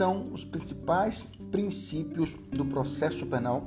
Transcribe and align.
São 0.00 0.24
os 0.32 0.42
principais 0.42 1.26
princípios 1.50 2.34
do 2.50 2.64
processo 2.64 3.26
penal 3.26 3.66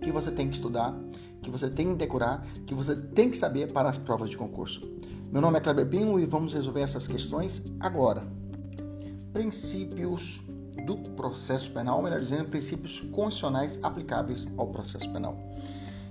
que 0.00 0.12
você 0.12 0.30
tem 0.30 0.48
que 0.48 0.54
estudar 0.54 0.96
que 1.42 1.50
você 1.50 1.68
tem 1.68 1.88
que 1.88 1.94
decorar, 1.96 2.46
que 2.66 2.72
você 2.72 2.94
tem 2.94 3.28
que 3.30 3.36
saber 3.36 3.72
para 3.72 3.88
as 3.88 3.98
provas 3.98 4.30
de 4.30 4.36
concurso. 4.36 4.80
Meu 5.32 5.42
nome 5.42 5.58
é 5.58 5.60
Kleber 5.60 5.88
Pinho 5.88 6.20
e 6.20 6.26
vamos 6.26 6.52
resolver 6.52 6.82
essas 6.82 7.04
questões 7.04 7.64
agora. 7.80 8.28
Princípios 9.32 10.40
do 10.86 10.96
processo 11.16 11.68
penal, 11.72 12.00
melhor 12.00 12.20
dizendo, 12.20 12.48
princípios 12.48 13.00
constitucionais 13.10 13.76
aplicáveis 13.82 14.46
ao 14.56 14.68
processo 14.68 15.10
penal. 15.10 15.36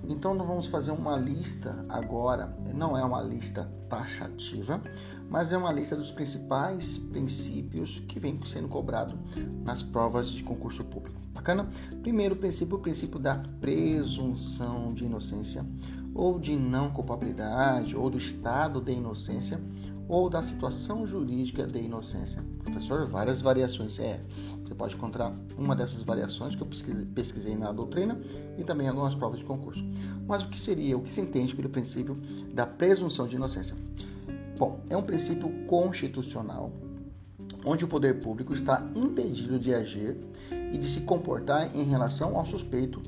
Então, 0.09 0.33
nós 0.33 0.47
vamos 0.47 0.67
fazer 0.67 0.91
uma 0.91 1.15
lista 1.15 1.81
agora, 1.87 2.53
não 2.73 2.97
é 2.97 3.05
uma 3.05 3.21
lista 3.21 3.71
taxativa, 3.87 4.81
mas 5.29 5.51
é 5.51 5.57
uma 5.57 5.71
lista 5.71 5.95
dos 5.95 6.11
principais 6.11 6.97
princípios 6.97 7.99
que 8.07 8.19
vem 8.19 8.39
sendo 8.45 8.67
cobrado 8.67 9.17
nas 9.65 9.83
provas 9.83 10.29
de 10.29 10.43
concurso 10.43 10.83
público. 10.83 11.19
Bacana? 11.33 11.69
Primeiro 12.01 12.35
princípio, 12.35 12.77
o 12.77 12.81
princípio 12.81 13.19
da 13.19 13.35
presunção 13.61 14.93
de 14.93 15.05
inocência 15.05 15.65
ou 16.13 16.39
de 16.39 16.55
não 16.55 16.89
culpabilidade 16.89 17.95
ou 17.95 18.09
do 18.09 18.17
estado 18.17 18.81
de 18.81 18.91
inocência 18.91 19.61
ou 20.07 20.27
da 20.27 20.41
situação 20.41 21.05
jurídica 21.05 21.67
de 21.67 21.79
inocência. 21.79 22.43
Professor, 22.63 23.05
várias 23.05 23.43
variações. 23.43 23.99
É, 23.99 24.19
você 24.63 24.73
pode 24.73 24.95
encontrar 24.95 25.33
uma 25.55 25.75
dessas 25.75 26.01
variações 26.01 26.55
que 26.55 26.61
eu 26.61 26.67
pesquisei 27.13 27.55
na 27.55 27.71
doutrina 27.71 28.19
e 28.57 28.63
também 28.63 28.87
algumas 28.87 29.13
provas 29.13 29.39
de 29.39 29.45
concurso. 29.45 29.83
Mas 30.27 30.43
o 30.43 30.49
que 30.49 30.59
seria, 30.59 30.97
o 30.97 31.01
que 31.03 31.13
se 31.13 31.21
entende 31.21 31.55
pelo 31.55 31.69
princípio 31.69 32.15
da 32.53 32.65
presunção 32.65 33.27
de 33.27 33.35
inocência? 33.35 33.77
Bom, 34.59 34.81
é 34.89 34.97
um 34.97 35.01
princípio 35.01 35.49
constitucional 35.67 36.69
onde 37.63 37.85
o 37.85 37.87
poder 37.87 38.19
público 38.19 38.53
está 38.53 38.85
impedido 38.93 39.57
de 39.57 39.73
agir 39.73 40.17
e 40.73 40.77
de 40.77 40.85
se 40.85 40.99
comportar 40.99 41.73
em 41.73 41.83
relação 41.83 42.37
ao 42.37 42.45
suspeito, 42.45 43.01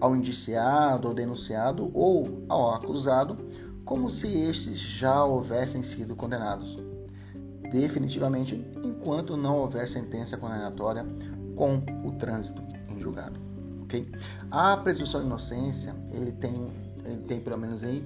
ao 0.00 0.16
indiciado, 0.16 1.06
ao 1.06 1.12
denunciado 1.12 1.90
ou 1.92 2.42
ao 2.48 2.72
acusado 2.74 3.36
como 3.84 4.08
se 4.08 4.26
estes 4.26 4.78
já 4.78 5.22
houvessem 5.22 5.82
sido 5.82 6.16
condenados. 6.16 6.76
Definitivamente, 7.70 8.54
enquanto 8.82 9.36
não 9.36 9.58
houver 9.58 9.86
sentença 9.86 10.38
condenatória 10.38 11.04
com 11.54 11.76
o 12.06 12.12
trânsito 12.12 12.62
em 12.88 12.98
julgado. 12.98 13.38
Okay? 13.82 14.10
A 14.50 14.78
presunção 14.78 15.20
de 15.20 15.26
inocência, 15.26 15.94
ele 16.10 16.32
tem, 16.32 16.54
ele 17.04 17.20
tem 17.28 17.38
pelo 17.38 17.58
menos 17.58 17.84
aí 17.84 18.02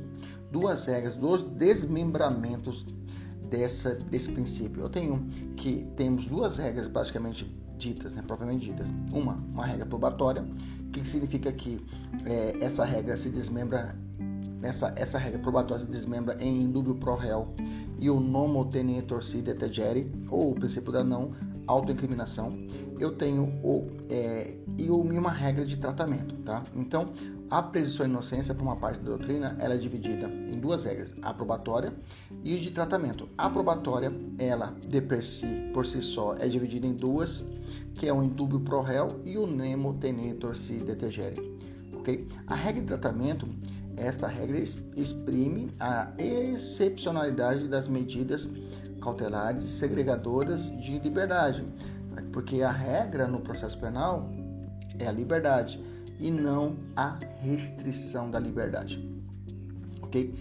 duas 0.51 0.85
regras, 0.85 1.17
dois 1.17 1.43
desmembramentos 1.45 2.85
dessa, 3.49 3.95
desse 3.95 4.31
princípio. 4.33 4.83
Eu 4.83 4.89
tenho 4.89 5.27
que 5.57 5.87
temos 5.97 6.27
duas 6.27 6.57
regras 6.57 6.87
basicamente 6.87 7.45
ditas, 7.77 8.13
né, 8.15 8.23
propriamente 8.27 8.67
ditas. 8.67 8.87
Uma, 9.13 9.35
uma 9.53 9.67
regra 9.67 9.87
probatória, 9.87 10.45
que 10.93 11.07
significa 11.07 11.53
que 11.53 11.85
é, 12.25 12.57
essa 12.61 12.85
regra 12.85 13.17
se 13.17 13.31
desmembra 13.31 13.97
essa, 14.63 14.93
essa 14.97 15.19
regra 15.19 15.39
probatória 15.39 15.85
se 15.85 15.91
desmembra 15.91 16.37
em 16.39 16.59
indúbio 16.59 16.95
pro 16.95 17.17
réu 17.17 17.49
e 17.99 18.11
o 18.11 18.21
nomo 18.21 18.67
tenetur 18.67 19.23
si 19.23 19.39
detegere, 19.39 20.11
ou 20.31 20.53
o 20.53 20.55
princípio 20.55 20.93
da 20.93 21.03
não 21.03 21.33
autoincriminação, 21.67 22.53
eu 22.99 23.13
tenho 23.13 23.45
o, 23.63 23.89
é, 24.09 24.55
e 24.77 24.91
uma 24.91 25.31
regra 25.31 25.65
de 25.65 25.77
tratamento, 25.77 26.35
tá? 26.43 26.65
Então, 26.75 27.07
a 27.51 27.63
presunção 27.63 28.07
de 28.07 28.13
inocência, 28.13 28.55
por 28.55 28.63
uma 28.63 28.77
parte 28.77 29.01
da 29.01 29.11
doutrina, 29.11 29.57
ela 29.59 29.75
é 29.75 29.77
dividida 29.77 30.29
em 30.29 30.59
duas 30.61 30.85
regras, 30.85 31.13
a 31.23 31.35
probatória 31.35 31.93
e 32.45 32.57
de 32.59 32.71
tratamento. 32.71 33.29
A 33.37 33.51
probatória, 33.51 34.13
ela, 34.39 34.75
de 34.87 35.01
per 35.01 35.25
si, 35.25 35.47
por 35.75 35.85
si 35.85 36.01
só, 36.01 36.35
é 36.37 36.47
dividida 36.47 36.87
em 36.87 36.95
duas, 36.95 37.45
que 37.99 38.09
é 38.09 38.13
o 38.13 38.23
indúbio 38.23 38.61
pro 38.61 38.83
réu 38.83 39.09
e 39.25 39.37
o 39.37 39.47
nemo 39.47 39.95
tenetur 39.95 40.55
si 40.55 40.75
detegere, 40.75 41.35
ok? 41.93 42.29
A 42.47 42.55
regra 42.55 42.83
de 42.83 42.87
tratamento 42.87 43.47
esta 43.97 44.27
regra 44.27 44.59
exprime 44.97 45.71
a 45.79 46.11
excepcionalidade 46.17 47.69
das 47.69 47.87
medidas 47.87 48.49
cautelares 49.03 49.63
e 49.63 49.69
segregadoras 49.69 50.65
de 50.81 50.99
liberdade, 50.99 51.65
porque 52.33 52.63
a 52.63 52.71
regra 52.71 53.27
no 53.27 53.41
processo 53.41 53.79
penal 53.79 54.31
é 54.99 55.07
a 55.07 55.13
liberdade 55.13 55.83
e 56.21 56.31
não 56.31 56.77
a 56.95 57.19
restrição 57.41 58.31
da 58.31 58.39
liberdade. 58.39 59.03
Ok? 60.03 60.35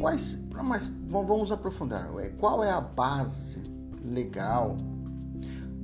Quais, 0.00 0.38
mas 0.64 0.86
vamos 1.08 1.52
aprofundar. 1.52 2.08
Qual 2.38 2.64
é 2.64 2.70
a 2.70 2.80
base 2.80 3.60
legal 4.04 4.76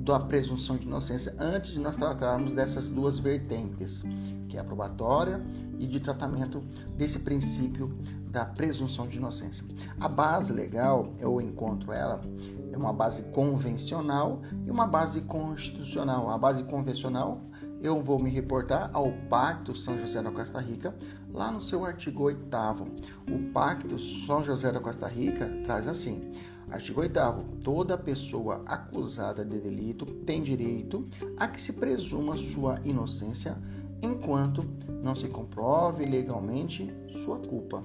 da 0.04 0.18
presunção 0.18 0.76
de 0.76 0.86
inocência 0.86 1.34
antes 1.38 1.72
de 1.72 1.80
nós 1.80 1.96
tratarmos 1.96 2.52
dessas 2.52 2.88
duas 2.90 3.18
vertentes, 3.18 4.02
que 4.48 4.56
é 4.56 4.60
a 4.60 4.64
probatória 4.64 5.42
e 5.78 5.86
de 5.86 5.98
tratamento 5.98 6.60
desse 6.96 7.18
princípio 7.18 7.88
da 8.30 8.44
presunção 8.44 9.08
de 9.08 9.16
inocência. 9.16 9.64
A 9.98 10.08
base 10.08 10.52
legal, 10.52 11.14
eu 11.18 11.40
encontro 11.40 11.92
ela, 11.92 12.20
é 12.70 12.76
uma 12.76 12.92
base 12.92 13.22
convencional 13.32 14.42
e 14.66 14.70
uma 14.70 14.86
base 14.86 15.22
constitucional. 15.22 16.28
A 16.28 16.36
base 16.36 16.64
convencional, 16.64 17.40
eu 17.84 18.02
vou 18.02 18.18
me 18.18 18.30
reportar 18.30 18.88
ao 18.94 19.12
Pacto 19.28 19.74
São 19.74 19.98
José 19.98 20.22
da 20.22 20.30
Costa 20.30 20.58
Rica, 20.58 20.94
lá 21.30 21.52
no 21.52 21.60
seu 21.60 21.84
artigo 21.84 22.22
8 22.22 22.40
O 23.30 23.52
Pacto 23.52 23.98
São 24.26 24.42
José 24.42 24.72
da 24.72 24.80
Costa 24.80 25.06
Rica 25.06 25.46
traz 25.66 25.86
assim: 25.86 26.32
Artigo 26.70 27.02
8 27.02 27.20
Toda 27.62 27.98
pessoa 27.98 28.62
acusada 28.64 29.44
de 29.44 29.58
delito 29.58 30.06
tem 30.06 30.42
direito 30.42 31.06
a 31.36 31.46
que 31.46 31.60
se 31.60 31.74
presuma 31.74 32.32
sua 32.32 32.80
inocência 32.86 33.54
enquanto 34.00 34.64
não 35.02 35.14
se 35.14 35.28
comprove 35.28 36.06
legalmente 36.06 36.90
sua 37.22 37.38
culpa. 37.38 37.84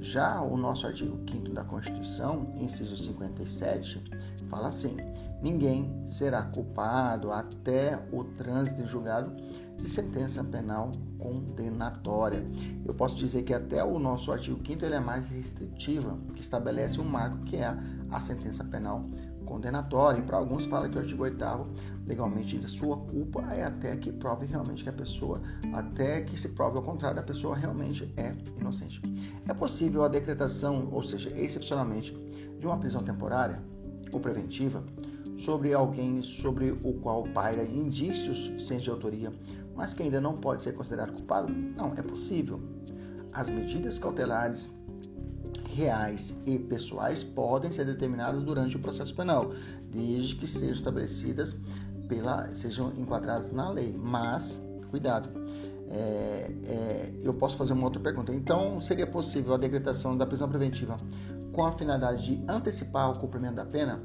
Já 0.00 0.40
o 0.40 0.56
nosso 0.56 0.86
artigo 0.86 1.18
5 1.30 1.50
da 1.50 1.64
Constituição, 1.64 2.54
inciso 2.56 2.96
57, 2.96 4.02
fala 4.48 4.68
assim: 4.68 4.96
ninguém 5.44 5.94
será 6.06 6.42
culpado 6.42 7.30
até 7.30 8.02
o 8.10 8.24
trânsito 8.24 8.80
em 8.80 8.86
julgado 8.86 9.30
de 9.76 9.90
sentença 9.90 10.42
penal 10.42 10.90
condenatória. 11.18 12.42
Eu 12.82 12.94
posso 12.94 13.14
dizer 13.16 13.42
que 13.42 13.52
até 13.52 13.84
o 13.84 13.98
nosso 13.98 14.32
artigo 14.32 14.58
5 14.66 14.82
ele 14.82 14.94
é 14.94 15.00
mais 15.00 15.28
restritiva, 15.28 16.16
que 16.34 16.40
estabelece 16.40 16.98
um 16.98 17.04
marco 17.04 17.44
que 17.44 17.56
é 17.56 17.76
a 18.10 18.20
sentença 18.22 18.64
penal 18.64 19.04
condenatória. 19.44 20.20
E 20.20 20.22
para 20.22 20.38
alguns 20.38 20.64
fala 20.64 20.88
que 20.88 20.96
o 20.96 21.00
artigo 21.00 21.22
8 21.22 21.36
legalmente 22.06 22.56
de 22.56 22.70
sua 22.70 22.96
culpa 22.96 23.42
é 23.52 23.64
até 23.64 23.94
que 23.96 24.10
prove 24.10 24.46
realmente 24.46 24.82
que 24.82 24.88
a 24.88 24.94
pessoa, 24.94 25.42
até 25.74 26.22
que 26.22 26.40
se 26.40 26.48
prove 26.48 26.78
ao 26.78 26.82
contrário, 26.82 27.20
a 27.20 27.22
pessoa 27.22 27.54
realmente 27.54 28.10
é 28.16 28.34
inocente. 28.58 29.02
É 29.46 29.52
possível 29.52 30.04
a 30.04 30.08
decretação, 30.08 30.88
ou 30.90 31.02
seja, 31.02 31.28
excepcionalmente, 31.38 32.16
de 32.58 32.66
uma 32.66 32.78
prisão 32.78 33.02
temporária 33.02 33.60
ou 34.10 34.20
preventiva 34.20 34.82
sobre 35.34 35.72
alguém 35.72 36.22
sobre 36.22 36.70
o 36.70 36.94
qual 36.94 37.24
paira 37.24 37.64
indícios 37.64 38.52
sem 38.62 38.76
de 38.76 38.90
autoria, 38.90 39.32
mas 39.74 39.92
que 39.92 40.02
ainda 40.02 40.20
não 40.20 40.36
pode 40.36 40.62
ser 40.62 40.72
considerado 40.72 41.12
culpado? 41.12 41.52
Não, 41.52 41.92
é 41.96 42.02
possível. 42.02 42.60
As 43.32 43.48
medidas 43.48 43.98
cautelares 43.98 44.70
reais 45.74 46.34
e 46.46 46.58
pessoais 46.58 47.22
podem 47.22 47.70
ser 47.70 47.84
determinadas 47.84 48.42
durante 48.42 48.76
o 48.76 48.78
processo 48.78 49.14
penal, 49.14 49.52
desde 49.90 50.36
que 50.36 50.46
sejam 50.46 50.70
estabelecidas 50.70 51.54
pela, 52.08 52.48
sejam 52.54 52.92
enquadrados 52.96 53.50
na 53.50 53.70
lei. 53.70 53.92
Mas, 53.92 54.62
cuidado, 54.90 55.28
é, 55.90 56.50
é, 56.64 57.12
eu 57.22 57.34
posso 57.34 57.56
fazer 57.56 57.72
uma 57.72 57.84
outra 57.84 58.00
pergunta. 58.00 58.32
Então, 58.32 58.78
seria 58.80 59.06
possível 59.06 59.54
a 59.54 59.58
decretação 59.58 60.16
da 60.16 60.24
prisão 60.24 60.48
preventiva 60.48 60.96
com 61.52 61.64
a 61.64 61.72
finalidade 61.72 62.36
de 62.36 62.44
antecipar 62.48 63.10
o 63.10 63.18
cumprimento 63.18 63.56
da 63.56 63.64
pena? 63.64 64.00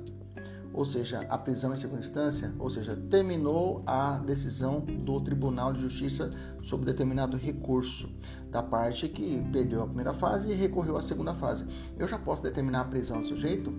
Ou 0.79 0.85
seja, 0.85 1.19
a 1.27 1.37
prisão 1.37 1.73
em 1.73 1.77
segunda 1.77 1.99
instância, 1.99 2.53
ou 2.57 2.71
seja, 2.71 2.95
terminou 3.11 3.83
a 3.85 4.17
decisão 4.19 4.79
do 4.79 5.19
Tribunal 5.19 5.73
de 5.73 5.81
Justiça 5.81 6.29
sobre 6.63 6.85
determinado 6.85 7.35
recurso 7.35 8.09
da 8.49 8.63
parte 8.63 9.09
que 9.09 9.43
perdeu 9.51 9.81
a 9.81 9.85
primeira 9.85 10.13
fase 10.13 10.49
e 10.49 10.53
recorreu 10.53 10.97
à 10.97 11.01
segunda 11.01 11.35
fase. 11.35 11.65
Eu 11.97 12.07
já 12.07 12.17
posso 12.17 12.41
determinar 12.41 12.79
a 12.79 12.85
prisão 12.85 13.19
do 13.19 13.27
sujeito 13.27 13.73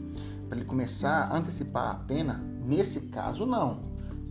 para 0.47 0.59
ele 0.59 0.67
começar 0.67 1.25
a 1.33 1.39
antecipar 1.39 1.91
a 1.91 1.95
pena? 1.95 2.45
Nesse 2.67 3.01
caso, 3.07 3.47
não. 3.47 3.81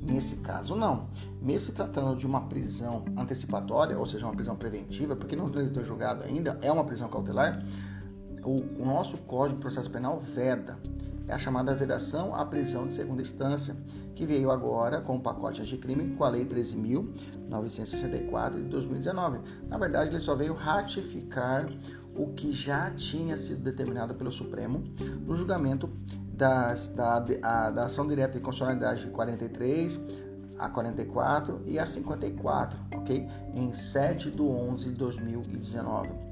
Nesse 0.07 0.35
caso, 0.35 0.75
não. 0.75 1.07
Mesmo 1.41 1.61
se 1.61 1.71
tratando 1.71 2.15
de 2.15 2.27
uma 2.27 2.41
prisão 2.41 3.03
antecipatória, 3.17 3.97
ou 3.97 4.05
seja, 4.05 4.27
uma 4.27 4.35
prisão 4.35 4.55
preventiva, 4.55 5.15
porque 5.15 5.35
não 5.35 5.49
transitou 5.49 5.83
julgado 5.83 6.23
ainda, 6.23 6.59
é 6.61 6.71
uma 6.71 6.83
prisão 6.83 7.09
cautelar, 7.09 7.65
o, 8.43 8.57
nosso 8.83 9.17
Código 9.19 9.57
de 9.57 9.61
Processo 9.61 9.89
Penal 9.89 10.19
veda. 10.19 10.77
É 11.27 11.33
a 11.33 11.37
chamada 11.37 11.73
vedação 11.75 12.35
à 12.35 12.45
prisão 12.45 12.87
de 12.87 12.93
segunda 12.93 13.21
instância, 13.21 13.75
que 14.15 14.25
veio 14.25 14.51
agora 14.51 15.01
com 15.01 15.17
o 15.17 15.19
pacote 15.19 15.61
anticrime 15.61 16.15
com 16.15 16.23
a 16.23 16.29
Lei 16.29 16.45
13.964 16.45 18.55
de 18.55 18.63
2019. 18.63 19.39
Na 19.67 19.77
verdade, 19.77 20.09
ele 20.09 20.19
só 20.19 20.35
veio 20.35 20.53
ratificar 20.53 21.69
o 22.15 22.27
que 22.33 22.51
já 22.51 22.89
tinha 22.91 23.37
sido 23.37 23.61
determinado 23.61 24.15
pelo 24.15 24.31
Supremo 24.31 24.83
no 25.25 25.35
julgamento 25.35 25.89
das, 26.33 26.87
da, 26.89 27.23
a, 27.43 27.69
da 27.69 27.85
ação 27.85 28.07
direta 28.07 28.33
de 28.33 28.39
constitucionalidade 28.39 29.05
43, 29.07 29.99
a 30.57 30.67
44 30.69 31.61
e 31.65 31.77
a 31.77 31.85
54, 31.85 32.79
ok? 32.95 33.29
Em 33.53 33.71
7 33.71 34.31
de 34.31 34.41
11 34.41 34.85
de 34.85 34.95
2019. 34.95 36.28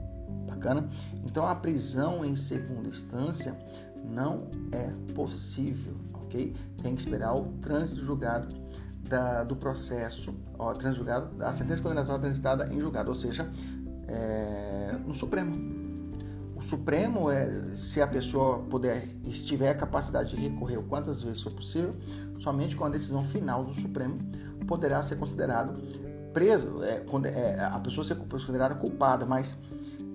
Bacana? 0.57 0.89
Então 1.23 1.47
a 1.47 1.55
prisão 1.55 2.23
em 2.25 2.35
segunda 2.35 2.89
instância 2.89 3.55
não 4.03 4.47
é 4.71 4.91
possível, 5.13 5.93
ok? 6.13 6.55
Tem 6.81 6.95
que 6.95 7.01
esperar 7.01 7.33
o 7.33 7.45
trânsito 7.61 8.01
julgado 8.01 8.47
da, 9.07 9.43
do 9.43 9.55
processo, 9.55 10.33
ó, 10.57 10.73
julgado, 10.91 11.43
a 11.43 11.53
sentença 11.53 11.81
condenatória 11.81 12.21
transitada 12.21 12.73
em 12.73 12.79
julgado, 12.79 13.09
ou 13.09 13.15
seja, 13.15 13.49
é, 14.07 14.95
no 15.05 15.15
Supremo. 15.15 15.53
O 16.55 16.63
Supremo 16.63 17.29
é, 17.31 17.75
se 17.75 18.01
a 18.01 18.07
pessoa 18.07 18.59
puder, 18.59 19.07
estiver 19.25 19.69
a 19.69 19.75
capacidade 19.75 20.35
de 20.35 20.41
recorrer 20.41 20.81
quantas 20.83 21.23
vezes 21.23 21.41
for 21.41 21.53
possível, 21.53 21.91
somente 22.39 22.75
com 22.75 22.85
a 22.85 22.89
decisão 22.89 23.23
final 23.23 23.63
do 23.63 23.73
Supremo 23.75 24.17
poderá 24.67 25.01
ser 25.01 25.15
considerado 25.17 25.79
preso, 26.33 26.83
é, 26.83 27.03
é, 27.29 27.63
a 27.63 27.79
pessoa 27.79 28.05
ser 28.05 28.15
considerada 28.15 28.75
culpada, 28.75 29.25
mas 29.25 29.57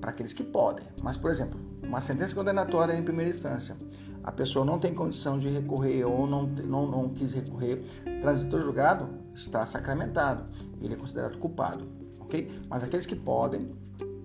para 0.03 0.11
aqueles 0.11 0.33
que 0.33 0.43
podem. 0.43 0.85
Mas, 1.01 1.17
por 1.17 1.31
exemplo, 1.31 1.59
uma 1.81 2.01
sentença 2.01 2.35
condenatória 2.35 2.93
em 2.93 3.03
primeira 3.05 3.31
instância, 3.31 3.77
a 4.25 4.33
pessoa 4.33 4.65
não 4.65 4.79
tem 4.79 4.93
condição 4.93 5.39
de 5.39 5.49
recorrer 5.49 6.05
ou 6.05 6.27
não, 6.27 6.43
não, 6.43 6.87
não 6.87 7.09
quis 7.11 7.33
recorrer, 7.33 7.85
transitor 8.21 8.61
julgado 8.61 9.09
está 9.35 9.65
sacramentado, 9.65 10.45
ele 10.81 10.95
é 10.95 10.97
considerado 10.97 11.39
culpado, 11.39 11.87
ok? 12.21 12.51
Mas 12.69 12.83
aqueles 12.83 13.07
que 13.07 13.15
podem, 13.15 13.71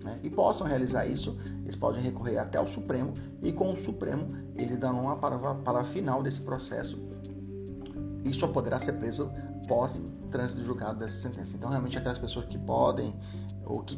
né, 0.04 0.18
e 0.22 0.28
possam 0.28 0.66
realizar 0.66 1.06
isso, 1.06 1.38
eles 1.62 1.76
podem 1.76 2.02
recorrer 2.02 2.38
até 2.38 2.60
o 2.60 2.66
Supremo 2.66 3.14
e 3.40 3.52
com 3.52 3.68
o 3.68 3.78
Supremo 3.78 4.36
eles 4.56 4.78
dão 4.78 5.00
uma 5.00 5.16
palavra 5.16 5.84
final 5.84 6.22
desse 6.22 6.40
processo 6.40 7.00
e 8.24 8.32
só 8.34 8.48
poderá 8.48 8.80
ser 8.80 8.94
preso 8.94 9.30
pós 9.68 10.00
trânsito 10.30 10.62
julgado 10.62 10.98
dessa 10.98 11.28
sentença. 11.28 11.56
Então, 11.56 11.70
realmente, 11.70 11.96
aquelas 11.96 12.18
pessoas 12.18 12.44
que 12.46 12.58
podem 12.58 13.14
ou 13.64 13.82
que, 13.82 13.96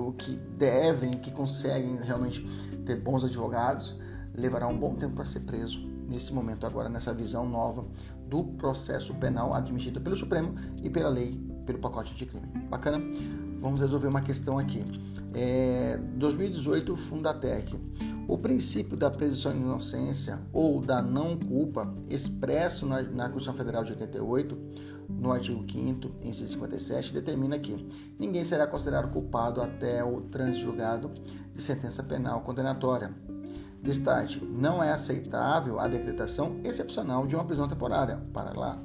ou 0.00 0.12
que 0.12 0.36
devem, 0.58 1.12
que 1.12 1.30
conseguem 1.30 1.96
realmente 1.96 2.44
ter 2.84 2.96
bons 2.96 3.24
advogados, 3.24 3.96
levará 4.34 4.66
um 4.66 4.78
bom 4.78 4.94
tempo 4.94 5.14
para 5.14 5.24
ser 5.24 5.40
preso 5.40 5.80
nesse 6.08 6.32
momento 6.32 6.66
agora, 6.66 6.88
nessa 6.88 7.14
visão 7.14 7.48
nova 7.48 7.84
do 8.28 8.44
processo 8.44 9.14
penal 9.14 9.54
admitido 9.54 10.00
pelo 10.00 10.16
Supremo 10.16 10.54
e 10.82 10.90
pela 10.90 11.08
lei, 11.08 11.40
pelo 11.66 11.78
pacote 11.78 12.14
de 12.14 12.26
crime. 12.26 12.46
Bacana? 12.68 13.00
Vamos 13.58 13.80
resolver 13.80 14.08
uma 14.08 14.20
questão 14.20 14.58
aqui. 14.58 14.82
É, 15.34 15.98
2018, 16.16 16.96
Fundatec. 16.96 17.78
O 18.26 18.38
princípio 18.38 18.96
da 18.96 19.10
presunção 19.10 19.52
de 19.52 19.58
inocência 19.58 20.38
ou 20.52 20.80
da 20.80 21.02
não 21.02 21.36
culpa, 21.36 21.92
expresso 22.08 22.86
na, 22.86 23.02
na 23.02 23.24
Constituição 23.24 23.54
Federal 23.54 23.82
de 23.82 23.90
88, 23.92 24.56
no 25.18 25.32
artigo 25.32 25.64
5 25.70 26.10
em 26.22 26.32
157, 26.32 27.12
determina 27.12 27.58
que 27.58 27.86
ninguém 28.18 28.44
será 28.44 28.66
considerado 28.66 29.10
culpado 29.12 29.60
até 29.60 30.02
o 30.04 30.22
trânsito 30.22 30.66
julgado 30.66 31.10
de 31.54 31.62
sentença 31.62 32.02
penal 32.02 32.40
condenatória. 32.40 33.14
Destaque: 33.82 34.44
não 34.44 34.82
é 34.82 34.92
aceitável 34.92 35.80
a 35.80 35.88
decretação 35.88 36.60
excepcional 36.64 37.26
de 37.26 37.34
uma 37.34 37.44
prisão 37.44 37.68
temporária, 37.68 38.18
para 38.32 38.52
lá, 38.52 38.78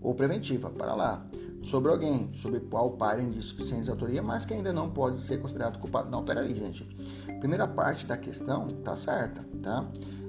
ou 0.00 0.14
preventiva, 0.14 0.70
para 0.70 0.94
lá, 0.94 1.26
sobre 1.62 1.90
alguém 1.90 2.30
sobre 2.32 2.60
qual 2.60 2.92
parem 2.92 3.26
indícios 3.26 3.50
suficientes 3.50 3.84
de 3.84 3.90
autoria, 3.90 4.22
mas 4.22 4.44
que 4.44 4.54
ainda 4.54 4.72
não 4.72 4.90
pode 4.90 5.22
ser 5.22 5.38
considerado 5.38 5.78
culpado. 5.78 6.10
Não, 6.10 6.24
peraí, 6.24 6.54
gente. 6.54 6.84
Primeira 7.40 7.66
parte 7.68 8.06
da 8.06 8.16
questão 8.16 8.66
tá 8.84 8.96
certa, 8.96 9.44
tá? 9.62 9.86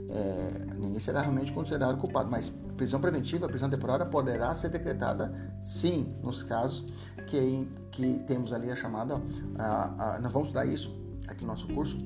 É, 0.09 0.73
ninguém 0.75 0.99
será 0.99 1.21
realmente 1.21 1.51
considerado 1.53 1.97
culpado, 1.97 2.29
mas 2.29 2.51
prisão 2.79 3.01
preventiva, 3.01 3.45
prisão 3.49 3.69
temporária 3.69 4.05
poderá 4.05 4.53
ser 4.55 4.69
decretada 4.69 5.33
sim, 5.65 6.15
nos 6.23 6.41
casos 6.43 6.85
que, 7.27 7.67
que 7.91 8.19
temos 8.25 8.53
ali 8.53 8.71
a 8.71 8.75
chamada, 8.75 9.15
a, 9.57 10.17
nós 10.21 10.31
vamos 10.31 10.47
estudar 10.47 10.65
isso 10.65 10.89
aqui 11.27 11.41
no 11.41 11.49
nosso 11.49 11.67
curso, 11.67 11.97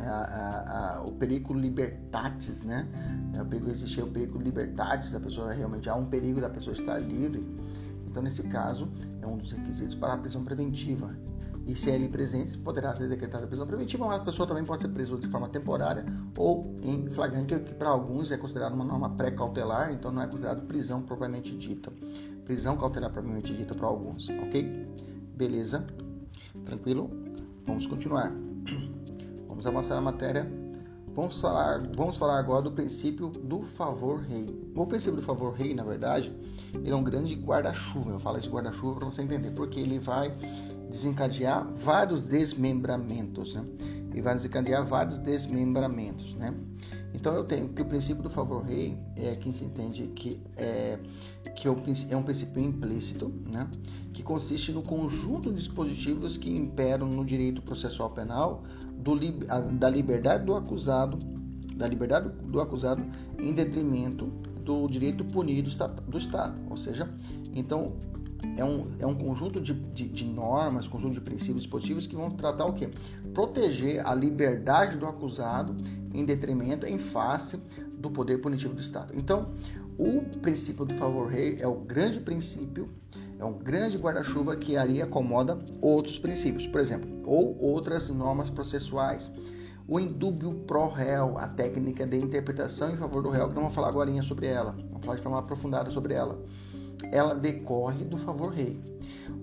a, 0.00 1.04
o 1.08 1.12
perigo 1.12 1.54
libertatis, 1.54 2.62
né? 2.62 2.88
É, 3.36 3.42
o 3.42 3.46
perigo 3.46 3.70
existir, 3.70 4.02
o 4.02 4.08
perigo 4.08 4.36
libertatis, 4.36 5.14
a 5.14 5.20
pessoa 5.20 5.52
realmente 5.52 5.88
há 5.88 5.94
um 5.94 6.06
perigo 6.06 6.40
da 6.40 6.50
pessoa 6.50 6.74
estar 6.74 7.00
livre. 7.00 7.40
Então, 8.08 8.20
nesse 8.20 8.42
caso, 8.42 8.88
é 9.20 9.26
um 9.26 9.36
dos 9.36 9.52
requisitos 9.52 9.94
para 9.94 10.14
a 10.14 10.18
prisão 10.18 10.42
preventiva. 10.42 11.14
E 11.66 11.76
se 11.76 11.90
é 11.90 11.94
ali 11.94 12.08
presente, 12.08 12.58
poderá 12.58 12.94
ser 12.94 13.08
decretada 13.08 13.46
prisão 13.46 13.66
preventiva, 13.66 14.04
mas 14.04 14.20
a 14.20 14.24
pessoa 14.24 14.46
também 14.46 14.64
pode 14.64 14.82
ser 14.82 14.88
presa 14.88 15.16
de 15.16 15.28
forma 15.28 15.48
temporária 15.48 16.04
ou 16.36 16.74
em 16.82 17.08
flagrante, 17.10 17.58
que 17.60 17.74
para 17.74 17.88
alguns 17.88 18.32
é 18.32 18.36
considerado 18.36 18.74
uma 18.74 18.84
norma 18.84 19.10
pré-cautelar, 19.10 19.92
então 19.92 20.10
não 20.10 20.22
é 20.22 20.26
considerado 20.26 20.66
prisão 20.66 21.02
propriamente 21.02 21.56
dita. 21.56 21.92
Prisão 22.44 22.76
cautelar 22.76 23.12
propriamente 23.12 23.54
dita 23.54 23.74
para 23.74 23.86
alguns, 23.86 24.28
ok? 24.28 24.88
Beleza? 25.36 25.86
Tranquilo? 26.64 27.10
Vamos 27.66 27.86
continuar. 27.86 28.32
Vamos 29.48 29.66
avançar 29.66 29.94
na 29.94 30.00
matéria 30.00 30.50
Vamos 31.14 31.38
falar, 31.42 31.82
vamos 31.94 32.16
falar 32.16 32.38
agora 32.38 32.62
do 32.62 32.72
princípio 32.72 33.28
do 33.28 33.62
favor 33.62 34.20
rei. 34.20 34.46
O 34.74 34.86
princípio 34.86 35.16
do 35.16 35.22
favor 35.22 35.52
rei, 35.52 35.74
na 35.74 35.84
verdade, 35.84 36.34
ele 36.74 36.90
é 36.90 36.96
um 36.96 37.02
grande 37.02 37.34
guarda-chuva. 37.36 38.10
Eu 38.10 38.20
falo 38.20 38.38
esse 38.38 38.48
guarda-chuva 38.48 38.96
para 38.96 39.06
você 39.06 39.22
entender, 39.22 39.50
porque 39.50 39.78
ele 39.78 39.98
vai 39.98 40.34
desencadear 40.88 41.66
vários 41.76 42.22
desmembramentos, 42.22 43.54
né? 43.54 43.64
E 44.14 44.20
vai 44.20 44.34
desencadear 44.34 44.86
vários 44.86 45.18
desmembramentos, 45.18 46.34
né? 46.34 46.54
Então 47.14 47.34
eu 47.34 47.44
tenho 47.44 47.68
que 47.68 47.82
o 47.82 47.84
princípio 47.84 48.22
do 48.22 48.30
favor 48.30 48.62
rei 48.62 48.98
é 49.16 49.34
que 49.34 49.52
se 49.52 49.64
entende 49.64 50.06
que 50.08 50.40
é 50.56 50.98
que 51.56 51.68
é 51.68 52.16
um 52.16 52.22
princípio 52.22 52.62
implícito, 52.62 53.32
né? 53.50 53.68
Que 54.12 54.22
consiste 54.22 54.72
no 54.72 54.82
conjunto 54.82 55.50
de 55.50 55.56
dispositivos 55.56 56.36
que 56.36 56.50
imperam 56.50 57.06
no 57.06 57.24
direito 57.24 57.62
processual 57.62 58.10
penal 58.10 58.62
do, 58.96 59.16
da 59.78 59.90
liberdade 59.90 60.44
do 60.44 60.54
acusado, 60.54 61.18
da 61.74 61.86
liberdade 61.86 62.28
do 62.28 62.60
acusado 62.60 63.02
em 63.38 63.52
detrimento 63.52 64.32
do 64.64 64.88
direito 64.88 65.24
punido 65.24 65.70
do 66.08 66.18
Estado. 66.18 66.54
Ou 66.70 66.76
seja, 66.76 67.08
então 67.54 67.94
é 68.56 68.64
um, 68.64 68.82
é 68.98 69.06
um 69.06 69.14
conjunto 69.14 69.60
de, 69.60 69.72
de, 69.72 70.08
de 70.08 70.24
normas, 70.24 70.88
conjunto 70.88 71.14
de 71.14 71.20
princípios 71.20 71.62
dispositivos 71.62 72.06
que 72.06 72.16
vão 72.16 72.30
tratar 72.30 72.66
o 72.66 72.72
quê? 72.72 72.88
Proteger 73.32 74.06
a 74.06 74.14
liberdade 74.14 74.96
do 74.96 75.06
acusado 75.06 75.76
em 76.12 76.24
detrimento, 76.24 76.86
em 76.86 76.98
face 76.98 77.60
do 77.98 78.10
poder 78.10 78.38
punitivo 78.38 78.74
do 78.74 78.80
Estado. 78.80 79.12
Então, 79.16 79.50
o 79.98 80.22
princípio 80.40 80.84
do 80.84 80.94
favor 80.94 81.28
rei 81.28 81.56
é 81.60 81.66
o 81.66 81.76
grande 81.76 82.20
princípio 82.20 82.88
é 83.42 83.44
um 83.44 83.54
grande 83.54 83.98
guarda-chuva 83.98 84.54
que 84.54 84.76
ali 84.76 85.02
acomoda 85.02 85.58
outros 85.80 86.16
princípios, 86.16 86.64
por 86.64 86.80
exemplo, 86.80 87.10
ou 87.26 87.60
outras 87.60 88.08
normas 88.08 88.48
processuais. 88.48 89.28
O 89.92 90.00
indúbio 90.00 90.54
pro 90.66 90.88
réu, 90.88 91.36
a 91.36 91.46
técnica 91.46 92.06
de 92.06 92.16
interpretação 92.16 92.90
em 92.90 92.96
favor 92.96 93.22
do 93.22 93.28
réu, 93.28 93.48
que 93.48 93.54
não 93.54 93.64
vamos 93.64 93.74
falar 93.74 93.88
agora 93.88 94.22
sobre 94.22 94.46
ela, 94.46 94.74
vamos 94.88 95.04
falar 95.04 95.16
de 95.16 95.22
forma 95.22 95.38
aprofundada 95.38 95.90
sobre 95.90 96.14
ela. 96.14 96.42
Ela 97.12 97.34
decorre 97.34 98.02
do 98.02 98.16
favor 98.16 98.54
rei. 98.54 98.80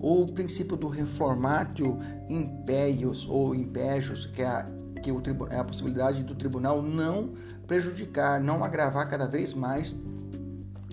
O 0.00 0.26
princípio 0.26 0.76
do 0.76 0.88
reformatio 0.88 2.00
impérios 2.28 3.28
ou 3.28 3.54
impégios, 3.54 4.26
que 4.26 4.42
é 4.42 4.48
a, 4.48 4.66
que 5.00 5.12
o, 5.12 5.22
é 5.50 5.60
a 5.60 5.62
possibilidade 5.62 6.24
do 6.24 6.34
tribunal 6.34 6.82
não 6.82 7.34
prejudicar, 7.68 8.40
não 8.40 8.64
agravar 8.64 9.08
cada 9.08 9.28
vez 9.28 9.54
mais 9.54 9.94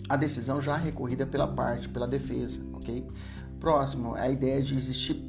a 0.07 0.15
decisão 0.15 0.61
já 0.61 0.77
recorrida 0.77 1.25
pela 1.25 1.47
parte, 1.47 1.89
pela 1.89 2.07
defesa, 2.07 2.59
ok? 2.73 3.07
Próximo, 3.59 4.13
a 4.13 4.29
ideia 4.29 4.61
de 4.61 4.75
existir 4.75 5.19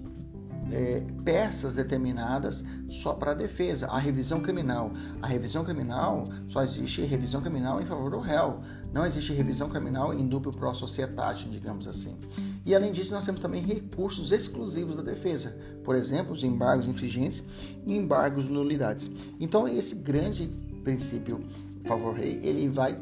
é, 0.70 1.00
peças 1.25 1.75
determinadas 1.75 2.62
só 2.88 3.12
para 3.12 3.33
a 3.33 3.35
defesa. 3.35 3.87
A 3.87 3.99
revisão 3.99 4.40
criminal. 4.40 4.90
A 5.23 5.26
revisão 5.26 5.64
criminal 5.64 6.25
só 6.49 6.62
existe 6.62 7.02
revisão 7.02 7.40
criminal 7.40 7.80
em 7.80 7.87
favor 7.87 8.11
do 8.11 8.18
réu. 8.18 8.61
Não 8.92 9.04
existe 9.04 9.33
revisão 9.33 9.68
criminal 9.68 10.14
em 10.14 10.26
duplo 10.26 10.50
pro 10.52 10.75
societate, 10.75 11.49
digamos 11.49 11.87
assim. 11.87 12.16
E 12.64 12.75
além 12.75 12.92
disso, 12.92 13.12
nós 13.12 13.25
temos 13.25 13.40
também 13.40 13.62
recursos 13.62 14.33
exclusivos 14.33 14.97
da 14.97 15.02
defesa. 15.02 15.57
Por 15.85 15.95
exemplo, 15.95 16.33
os 16.33 16.42
embargos 16.42 16.87
infringentes 16.87 17.42
e 17.87 17.95
embargos 17.95 18.47
nulidades. 18.47 19.11
Então, 19.38 19.68
esse 19.68 19.95
grande 19.95 20.49
princípio 20.85 21.45
favor 21.85 22.14
rei, 22.14 22.40
ele 22.42 22.68
vai 22.68 22.97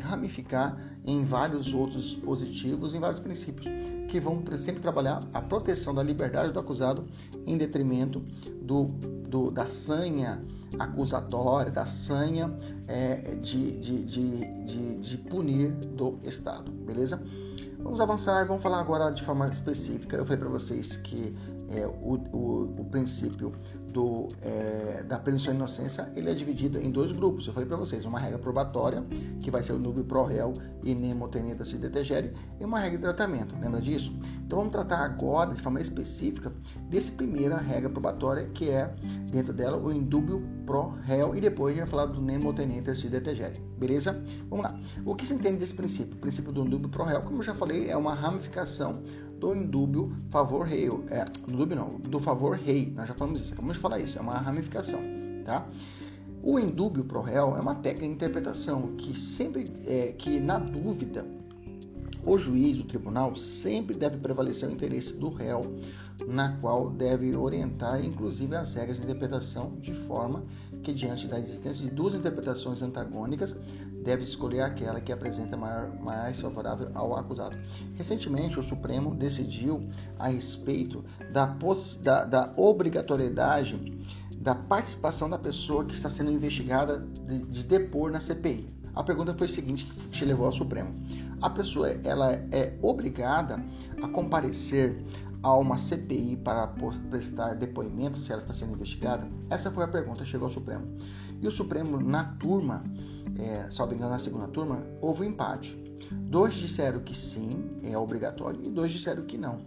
ramificar 0.00 0.89
em 1.04 1.24
vários 1.24 1.72
outros 1.72 2.04
dispositivos, 2.04 2.94
em 2.94 3.00
vários 3.00 3.20
princípios 3.20 3.66
que 4.08 4.18
vão 4.18 4.42
sempre 4.58 4.80
trabalhar 4.80 5.20
a 5.32 5.40
proteção 5.40 5.94
da 5.94 6.02
liberdade 6.02 6.52
do 6.52 6.58
acusado 6.58 7.04
em 7.46 7.56
detrimento 7.56 8.20
do, 8.60 8.84
do 9.28 9.50
da 9.50 9.66
sanha 9.66 10.44
acusatória, 10.78 11.70
da 11.70 11.86
sanha 11.86 12.52
é, 12.86 13.34
de, 13.36 13.72
de, 13.78 14.04
de, 14.04 14.64
de, 14.64 14.96
de 14.96 15.18
punir 15.18 15.70
do 15.72 16.18
Estado, 16.24 16.70
beleza? 16.70 17.22
Vamos 17.78 18.00
avançar, 18.00 18.46
vamos 18.46 18.62
falar 18.62 18.80
agora 18.80 19.10
de 19.10 19.22
forma 19.22 19.46
específica. 19.46 20.16
Eu 20.16 20.24
falei 20.24 20.38
para 20.38 20.50
vocês 20.50 20.96
que 20.96 21.34
é, 21.70 21.86
o, 21.86 22.20
o, 22.32 22.74
o, 22.80 22.84
princípio 22.84 23.52
do, 23.92 24.26
é, 24.42 25.04
da 25.06 25.18
presunção 25.18 25.52
de 25.52 25.58
inocência 25.58 26.10
ele 26.16 26.30
é 26.30 26.34
dividido 26.34 26.78
em 26.78 26.90
dois 26.90 27.12
grupos. 27.12 27.46
Eu 27.46 27.52
falei 27.52 27.68
para 27.68 27.78
vocês, 27.78 28.04
uma 28.04 28.18
regra 28.18 28.38
probatória, 28.38 29.04
que 29.40 29.50
vai 29.50 29.62
ser 29.62 29.72
o 29.72 29.78
nubio 29.78 30.04
pro 30.04 30.24
réu 30.24 30.52
e 30.82 30.94
nemo 30.94 31.28
tenenta 31.28 31.64
se 31.64 31.76
detegere, 31.76 32.32
e 32.58 32.64
uma 32.64 32.78
regra 32.78 32.98
de 32.98 33.02
tratamento. 33.02 33.54
Lembra 33.60 33.80
disso? 33.80 34.12
Então 34.44 34.58
vamos 34.58 34.72
tratar 34.72 35.04
agora, 35.04 35.54
de 35.54 35.62
forma 35.62 35.80
específica, 35.80 36.52
dessa 36.88 37.12
primeira 37.12 37.56
regra 37.56 37.88
probatória, 37.88 38.46
que 38.52 38.68
é, 38.68 38.92
dentro 39.30 39.52
dela, 39.52 39.76
o 39.76 39.92
indúbio 39.92 40.42
pro 40.66 40.88
réu, 41.02 41.36
e 41.36 41.40
depois 41.40 41.72
a 41.72 41.76
gente 41.76 41.88
vai 41.88 41.90
falar 41.90 42.12
do 42.12 42.20
nemo 42.20 42.52
tenenta 42.52 42.94
se 42.94 43.08
detegere. 43.08 43.60
Beleza? 43.78 44.20
Vamos 44.48 44.64
lá. 44.64 44.80
O 45.04 45.14
que 45.14 45.24
se 45.24 45.34
entende 45.34 45.58
desse 45.58 45.74
princípio? 45.74 46.16
O 46.16 46.20
princípio 46.20 46.52
do 46.52 46.64
indúbio 46.64 46.88
pro 46.88 47.04
réu, 47.04 47.22
como 47.22 47.38
eu 47.38 47.42
já 47.44 47.54
falei, 47.54 47.90
é 47.90 47.96
uma 47.96 48.14
ramificação 48.14 49.02
do 49.40 49.54
indúbio 49.54 50.12
favor 50.28 50.66
rei, 50.66 50.88
é, 51.08 51.24
indúbio 51.48 51.74
não, 51.74 51.98
do 51.98 52.20
favor 52.20 52.56
rei, 52.56 52.92
nós 52.94 53.08
já 53.08 53.14
falamos 53.14 53.40
isso, 53.40 53.52
acabamos 53.52 53.76
de 53.76 53.82
falar 53.82 53.98
isso, 53.98 54.18
é 54.18 54.20
uma 54.20 54.38
ramificação, 54.38 55.00
tá? 55.44 55.66
O 56.42 56.58
indúbio 56.58 57.04
pro 57.04 57.20
réu 57.20 57.56
é 57.56 57.60
uma 57.60 57.74
técnica 57.74 58.06
de 58.06 58.12
interpretação 58.12 58.94
que 58.96 59.18
sempre, 59.18 59.64
é, 59.86 60.14
que 60.16 60.38
na 60.38 60.58
dúvida, 60.58 61.26
o 62.24 62.36
juiz, 62.36 62.78
o 62.80 62.84
tribunal, 62.84 63.34
sempre 63.34 63.96
deve 63.96 64.18
prevalecer 64.18 64.68
o 64.68 64.72
interesse 64.72 65.12
do 65.14 65.30
réu, 65.30 65.74
na 66.26 66.56
qual 66.58 66.90
deve 66.90 67.36
orientar, 67.36 68.02
inclusive, 68.04 68.54
as 68.56 68.74
regras 68.74 68.98
de 68.98 69.06
interpretação, 69.06 69.72
de 69.80 69.94
forma 69.94 70.44
que, 70.82 70.92
diante 70.92 71.26
da 71.26 71.38
existência 71.38 71.84
de 71.84 71.90
duas 71.90 72.14
interpretações 72.14 72.82
antagônicas, 72.82 73.56
deve 74.02 74.24
escolher 74.24 74.62
aquela 74.62 75.00
que 75.00 75.12
apresenta 75.12 75.56
maior, 75.56 75.92
mais 76.00 76.40
favorável 76.40 76.90
ao 76.94 77.16
acusado. 77.16 77.56
Recentemente, 77.94 78.58
o 78.58 78.62
Supremo 78.62 79.14
decidiu 79.14 79.88
a 80.18 80.28
respeito 80.28 81.04
da, 81.32 81.56
da, 82.02 82.24
da 82.24 82.52
obrigatoriedade 82.56 83.98
da 84.38 84.54
participação 84.54 85.28
da 85.28 85.38
pessoa 85.38 85.84
que 85.84 85.94
está 85.94 86.08
sendo 86.08 86.30
investigada 86.30 86.98
de, 86.98 87.40
de 87.40 87.62
depor 87.62 88.10
na 88.10 88.20
CPI. 88.20 88.68
A 88.94 89.04
pergunta 89.04 89.34
foi 89.34 89.46
a 89.46 89.50
seguinte 89.50 89.84
que 89.84 90.08
te 90.08 90.24
levou 90.24 90.46
ao 90.46 90.52
Supremo. 90.52 90.94
A 91.40 91.50
pessoa 91.50 91.90
ela 92.02 92.32
é 92.50 92.76
obrigada 92.82 93.62
a 94.02 94.08
comparecer 94.08 95.04
a 95.42 95.56
uma 95.56 95.78
CPI 95.78 96.36
para 96.36 96.66
prestar 97.10 97.54
depoimento 97.54 98.18
se 98.18 98.32
ela 98.32 98.42
está 98.42 98.52
sendo 98.52 98.74
investigada? 98.74 99.26
Essa 99.48 99.70
foi 99.70 99.84
a 99.84 99.88
pergunta, 99.88 100.24
chegou 100.24 100.46
ao 100.46 100.52
Supremo. 100.52 100.86
E 101.40 101.46
o 101.46 101.50
Supremo, 101.50 101.98
na 102.00 102.24
turma, 102.24 102.82
é, 103.40 103.70
salvo 103.70 103.94
engano, 103.94 104.10
na 104.10 104.18
segunda 104.18 104.48
turma, 104.48 104.82
houve 105.00 105.22
um 105.22 105.24
empate. 105.24 105.76
Dois 106.12 106.54
disseram 106.54 107.00
que 107.00 107.16
sim, 107.16 107.50
é 107.82 107.96
obrigatório, 107.96 108.60
e 108.64 108.68
dois 108.68 108.92
disseram 108.92 109.24
que 109.24 109.38
não. 109.38 109.60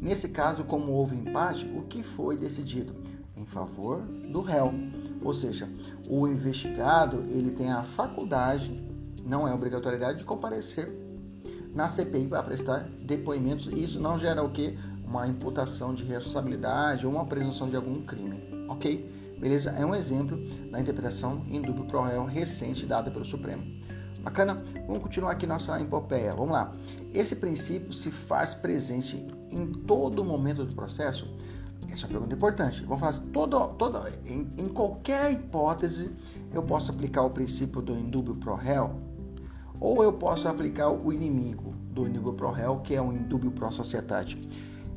Nesse 0.00 0.28
caso, 0.28 0.64
como 0.64 0.92
houve 0.92 1.16
empate, 1.16 1.66
o 1.74 1.82
que 1.82 2.02
foi 2.02 2.36
decidido? 2.36 2.94
Em 3.36 3.44
favor 3.44 4.02
do 4.02 4.40
réu. 4.40 4.72
Ou 5.22 5.34
seja, 5.34 5.68
o 6.08 6.28
investigado 6.28 7.22
ele 7.30 7.50
tem 7.50 7.70
a 7.72 7.82
faculdade, 7.82 8.84
não 9.24 9.46
é 9.48 9.52
obrigatoriedade, 9.52 10.18
de 10.18 10.24
comparecer 10.24 10.90
na 11.74 11.88
CPI 11.88 12.28
para 12.28 12.42
prestar 12.42 12.88
depoimentos. 13.02 13.72
Isso 13.74 14.00
não 14.00 14.18
gera 14.18 14.42
o 14.42 14.50
que? 14.50 14.78
Uma 15.04 15.26
imputação 15.26 15.94
de 15.94 16.04
responsabilidade 16.04 17.06
ou 17.06 17.12
uma 17.12 17.24
presunção 17.24 17.66
de 17.66 17.76
algum 17.76 18.02
crime, 18.02 18.42
ok? 18.68 19.17
Beleza? 19.38 19.70
É 19.70 19.84
um 19.84 19.94
exemplo 19.94 20.36
da 20.70 20.80
interpretação 20.80 21.44
em 21.48 21.60
duplo 21.60 21.84
pro 21.84 22.02
réu 22.02 22.24
recente 22.24 22.84
dada 22.86 23.10
pelo 23.10 23.24
Supremo. 23.24 23.64
Bacana? 24.22 24.56
Vamos 24.86 25.02
continuar 25.02 25.32
aqui 25.32 25.46
nossa 25.46 25.80
epopeia. 25.80 26.30
Vamos 26.32 26.52
lá. 26.52 26.72
Esse 27.14 27.36
princípio 27.36 27.92
se 27.92 28.10
faz 28.10 28.54
presente 28.54 29.24
em 29.50 29.66
todo 29.66 30.24
momento 30.24 30.64
do 30.64 30.74
processo? 30.74 31.26
Essa 31.90 32.02
é 32.02 32.06
uma 32.06 32.12
pergunta 32.12 32.34
importante. 32.34 32.82
Vamos 32.82 33.00
falar 33.00 33.10
assim, 33.12 33.26
todo, 33.30 33.68
todo, 33.74 34.02
em, 34.26 34.46
em 34.58 34.66
qualquer 34.66 35.32
hipótese 35.32 36.10
eu 36.52 36.62
posso 36.62 36.90
aplicar 36.90 37.22
o 37.22 37.30
princípio 37.30 37.80
do 37.80 37.94
indúbio 37.94 38.34
pro 38.34 38.54
réu 38.54 39.00
ou 39.80 40.02
eu 40.02 40.12
posso 40.12 40.48
aplicar 40.48 40.90
o 40.90 41.12
inimigo 41.12 41.72
do 41.92 42.06
indúbio 42.06 42.32
pro 42.32 42.50
réu, 42.50 42.80
que 42.80 42.94
é 42.94 43.00
o 43.00 43.12
indúbio 43.12 43.50
pro 43.50 43.70
societate. 43.70 44.38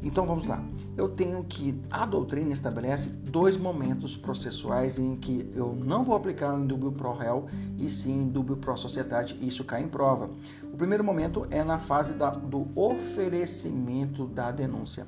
Então 0.01 0.25
vamos 0.25 0.46
lá. 0.46 0.63
Eu 0.98 1.10
tenho 1.10 1.43
que 1.43 1.79
a 1.89 2.05
doutrina 2.05 2.53
estabelece 2.53 3.10
dois 3.10 3.55
momentos 3.55 4.17
processuais 4.17 5.00
em 5.00 5.15
que 5.15 5.50
eu 5.55 5.75
não 5.75 6.03
vou 6.03 6.15
aplicar 6.15 6.53
o 6.53 6.60
indúbio 6.60 6.91
pro 6.91 7.13
réu 7.13 7.48
e 7.79 7.89
sim 7.89 8.24
indúbio 8.24 8.58
pro 8.58 8.75
sociedade. 8.75 9.38
Isso 9.41 9.63
cai 9.63 9.84
em 9.84 9.88
prova. 9.88 10.29
O 10.63 10.77
primeiro 10.77 11.03
momento 11.03 11.46
é 11.50 11.63
na 11.63 11.77
fase 11.77 12.13
da, 12.13 12.29
do 12.29 12.67
oferecimento 12.75 14.25
da 14.25 14.51
denúncia. 14.51 15.05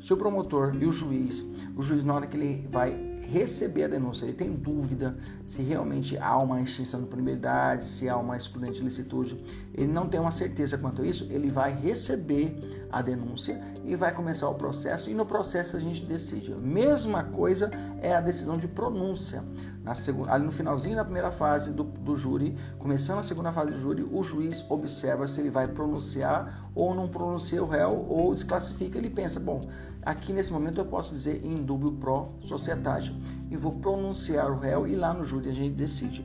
Se 0.00 0.12
o 0.12 0.16
promotor 0.16 0.76
e 0.80 0.86
o 0.86 0.92
juiz, 0.92 1.44
o 1.76 1.82
juiz 1.82 2.04
na 2.04 2.14
hora 2.14 2.26
que 2.26 2.36
ele 2.36 2.66
vai 2.70 3.16
receber 3.30 3.84
a 3.84 3.88
denúncia, 3.88 4.24
ele 4.24 4.34
tem 4.34 4.52
dúvida 4.52 5.16
se 5.46 5.62
realmente 5.62 6.16
há 6.18 6.36
uma 6.38 6.60
extinção 6.60 7.00
de 7.00 7.08
punibilidade, 7.08 7.88
se 7.88 8.08
há 8.08 8.16
uma 8.16 8.36
excludente 8.36 8.78
de 8.78 8.84
licitude, 8.84 9.36
ele 9.74 9.92
não 9.92 10.06
tem 10.08 10.20
uma 10.20 10.30
certeza 10.30 10.78
quanto 10.78 11.02
a 11.02 11.06
isso, 11.06 11.26
ele 11.30 11.50
vai 11.50 11.74
receber 11.74 12.56
a 12.90 13.02
denúncia 13.02 13.60
e 13.86 13.94
vai 13.94 14.12
começar 14.12 14.48
o 14.48 14.54
processo 14.54 15.08
e 15.08 15.14
no 15.14 15.24
processo 15.24 15.76
a 15.76 15.80
gente 15.80 16.04
decide. 16.04 16.54
Mesma 16.60 17.24
coisa 17.24 17.70
é 18.02 18.14
a 18.14 18.20
decisão 18.20 18.54
de 18.54 18.66
pronúncia. 18.66 19.42
Na 19.82 19.94
segunda, 19.94 20.32
ali 20.32 20.44
no 20.44 20.50
finalzinho 20.50 20.96
da 20.96 21.04
primeira 21.04 21.30
fase 21.30 21.70
do, 21.72 21.84
do 21.84 22.16
júri, 22.16 22.56
começando 22.78 23.20
a 23.20 23.22
segunda 23.22 23.52
fase 23.52 23.70
do 23.70 23.78
júri, 23.78 24.02
o 24.02 24.22
juiz 24.22 24.64
observa 24.68 25.28
se 25.28 25.40
ele 25.40 25.50
vai 25.50 25.68
pronunciar 25.68 26.68
ou 26.74 26.94
não 26.94 27.08
pronuncia 27.08 27.62
o 27.62 27.66
réu 27.68 28.04
ou 28.08 28.34
desclassifica. 28.34 28.98
Ele 28.98 29.08
pensa, 29.08 29.38
bom, 29.38 29.60
Aqui 30.06 30.32
nesse 30.32 30.52
momento 30.52 30.78
eu 30.78 30.84
posso 30.84 31.12
dizer 31.12 31.44
em 31.44 31.64
dúbio 31.64 31.90
pro 31.90 32.28
societate 32.44 33.12
e 33.50 33.56
vou 33.56 33.72
pronunciar 33.72 34.52
o 34.52 34.56
réu 34.56 34.86
e 34.86 34.94
lá 34.94 35.12
no 35.12 35.24
júri 35.24 35.50
a 35.50 35.52
gente 35.52 35.74
decide. 35.74 36.24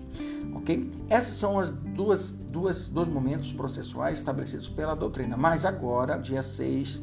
Ok? 0.54 0.92
Essas 1.10 1.34
são 1.34 1.60
as 1.60 1.72
duas, 1.72 2.30
duas, 2.30 2.88
dois 2.88 3.10
momentos 3.10 3.52
processuais 3.52 4.20
estabelecidos 4.20 4.70
pela 4.70 4.94
doutrina. 4.94 5.36
Mas 5.36 5.66
agora, 5.66 6.20
dia 6.20 6.44
6 6.44 7.02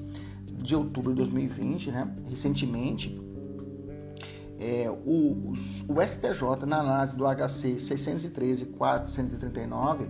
de 0.63 0.75
outubro 0.75 1.13
de 1.13 1.19
2020, 1.19 1.91
né, 1.91 2.11
recentemente, 2.29 3.15
é, 4.59 4.91
o, 4.91 5.55
o 5.89 6.03
STJ, 6.03 6.67
na 6.67 6.81
análise 6.81 7.17
do 7.17 7.25
HC 7.25 7.77
613-439, 7.77 10.09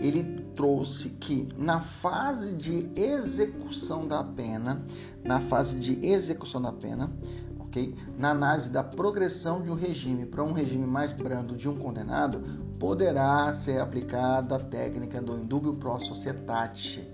ele 0.00 0.24
trouxe 0.54 1.10
que 1.10 1.48
na 1.56 1.80
fase 1.80 2.52
de 2.52 2.90
execução 2.96 4.06
da 4.06 4.24
pena, 4.24 4.84
na 5.24 5.40
fase 5.40 5.78
de 5.78 6.04
execução 6.04 6.60
da 6.60 6.72
pena, 6.72 7.10
ok? 7.58 7.94
Na 8.18 8.30
análise 8.30 8.68
da 8.68 8.82
progressão 8.82 9.62
de 9.62 9.70
um 9.70 9.74
regime 9.74 10.26
para 10.26 10.42
um 10.42 10.52
regime 10.52 10.86
mais 10.86 11.12
brando 11.12 11.56
de 11.56 11.68
um 11.68 11.76
condenado, 11.76 12.42
poderá 12.78 13.52
ser 13.54 13.80
aplicada 13.80 14.56
a 14.56 14.60
técnica 14.60 15.20
do 15.20 15.36
indúbio 15.36 15.74
pro 15.74 15.98
societate, 16.00 17.08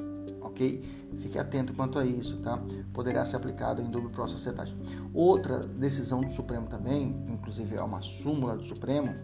ok? 0.54 0.82
Fique 1.20 1.38
atento 1.38 1.74
quanto 1.74 1.98
a 1.98 2.06
isso, 2.06 2.36
tá? 2.38 2.62
Poderá 2.92 3.24
ser 3.24 3.36
aplicado 3.36 3.82
em 3.82 3.86
indúbio 3.86 4.10
pro 4.10 4.28
societate. 4.28 4.74
Outra 5.12 5.58
decisão 5.58 6.20
do 6.20 6.30
Supremo 6.30 6.66
também, 6.68 7.14
inclusive 7.28 7.76
é 7.76 7.82
uma 7.82 8.00
súmula 8.00 8.56
do 8.56 8.64
Supremo, 8.64 9.14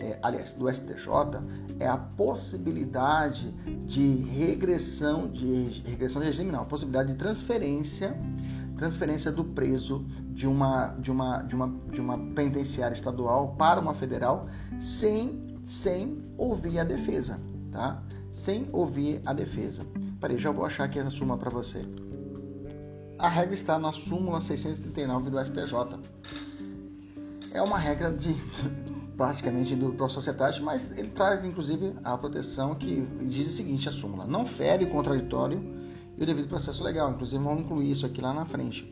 é, 0.00 0.18
aliás, 0.22 0.54
do 0.54 0.68
STJ, 0.68 1.06
é 1.78 1.86
a 1.86 1.96
possibilidade 1.96 3.52
de 3.86 4.16
regressão 4.16 5.28
de 5.28 5.82
regressão 5.86 6.20
de 6.20 6.26
regime, 6.26 6.50
não, 6.50 6.62
a 6.62 6.64
possibilidade 6.64 7.12
de 7.12 7.18
transferência 7.18 8.16
transferência 8.76 9.30
do 9.30 9.44
preso 9.44 10.04
de 10.32 10.48
uma 10.48 10.88
de 10.98 11.10
uma 11.12 11.42
de 11.42 11.54
uma 11.54 11.68
de 11.92 12.00
uma 12.00 12.18
penitenciária 12.34 12.92
estadual 12.92 13.54
para 13.56 13.80
uma 13.80 13.94
federal 13.94 14.48
sem 14.76 15.44
sem 15.64 16.24
ouvir 16.36 16.80
a 16.80 16.84
defesa, 16.84 17.38
tá? 17.70 18.02
sem 18.30 18.68
ouvir 18.72 19.22
a 19.24 19.32
defesa. 19.32 19.86
Peraí, 20.24 20.38
já 20.38 20.50
vou 20.50 20.64
achar 20.64 20.84
aqui 20.84 20.98
essa 20.98 21.10
súmula 21.10 21.36
para 21.38 21.50
você. 21.50 21.82
A 23.18 23.28
regra 23.28 23.54
está 23.54 23.78
na 23.78 23.92
súmula 23.92 24.40
639 24.40 25.28
do 25.28 25.38
STJ. 25.38 26.00
É 27.52 27.60
uma 27.60 27.76
regra 27.76 28.10
de 28.10 28.34
praticamente 29.18 29.76
do 29.76 29.92
pro 29.92 30.08
sociedade, 30.08 30.62
mas 30.62 30.90
ele 30.92 31.10
traz 31.10 31.44
inclusive 31.44 31.92
a 32.02 32.16
proteção 32.16 32.74
que 32.74 33.06
diz 33.26 33.48
o 33.48 33.52
seguinte: 33.52 33.86
a 33.86 33.92
súmula 33.92 34.24
não 34.24 34.46
fere 34.46 34.86
o 34.86 34.90
contraditório 34.90 35.62
e 36.16 36.22
o 36.22 36.24
devido 36.24 36.48
processo 36.48 36.82
legal. 36.82 37.10
Inclusive, 37.10 37.44
vamos 37.44 37.60
incluir 37.60 37.90
isso 37.90 38.06
aqui 38.06 38.22
lá 38.22 38.32
na 38.32 38.46
frente. 38.46 38.90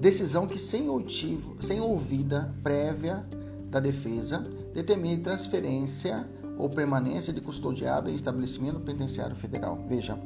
Decisão 0.00 0.46
que, 0.46 0.60
sem, 0.60 0.84
motivo, 0.84 1.56
sem 1.60 1.80
ouvida 1.80 2.54
prévia 2.62 3.26
da 3.68 3.80
defesa, 3.80 4.44
determine 4.72 5.24
transferência 5.24 6.24
ou 6.58 6.68
permanência 6.68 7.32
de 7.32 7.40
custodiado 7.40 8.10
em 8.10 8.14
estabelecimento 8.14 8.80
penitenciário 8.80 9.36
federal. 9.36 9.78
Veja, 9.88 10.18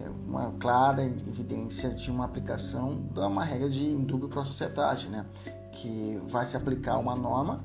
é 0.00 0.10
uma 0.28 0.50
clara 0.58 1.04
evidência 1.04 1.90
de 1.90 2.10
uma 2.10 2.24
aplicação 2.24 3.00
de 3.12 3.20
uma 3.20 3.44
regra 3.44 3.70
de 3.70 3.84
indúbio 3.84 4.28
para 4.28 4.42
a 4.42 4.44
sociedade, 4.44 5.08
né? 5.08 5.24
que 5.72 6.20
vai 6.28 6.44
se 6.44 6.56
aplicar 6.56 6.98
uma 6.98 7.14
norma 7.14 7.64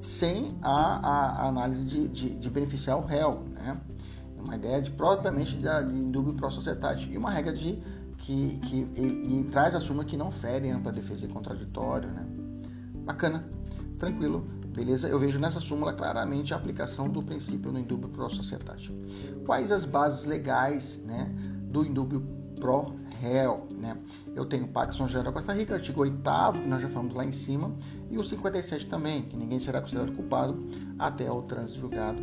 sem 0.00 0.48
a, 0.62 1.42
a 1.42 1.48
análise 1.48 1.84
de, 1.84 2.08
de, 2.08 2.30
de, 2.30 2.50
beneficiar 2.50 2.98
o 2.98 3.04
réu. 3.04 3.42
Né? 3.54 3.76
Uma 4.44 4.56
ideia 4.56 4.80
de 4.80 4.90
propriamente 4.90 5.56
de, 5.56 5.66
indúbio 5.66 6.34
para 6.34 6.48
a 6.48 6.50
sociedade 6.50 7.10
e 7.10 7.16
uma 7.16 7.30
regra 7.30 7.52
de 7.52 7.82
que, 8.18 8.58
que 8.58 8.76
e, 8.96 9.40
e 9.40 9.44
traz 9.44 9.74
a 9.74 9.80
súmula 9.80 10.04
que 10.04 10.16
não 10.16 10.30
fere 10.30 10.70
ampla 10.70 10.92
defesa 10.92 11.24
e 11.24 11.28
contraditório. 11.28 12.10
Né? 12.10 12.26
Bacana, 13.04 13.44
tranquilo. 13.98 14.46
Beleza? 14.74 15.08
Eu 15.08 15.20
vejo 15.20 15.38
nessa 15.38 15.60
súmula 15.60 15.92
claramente 15.92 16.52
a 16.52 16.56
aplicação 16.56 17.08
do 17.08 17.22
princípio 17.22 17.70
do 17.70 17.78
indúbio 17.78 18.08
pro 18.08 18.28
sociedade. 18.28 18.92
Quais 19.46 19.70
as 19.70 19.84
bases 19.84 20.24
legais 20.24 20.98
né, 21.04 21.32
do 21.70 21.84
indúbio 21.84 22.20
pro 22.58 22.92
réu? 23.20 23.68
Né? 23.76 23.96
Eu 24.34 24.44
tenho 24.46 24.64
o 24.64 24.68
Pacto 24.68 24.96
São 24.96 25.06
José 25.06 25.22
da 25.22 25.30
Costa 25.30 25.52
Rica, 25.52 25.74
artigo 25.74 26.02
8 26.02 26.18
que 26.60 26.68
nós 26.68 26.82
já 26.82 26.88
falamos 26.88 27.14
lá 27.14 27.24
em 27.24 27.30
cima, 27.30 27.72
e 28.10 28.18
o 28.18 28.24
57 28.24 28.86
também, 28.86 29.22
que 29.22 29.36
ninguém 29.36 29.60
será 29.60 29.80
considerado 29.80 30.12
culpado 30.12 30.60
até 30.98 31.30
o 31.30 31.42
trânsito 31.42 31.78
julgado 31.78 32.20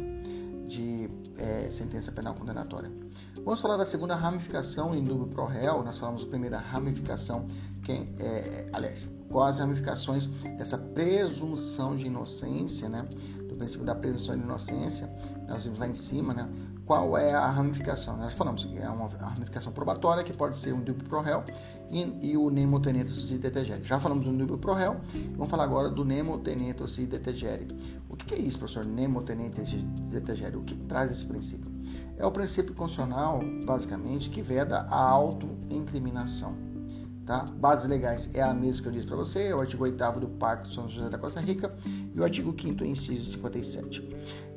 de 0.67 1.09
é, 1.37 1.69
sentença 1.71 2.11
penal 2.11 2.33
condenatória. 2.33 2.91
Vamos 3.45 3.61
falar 3.61 3.77
da 3.77 3.85
segunda 3.85 4.13
ramificação 4.15 4.93
em 4.93 5.03
dúvida 5.03 5.33
pro 5.33 5.45
réu. 5.45 5.83
Nós 5.83 5.97
falamos 5.97 6.23
da 6.23 6.29
primeira 6.29 6.59
ramificação, 6.59 7.47
que 7.83 8.09
é, 8.19 8.67
aliás, 8.73 9.07
quais 9.31 9.55
as 9.55 9.61
ramificações 9.61 10.27
dessa 10.57 10.77
presunção 10.77 11.95
de 11.95 12.05
inocência, 12.05 12.87
né? 12.89 13.07
Do 13.47 13.55
princípio 13.55 13.85
da 13.85 13.95
presunção 13.95 14.37
de 14.37 14.43
inocência, 14.43 15.09
nós 15.49 15.63
vimos 15.63 15.79
lá 15.79 15.87
em 15.87 15.93
cima, 15.93 16.33
né? 16.33 16.49
Qual 16.85 17.17
é 17.17 17.33
a 17.33 17.49
ramificação? 17.49 18.17
Nós 18.17 18.33
falamos 18.33 18.65
que 18.65 18.77
é 18.77 18.89
uma 18.89 19.07
ramificação 19.07 19.71
probatória, 19.71 20.23
que 20.23 20.35
pode 20.35 20.57
ser 20.57 20.73
um 20.73 20.81
duplo 20.81 21.07
pro 21.07 21.21
réu, 21.21 21.43
e, 21.89 22.31
e 22.31 22.37
o 22.37 22.49
nemo 22.49 22.79
tenetus 22.79 23.27
si 23.27 23.37
detegere. 23.37 23.83
Já 23.83 23.99
falamos 23.99 24.25
do 24.25 24.33
duplo 24.33 24.57
pro 24.57 24.73
réu, 24.73 24.97
vamos 25.31 25.47
falar 25.47 25.63
agora 25.63 25.89
do 25.89 26.03
nemo 26.03 26.37
tenetus 26.39 26.95
si 26.95 27.05
detegere. 27.05 27.67
O 28.09 28.15
que 28.15 28.35
é 28.35 28.39
isso, 28.39 28.57
professor? 28.57 28.85
Nemo 28.85 29.21
tenetus 29.21 29.69
si 29.69 29.77
detegere. 30.09 30.57
O 30.57 30.63
que 30.63 30.75
traz 30.75 31.11
esse 31.11 31.25
princípio? 31.25 31.71
É 32.17 32.25
o 32.25 32.31
princípio 32.31 32.73
constitucional, 32.73 33.39
basicamente, 33.65 34.29
que 34.29 34.41
veda 34.41 34.79
a 34.89 35.09
autoincriminação. 35.09 36.70
Tá? 37.25 37.45
Bases 37.57 37.87
legais 37.87 38.29
é 38.33 38.41
a 38.41 38.53
mesma 38.53 38.81
que 38.81 38.87
eu 38.89 38.91
disse 38.93 39.07
para 39.07 39.15
você, 39.15 39.43
é 39.43 39.55
o 39.55 39.61
artigo 39.61 39.83
8 39.83 40.19
do 40.19 40.27
Pacto 40.27 40.69
de 40.69 40.75
São 40.75 40.89
José 40.89 41.09
da 41.09 41.17
Costa 41.17 41.39
Rica 41.39 41.73
e 42.13 42.19
o 42.19 42.23
artigo 42.23 42.55
5 42.59 42.83
inciso 42.83 43.31
57. 43.31 44.03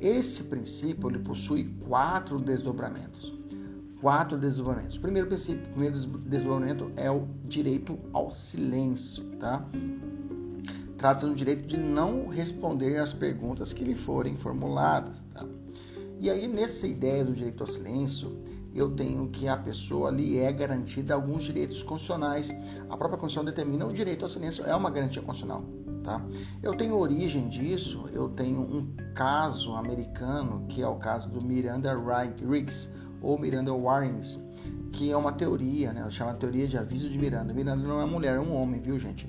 Esse 0.01 0.43
princípio 0.43 1.09
ele 1.09 1.19
possui 1.19 1.65
quatro 1.87 2.37
desdobramentos. 2.37 3.33
Quatro 4.01 4.37
desdobramentos. 4.37 4.97
O 4.97 5.01
primeiro 5.01 5.27
princípio, 5.27 5.67
primeiro 5.69 5.99
desdobramento 5.99 6.91
é 6.95 7.09
o 7.09 7.27
direito 7.43 7.97
ao 8.11 8.31
silêncio, 8.31 9.23
tá? 9.39 9.65
Trata-se 10.97 11.25
do 11.25 11.35
direito 11.35 11.67
de 11.67 11.77
não 11.77 12.27
responder 12.27 12.97
às 12.97 13.13
perguntas 13.13 13.73
que 13.73 13.83
lhe 13.83 13.95
forem 13.95 14.35
formuladas, 14.35 15.19
tá? 15.33 15.45
E 16.19 16.29
aí, 16.29 16.47
nessa 16.47 16.87
ideia 16.87 17.23
do 17.23 17.33
direito 17.33 17.61
ao 17.61 17.67
silêncio, 17.67 18.37
eu 18.75 18.91
tenho 18.91 19.29
que 19.29 19.47
a 19.47 19.55
pessoa 19.55 20.09
ali 20.09 20.37
é 20.37 20.51
garantida 20.51 21.13
alguns 21.13 21.43
direitos 21.43 21.81
constitucionais. 21.81 22.49
A 22.89 22.97
própria 22.97 23.17
Constituição 23.17 23.45
determina 23.45 23.85
o 23.85 23.93
direito 23.93 24.23
ao 24.25 24.29
silêncio 24.29 24.65
é 24.65 24.75
uma 24.75 24.89
garantia 24.89 25.21
constitucional. 25.21 25.63
Tá? 26.03 26.21
Eu 26.61 26.75
tenho 26.75 26.95
origem 26.97 27.47
disso, 27.47 28.07
eu 28.11 28.29
tenho 28.29 28.59
um 28.59 28.95
caso 29.15 29.73
americano, 29.73 30.67
que 30.67 30.81
é 30.81 30.87
o 30.87 30.97
caso 30.97 31.29
do 31.29 31.43
Miranda 31.43 31.97
Riggs, 31.97 32.91
ou 33.21 33.39
Miranda 33.39 33.73
Warrens, 33.73 34.39
que 34.91 35.09
é 35.09 35.17
uma 35.17 35.31
teoria, 35.31 35.93
né? 35.93 36.05
chama 36.11 36.33
teoria 36.35 36.67
de 36.67 36.77
aviso 36.77 37.09
de 37.09 37.17
Miranda. 37.17 37.53
Miranda 37.53 37.87
não 37.87 38.01
é 38.01 38.05
mulher, 38.05 38.35
é 38.35 38.39
um 38.39 38.53
homem, 38.53 38.79
viu 38.81 38.99
gente? 38.99 39.27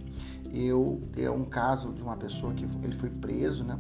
Eu, 0.52 1.00
é 1.16 1.30
um 1.30 1.44
caso 1.44 1.92
de 1.92 2.02
uma 2.02 2.16
pessoa 2.16 2.52
que 2.52 2.64
ele 2.82 2.94
foi 2.96 3.10
preso, 3.10 3.64
né? 3.64 3.78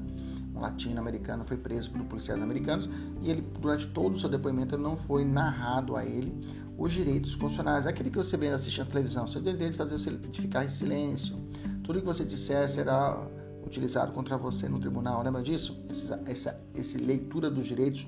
Latino-americano 0.60 1.44
foi 1.44 1.56
preso 1.56 1.90
por 1.90 2.04
policiais 2.04 2.42
americanos 2.42 2.88
e 3.22 3.30
ele, 3.30 3.42
durante 3.60 3.86
todo 3.88 4.14
o 4.14 4.18
seu 4.18 4.28
depoimento, 4.28 4.76
não 4.76 4.96
foi 4.96 5.24
narrado 5.24 5.96
a 5.96 6.04
ele 6.04 6.34
os 6.78 6.92
direitos 6.92 7.34
constitucionais. 7.34 7.86
Aquele 7.86 8.10
que 8.10 8.16
você 8.16 8.36
vem 8.36 8.50
assistir 8.50 8.80
na 8.80 8.86
televisão, 8.86 9.26
seu 9.26 9.40
dever 9.40 9.70
de 9.70 9.76
fazer 9.76 9.96
de 9.96 10.40
ficar 10.40 10.64
em 10.64 10.68
silêncio. 10.68 11.36
Tudo 11.82 12.00
que 12.00 12.06
você 12.06 12.24
disser 12.24 12.68
será 12.68 13.26
utilizado 13.64 14.12
contra 14.12 14.36
você 14.36 14.68
no 14.68 14.78
tribunal. 14.78 15.22
Lembra 15.22 15.42
disso? 15.42 15.78
Essa, 15.90 16.22
essa, 16.26 16.60
essa 16.74 16.98
leitura 16.98 17.50
dos 17.50 17.66
direitos. 17.66 18.06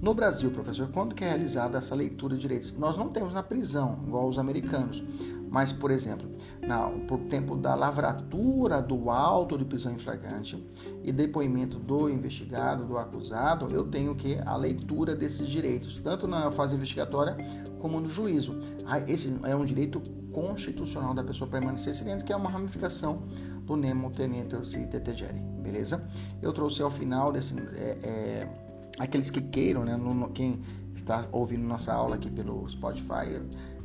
No 0.00 0.12
Brasil, 0.12 0.50
professor, 0.50 0.88
quando 0.88 1.14
que 1.14 1.24
é 1.24 1.28
realizada 1.28 1.78
essa 1.78 1.94
leitura 1.94 2.34
de 2.34 2.42
direitos? 2.42 2.72
Nós 2.76 2.96
não 2.96 3.08
temos 3.08 3.32
na 3.32 3.42
prisão, 3.42 3.98
igual 4.06 4.28
os 4.28 4.38
americanos. 4.38 5.02
Mas, 5.54 5.72
por 5.72 5.92
exemplo, 5.92 6.28
na, 6.66 6.88
por 7.06 7.16
tempo 7.30 7.54
da 7.54 7.76
lavratura 7.76 8.82
do 8.82 9.08
auto 9.08 9.56
de 9.56 9.64
prisão 9.64 9.92
em 9.92 9.98
flagrante 9.98 10.60
e 11.04 11.12
depoimento 11.12 11.78
do 11.78 12.10
investigado, 12.10 12.84
do 12.84 12.98
acusado, 12.98 13.72
eu 13.72 13.84
tenho 13.84 14.16
que 14.16 14.36
a 14.44 14.56
leitura 14.56 15.14
desses 15.14 15.46
direitos, 15.46 16.00
tanto 16.02 16.26
na 16.26 16.50
fase 16.50 16.74
investigatória 16.74 17.36
como 17.78 18.00
no 18.00 18.08
juízo. 18.08 18.58
Ah, 18.84 18.98
esse 19.08 19.32
é 19.44 19.54
um 19.54 19.64
direito 19.64 20.02
constitucional 20.32 21.14
da 21.14 21.22
pessoa 21.22 21.48
permanecer 21.48 21.94
silente, 21.94 22.24
que 22.24 22.32
é 22.32 22.36
uma 22.36 22.50
ramificação 22.50 23.22
do 23.62 23.76
nemo 23.76 24.10
tenente 24.10 24.56
si 24.66 24.78
detegere, 24.78 25.38
beleza? 25.62 26.02
Eu 26.42 26.52
trouxe 26.52 26.82
ao 26.82 26.90
final 26.90 27.30
desse 27.30 27.54
é, 27.76 27.98
é, 28.02 28.38
aqueles 28.98 29.30
que 29.30 29.40
queiram, 29.40 29.84
né, 29.84 29.96
no, 29.96 30.30
quem 30.30 30.60
está 30.96 31.24
ouvindo 31.30 31.62
nossa 31.62 31.92
aula 31.92 32.16
aqui 32.16 32.28
pelo 32.28 32.68
Spotify, 32.68 33.40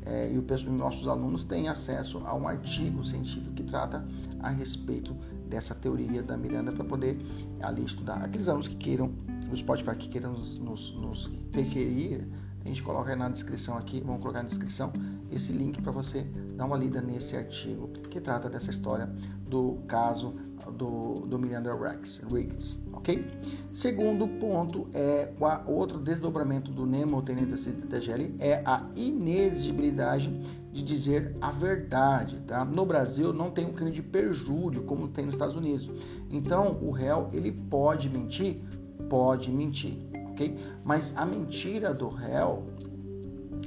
é, 0.10 0.32
e 0.34 0.38
o 0.38 0.72
nossos 0.72 1.08
alunos 1.08 1.44
têm 1.44 1.70
acesso 1.70 2.20
a 2.26 2.36
um 2.36 2.48
artigo 2.48 3.06
científico 3.06 3.54
que 3.54 3.64
trata 3.64 4.04
a 4.40 4.50
respeito 4.50 5.16
dessa 5.48 5.76
teoria 5.76 6.24
da 6.24 6.36
Miranda 6.36 6.72
para 6.72 6.84
poder 6.84 7.18
ali 7.62 7.86
estudar. 7.86 8.24
Aqueles 8.24 8.48
alunos 8.48 8.68
que 8.68 8.76
queiram, 8.76 9.12
o 9.52 9.56
Spotify 9.56 9.96
que 9.96 10.10
queiram 10.10 10.34
nos, 10.34 10.60
nos, 10.60 10.96
nos 10.96 11.32
requerir, 11.54 12.28
a 12.66 12.68
gente 12.68 12.82
coloca 12.84 13.16
na 13.16 13.30
descrição 13.30 13.78
aqui, 13.78 14.02
vamos 14.02 14.22
colocar 14.22 14.42
na 14.42 14.50
descrição 14.50 14.92
esse 15.32 15.54
link 15.54 15.82
para 15.82 15.92
você 15.92 16.24
dar 16.56 16.66
uma 16.66 16.78
lida 16.78 17.02
nesse 17.02 17.38
artigo 17.38 17.88
que 18.10 18.20
trata 18.20 18.50
dessa 18.50 18.72
história 18.72 19.08
do 19.48 19.78
caso 19.88 20.34
do, 20.74 21.14
do 21.14 21.40
Miranda 21.40 21.74
Rex, 21.76 22.22
Riggs, 22.32 22.78
ok? 23.00 23.26
Segundo 23.72 24.28
ponto 24.28 24.88
é 24.94 25.32
outro 25.68 26.00
desdobramento 26.00 26.72
do 26.72 26.86
Nemo 26.86 27.22
Tenente 27.22 27.70
DGL 27.72 28.36
é 28.40 28.62
a 28.66 28.86
inexigibilidade 28.96 30.30
de 30.72 30.84
dizer 30.84 31.34
a 31.42 31.52
verdade, 31.52 32.40
tá? 32.42 32.64
No 32.64 32.86
Brasil 32.86 33.34
não 33.34 33.50
tem 33.50 33.66
um 33.66 33.74
crime 33.74 33.92
de 33.92 34.02
perjúrio 34.02 34.84
como 34.84 35.08
tem 35.08 35.26
nos 35.26 35.34
Estados 35.34 35.56
Unidos. 35.56 35.90
Então 36.30 36.78
o 36.82 36.92
réu 36.92 37.30
ele 37.34 37.52
pode 37.52 38.10
mentir, 38.10 38.62
pode 39.10 39.50
mentir, 39.52 39.98
ok? 40.32 40.58
Mas 40.84 41.14
a 41.16 41.26
mentira 41.26 41.94
do 41.94 42.08
réu 42.08 42.66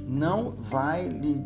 não 0.07 0.51
vai 0.51 1.07
lhe 1.07 1.41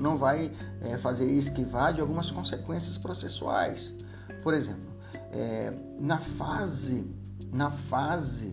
não 0.00 0.16
vai 0.16 0.52
é, 0.82 0.96
fazer 0.96 1.26
esquivar 1.26 1.92
de 1.92 2.00
algumas 2.00 2.30
consequências 2.30 2.96
processuais. 2.96 3.94
Por 4.42 4.54
exemplo, 4.54 4.95
é, 5.32 5.72
na 5.98 6.18
fase 6.18 7.04
na 7.52 7.70
fase 7.70 8.50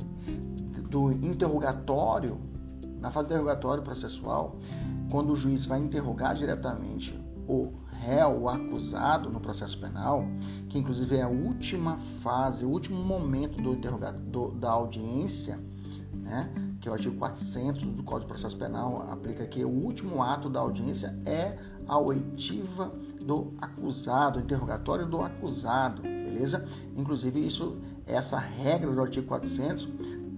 do 0.90 1.12
interrogatório, 1.12 2.40
na 3.00 3.10
fase 3.12 3.28
do 3.28 3.34
interrogatório 3.34 3.84
processual, 3.84 4.58
quando 5.12 5.34
o 5.34 5.36
juiz 5.36 5.66
vai 5.66 5.80
interrogar 5.80 6.34
diretamente 6.34 7.20
o 7.48 7.74
réu, 7.92 8.42
o 8.44 8.50
acusado 8.50 9.30
no 9.30 9.40
processo 9.40 9.78
penal, 9.80 10.26
que 10.70 10.78
inclusive 10.78 11.18
é 11.18 11.24
a 11.24 11.28
última 11.28 11.98
fase, 12.22 12.66
o 12.66 12.70
último 12.70 13.04
momento 13.04 13.62
do 13.62 13.74
interrogatório 13.74 14.52
da 14.58 14.72
audiência, 14.72 15.60
né? 16.14 16.50
que 16.80 16.88
é 16.88 16.92
o 16.92 16.94
artigo 16.94 17.16
400 17.18 17.82
do 17.84 18.04
Código 18.04 18.22
de 18.22 18.28
Processo 18.28 18.58
Penal 18.58 19.08
aplica 19.10 19.46
que 19.46 19.64
o 19.64 19.70
último 19.70 20.22
ato 20.22 20.50
da 20.50 20.60
audiência 20.60 21.18
é 21.26 21.58
a 21.88 21.98
oitiva 21.98 22.94
do 23.26 23.54
acusado, 23.62 24.40
o 24.40 24.44
interrogatório 24.44 25.06
do 25.06 25.22
acusado, 25.22 26.02
beleza? 26.34 26.66
Inclusive 26.96 27.46
isso, 27.46 27.78
essa 28.06 28.38
regra 28.38 28.92
do 28.92 29.02
artigo 29.02 29.28
400 29.28 29.88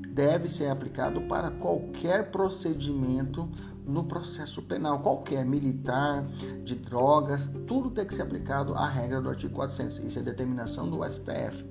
deve 0.09 0.49
ser 0.49 0.69
aplicado 0.69 1.21
para 1.21 1.51
qualquer 1.51 2.31
procedimento 2.31 3.49
no 3.85 4.03
processo 4.03 4.61
penal, 4.61 4.99
qualquer 4.99 5.45
militar, 5.45 6.25
de 6.63 6.75
drogas, 6.75 7.49
tudo 7.67 7.91
tem 7.91 8.05
que 8.05 8.15
ser 8.15 8.23
aplicado 8.23 8.73
à 8.73 8.87
regra 8.89 9.21
do 9.21 9.29
artigo 9.29 9.53
400. 9.53 9.99
Isso 9.99 10.19
é 10.19 10.23
determinação 10.23 10.89
do 10.89 11.03
STF. 11.03 11.63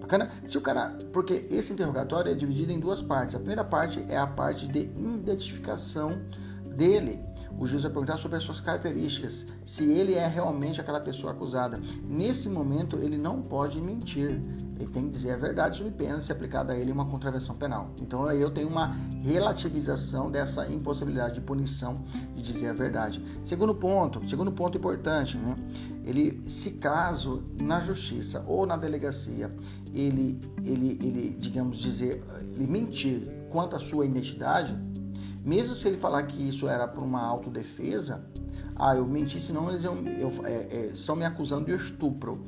Bacana? 0.00 0.30
Se 0.46 0.58
o 0.58 0.60
cara, 0.60 0.96
porque 1.12 1.46
esse 1.50 1.72
interrogatório 1.72 2.30
é 2.30 2.34
dividido 2.34 2.70
em 2.70 2.78
duas 2.78 3.00
partes. 3.00 3.34
A 3.34 3.38
primeira 3.38 3.64
parte 3.64 4.04
é 4.08 4.18
a 4.18 4.26
parte 4.26 4.68
de 4.68 4.80
identificação 4.80 6.20
dele 6.76 7.18
o 7.58 7.66
juiz 7.66 7.82
vai 7.82 7.90
perguntar 7.90 8.18
sobre 8.18 8.36
as 8.36 8.44
suas 8.44 8.60
características, 8.60 9.46
se 9.64 9.84
ele 9.84 10.14
é 10.14 10.26
realmente 10.26 10.80
aquela 10.80 11.00
pessoa 11.00 11.32
acusada. 11.32 11.80
Nesse 12.06 12.48
momento, 12.48 12.98
ele 12.98 13.16
não 13.16 13.42
pode 13.42 13.80
mentir. 13.80 14.40
Ele 14.78 14.90
tem 14.90 15.04
que 15.04 15.10
dizer 15.10 15.32
a 15.32 15.36
verdade 15.36 15.78
sob 15.78 15.90
pena 15.92 16.20
se 16.20 16.32
aplicada 16.32 16.72
a 16.72 16.76
ele 16.76 16.90
uma 16.90 17.06
contravenção 17.06 17.54
penal. 17.54 17.90
Então 18.02 18.26
aí 18.26 18.40
eu 18.40 18.50
tenho 18.50 18.68
uma 18.68 18.96
relativização 19.22 20.30
dessa 20.30 20.66
impossibilidade 20.66 21.36
de 21.36 21.40
punição 21.40 22.02
de 22.34 22.42
dizer 22.42 22.68
a 22.68 22.72
verdade. 22.72 23.24
Segundo 23.42 23.74
ponto, 23.74 24.28
segundo 24.28 24.50
ponto 24.50 24.76
importante, 24.76 25.36
né? 25.38 25.54
Ele, 26.04 26.42
se 26.48 26.72
caso 26.72 27.44
na 27.62 27.80
justiça 27.80 28.44
ou 28.46 28.66
na 28.66 28.76
delegacia 28.76 29.50
ele, 29.94 30.40
ele, 30.64 30.98
ele, 31.02 31.36
digamos 31.38 31.78
dizer, 31.78 32.22
ele 32.52 32.66
mentir 32.66 33.28
quanto 33.50 33.76
à 33.76 33.78
sua 33.78 34.04
identidade, 34.04 34.76
mesmo 35.44 35.74
se 35.74 35.86
ele 35.86 35.98
falar 35.98 36.22
que 36.24 36.48
isso 36.48 36.68
era 36.68 36.88
por 36.88 37.02
uma 37.02 37.24
autodefesa, 37.24 38.24
ah, 38.76 38.96
eu 38.96 39.06
menti, 39.06 39.40
senão 39.40 39.68
eles 39.70 39.84
eu, 39.84 39.94
eu, 40.06 40.46
é, 40.46 40.52
é, 40.52 40.90
estão 40.94 41.14
me 41.14 41.24
acusando 41.24 41.66
de 41.66 41.72
estupro. 41.72 42.44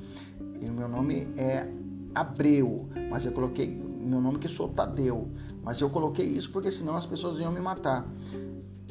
E 0.60 0.70
meu 0.70 0.88
nome 0.88 1.28
é 1.36 1.68
Abreu, 2.14 2.88
mas 3.10 3.26
eu 3.26 3.32
coloquei 3.32 3.68
meu 4.06 4.20
nome 4.20 4.38
que 4.38 4.48
sou 4.48 4.68
Tadeu, 4.68 5.28
mas 5.62 5.80
eu 5.80 5.90
coloquei 5.90 6.26
isso 6.26 6.50
porque 6.50 6.70
senão 6.70 6.96
as 6.96 7.04
pessoas 7.04 7.38
iam 7.40 7.52
me 7.52 7.60
matar. 7.60 8.06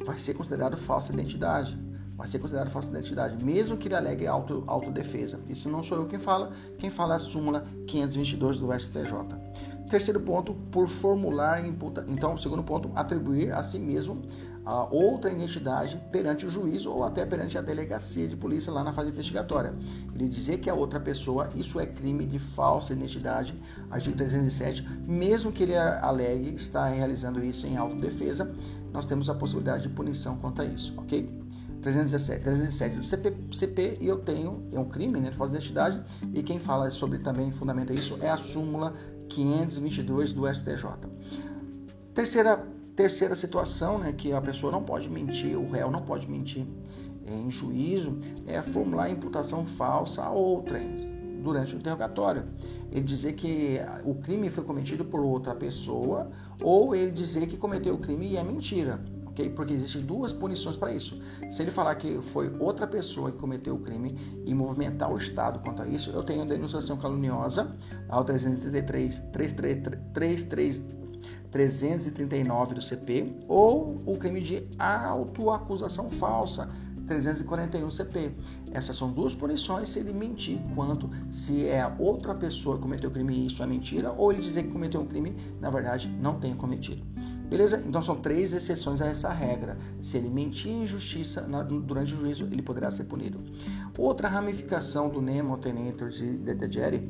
Vai 0.04 0.18
ser 0.18 0.34
considerado 0.34 0.76
falsa 0.76 1.12
identidade. 1.12 1.76
Vai 2.16 2.26
ser 2.26 2.38
considerado 2.38 2.70
falsa 2.70 2.88
identidade, 2.88 3.44
mesmo 3.44 3.76
que 3.76 3.88
ele 3.88 3.94
alegue 3.94 4.26
auto, 4.26 4.64
autodefesa. 4.66 5.38
Isso 5.50 5.68
não 5.68 5.82
sou 5.82 5.98
eu 5.98 6.06
quem 6.06 6.18
fala, 6.18 6.50
quem 6.78 6.88
fala 6.88 7.14
é 7.14 7.16
a 7.16 7.18
súmula 7.18 7.66
522 7.86 8.58
do 8.58 8.72
STJ. 8.72 9.12
Terceiro 9.88 10.20
ponto, 10.20 10.54
por 10.72 10.88
formular 10.88 11.64
imputa. 11.64 12.04
Então, 12.08 12.36
segundo 12.36 12.62
ponto, 12.62 12.90
atribuir 12.94 13.52
a 13.52 13.62
si 13.62 13.78
mesmo 13.78 14.14
a 14.66 14.82
outra 14.92 15.30
identidade 15.30 15.96
perante 16.10 16.44
o 16.44 16.50
juiz 16.50 16.84
ou 16.84 17.04
até 17.04 17.24
perante 17.24 17.56
a 17.56 17.62
delegacia 17.62 18.26
de 18.26 18.36
polícia 18.36 18.72
lá 18.72 18.82
na 18.82 18.92
fase 18.92 19.10
investigatória. 19.10 19.72
Ele 20.12 20.28
dizer 20.28 20.58
que 20.58 20.68
a 20.68 20.74
outra 20.74 20.98
pessoa, 20.98 21.48
isso 21.54 21.78
é 21.78 21.86
crime 21.86 22.26
de 22.26 22.40
falsa 22.40 22.92
identidade, 22.92 23.54
artigo 23.88 24.16
307, 24.16 24.82
mesmo 25.06 25.52
que 25.52 25.62
ele 25.62 25.76
alegue 25.76 26.56
estar 26.56 26.88
realizando 26.88 27.44
isso 27.44 27.64
em 27.64 27.76
autodefesa, 27.76 28.52
nós 28.92 29.06
temos 29.06 29.30
a 29.30 29.34
possibilidade 29.34 29.84
de 29.84 29.88
punição 29.88 30.36
quanto 30.38 30.62
a 30.62 30.64
isso, 30.64 30.92
ok? 30.96 31.30
317, 31.82 32.42
307 32.42 32.96
do 32.96 33.04
CP, 33.04 33.34
CP 33.52 33.98
e 34.00 34.08
eu 34.08 34.18
tenho, 34.18 34.66
é 34.72 34.80
um 34.80 34.86
crime 34.86 35.20
né, 35.20 35.30
de 35.30 35.36
falsa 35.36 35.54
identidade, 35.54 36.02
e 36.32 36.42
quem 36.42 36.58
fala 36.58 36.90
sobre 36.90 37.18
também, 37.18 37.52
fundamenta 37.52 37.92
isso, 37.92 38.18
é 38.20 38.28
a 38.28 38.36
súmula 38.36 38.92
522 39.28 40.32
do 40.32 40.46
STJ. 40.46 40.84
Terceira, 42.14 42.66
terceira 42.94 43.34
situação, 43.34 43.98
né, 43.98 44.12
que 44.12 44.32
a 44.32 44.40
pessoa 44.40 44.72
não 44.72 44.82
pode 44.82 45.08
mentir, 45.08 45.56
o 45.58 45.70
réu 45.70 45.90
não 45.90 46.00
pode 46.00 46.30
mentir 46.30 46.66
em 47.26 47.50
juízo, 47.50 48.18
é 48.46 48.62
formular 48.62 49.10
imputação 49.10 49.66
falsa 49.66 50.22
a 50.22 50.30
outrem 50.30 51.16
durante 51.42 51.74
o 51.74 51.78
interrogatório. 51.78 52.44
Ele 52.90 53.02
dizer 53.02 53.34
que 53.34 53.78
o 54.04 54.14
crime 54.14 54.48
foi 54.48 54.64
cometido 54.64 55.04
por 55.04 55.20
outra 55.20 55.54
pessoa 55.54 56.30
ou 56.62 56.94
ele 56.94 57.12
dizer 57.12 57.46
que 57.46 57.56
cometeu 57.56 57.94
o 57.94 57.98
crime 57.98 58.28
e 58.30 58.36
é 58.36 58.42
mentira? 58.42 59.00
Porque 59.54 59.74
existem 59.74 60.02
duas 60.02 60.32
punições 60.32 60.76
para 60.76 60.92
isso. 60.92 61.20
Se 61.48 61.62
ele 61.62 61.70
falar 61.70 61.94
que 61.96 62.20
foi 62.22 62.54
outra 62.58 62.86
pessoa 62.86 63.30
que 63.30 63.38
cometeu 63.38 63.74
o 63.74 63.80
crime 63.80 64.08
e 64.44 64.54
movimentar 64.54 65.12
o 65.12 65.18
Estado 65.18 65.58
quanto 65.60 65.82
a 65.82 65.86
isso, 65.86 66.10
eu 66.10 66.22
tenho 66.22 66.44
denunciação 66.44 66.96
caluniosa 66.96 67.76
ao 68.08 68.24
333, 68.24 69.20
333, 69.32 70.82
339 71.50 72.74
do 72.74 72.82
CP 72.82 73.36
ou 73.48 73.98
o 74.06 74.16
crime 74.16 74.40
de 74.40 74.66
autoacusação 74.78 76.10
falsa, 76.10 76.70
341 77.06 77.90
CP. 77.90 78.32
Essas 78.72 78.96
são 78.96 79.10
duas 79.12 79.34
punições 79.34 79.88
se 79.88 79.98
ele 80.00 80.12
mentir 80.12 80.58
quanto 80.74 81.08
se 81.30 81.66
é 81.66 81.86
outra 81.98 82.34
pessoa 82.34 82.76
que 82.76 82.82
cometeu 82.82 83.10
o 83.10 83.12
crime 83.12 83.34
e 83.34 83.46
isso 83.46 83.62
é 83.62 83.66
mentira, 83.66 84.12
ou 84.12 84.32
ele 84.32 84.42
dizer 84.42 84.64
que 84.64 84.70
cometeu 84.70 85.00
um 85.00 85.06
crime, 85.06 85.36
na 85.60 85.70
verdade, 85.70 86.08
não 86.08 86.38
tenha 86.40 86.56
cometido. 86.56 87.04
Beleza? 87.48 87.82
Então 87.86 88.02
são 88.02 88.16
três 88.16 88.52
exceções 88.52 89.00
a 89.00 89.06
essa 89.06 89.32
regra. 89.32 89.78
Se 90.00 90.16
ele 90.16 90.28
mentir 90.28 90.70
em 90.70 90.86
justiça 90.86 91.42
durante 91.82 92.14
o 92.14 92.20
juízo, 92.20 92.44
ele 92.44 92.62
poderá 92.62 92.90
ser 92.90 93.04
punido. 93.04 93.40
Outra 93.98 94.28
ramificação 94.28 95.08
do 95.08 95.22
Nemo 95.22 95.56
Tenetor 95.58 96.10
de 96.10 96.26
Detegere 96.38 97.08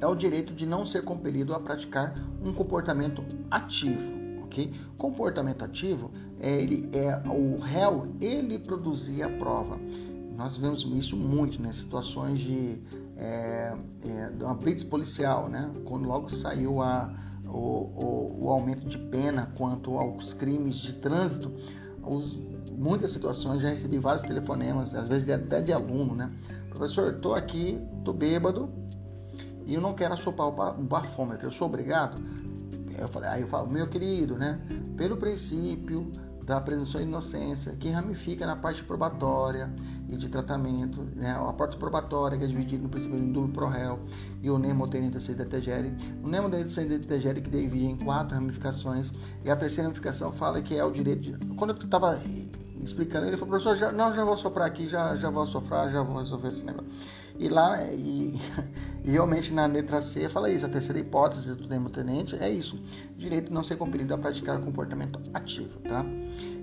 é 0.00 0.06
o 0.06 0.14
direito 0.14 0.54
de 0.54 0.66
não 0.66 0.84
ser 0.86 1.04
compelido 1.04 1.54
a 1.54 1.60
praticar 1.60 2.14
um 2.42 2.52
comportamento 2.52 3.22
ativo. 3.50 4.44
ok? 4.44 4.72
Comportamento 4.96 5.62
ativo 5.62 6.10
é, 6.40 6.60
ele, 6.60 6.88
é 6.92 7.22
o 7.28 7.58
réu, 7.58 8.08
ele 8.20 8.58
produzir 8.58 9.22
a 9.22 9.28
prova. 9.28 9.78
Nós 10.36 10.56
vemos 10.56 10.82
isso 10.82 11.16
muito, 11.16 11.62
né? 11.62 11.72
Situações 11.72 12.40
de 12.40 12.78
é, 13.16 13.72
é, 14.08 14.44
uma 14.44 14.54
blitz 14.54 14.82
policial, 14.82 15.48
né? 15.48 15.70
Quando 15.84 16.08
logo 16.08 16.28
saiu 16.28 16.82
a 16.82 17.14
o, 17.54 17.90
o, 18.04 18.46
o 18.46 18.50
aumento 18.50 18.86
de 18.86 18.98
pena 18.98 19.52
quanto 19.56 19.96
aos 19.96 20.32
crimes 20.32 20.76
de 20.76 20.94
trânsito, 20.94 21.52
os, 22.02 22.38
muitas 22.76 23.12
situações 23.12 23.62
já 23.62 23.68
recebi 23.68 23.98
vários 23.98 24.24
telefonemas, 24.24 24.94
às 24.94 25.08
vezes 25.08 25.28
até 25.28 25.60
de 25.60 25.72
aluno, 25.72 26.14
né? 26.14 26.30
Professor, 26.68 27.14
estou 27.14 27.34
aqui, 27.34 27.80
estou 27.98 28.12
bêbado 28.12 28.68
e 29.64 29.74
eu 29.74 29.80
não 29.80 29.90
quero 29.90 30.14
assopar 30.14 30.48
o 30.48 30.82
bafômetro, 30.82 31.46
eu 31.46 31.52
sou 31.52 31.68
obrigado? 31.68 32.20
Eu 32.98 33.08
falei, 33.08 33.30
aí 33.30 33.40
eu 33.42 33.48
falo, 33.48 33.70
meu 33.70 33.88
querido, 33.88 34.36
né? 34.36 34.60
Pelo 34.96 35.16
princípio 35.16 36.10
da 36.44 36.60
presunção 36.60 37.00
de 37.00 37.06
inocência, 37.06 37.72
que 37.72 37.88
ramifica 37.88 38.46
na 38.46 38.56
parte 38.56 38.82
probatória 38.82 39.72
e 40.08 40.16
de 40.16 40.28
tratamento, 40.28 41.02
né? 41.16 41.30
a 41.30 41.52
parte 41.52 41.76
probatória 41.76 42.36
que 42.36 42.44
é 42.44 42.46
dividida 42.46 42.82
no 42.82 42.88
princípio 42.88 43.16
do 43.16 43.32
duplo 43.32 43.52
pro 43.52 43.68
réu 43.68 43.98
e 44.42 44.50
o 44.50 44.58
nemo 44.58 44.86
tenente 44.88 45.20
se 45.20 45.34
detegere. 45.34 45.92
O 46.22 46.28
nemo 46.28 46.50
tenente 46.50 46.70
se 46.70 46.84
detegere 46.84 47.40
que 47.40 47.50
divide 47.50 47.86
em 47.86 47.96
quatro 47.96 48.34
ramificações 48.34 49.10
e 49.44 49.50
a 49.50 49.56
terceira 49.56 49.88
ramificação 49.88 50.30
fala 50.32 50.60
que 50.60 50.76
é 50.76 50.84
o 50.84 50.90
direito 50.90 51.22
de... 51.22 51.46
Quando 51.54 51.70
eu 51.70 51.76
estava 51.76 52.20
explicando, 52.84 53.26
ele 53.26 53.36
falou, 53.36 53.58
professor, 53.58 53.76
já, 53.76 53.92
não, 53.92 54.12
já 54.12 54.24
vou 54.24 54.36
soprar 54.36 54.66
aqui, 54.66 54.88
já, 54.88 55.16
já 55.16 55.30
vou 55.30 55.46
sofrer, 55.46 55.90
já 55.90 56.02
vou 56.02 56.18
resolver 56.18 56.48
esse 56.48 56.64
negócio. 56.64 56.90
E 57.38 57.48
lá, 57.48 57.82
e, 57.84 58.38
e, 59.04 59.10
realmente 59.10 59.52
na 59.52 59.66
letra 59.66 60.00
C 60.00 60.28
fala 60.28 60.50
isso, 60.50 60.64
a 60.66 60.68
terceira 60.68 61.00
hipótese 61.00 61.54
do 61.54 61.66
termo 61.66 61.90
tenente 61.90 62.36
é 62.36 62.48
isso, 62.48 62.78
direito 63.16 63.48
de 63.48 63.52
não 63.52 63.64
ser 63.64 63.76
compelido 63.76 64.14
a 64.14 64.18
praticar 64.18 64.60
comportamento 64.60 65.18
ativo, 65.32 65.78
tá? 65.80 66.04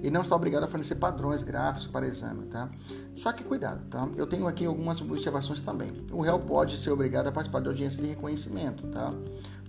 E 0.02 0.10
não 0.10 0.22
está 0.22 0.36
obrigado 0.36 0.64
a 0.64 0.68
fornecer 0.68 0.96
padrões 0.96 1.44
gráficos 1.44 1.88
para 1.88 2.08
exame, 2.08 2.46
tá? 2.48 2.70
Só 3.14 3.32
que 3.32 3.44
cuidado, 3.44 3.86
tá? 3.90 4.02
Eu 4.16 4.26
tenho 4.26 4.48
aqui 4.48 4.66
algumas 4.66 5.00
observações 5.00 5.62
também. 5.62 5.92
O 6.12 6.22
réu 6.22 6.40
pode 6.40 6.78
ser 6.78 6.92
obrigado 6.92 7.28
a 7.28 7.32
participar 7.32 7.62
de 7.62 7.68
audiência 7.68 8.02
de 8.02 8.10
reconhecimento, 8.10 8.88
tá? 8.88 9.10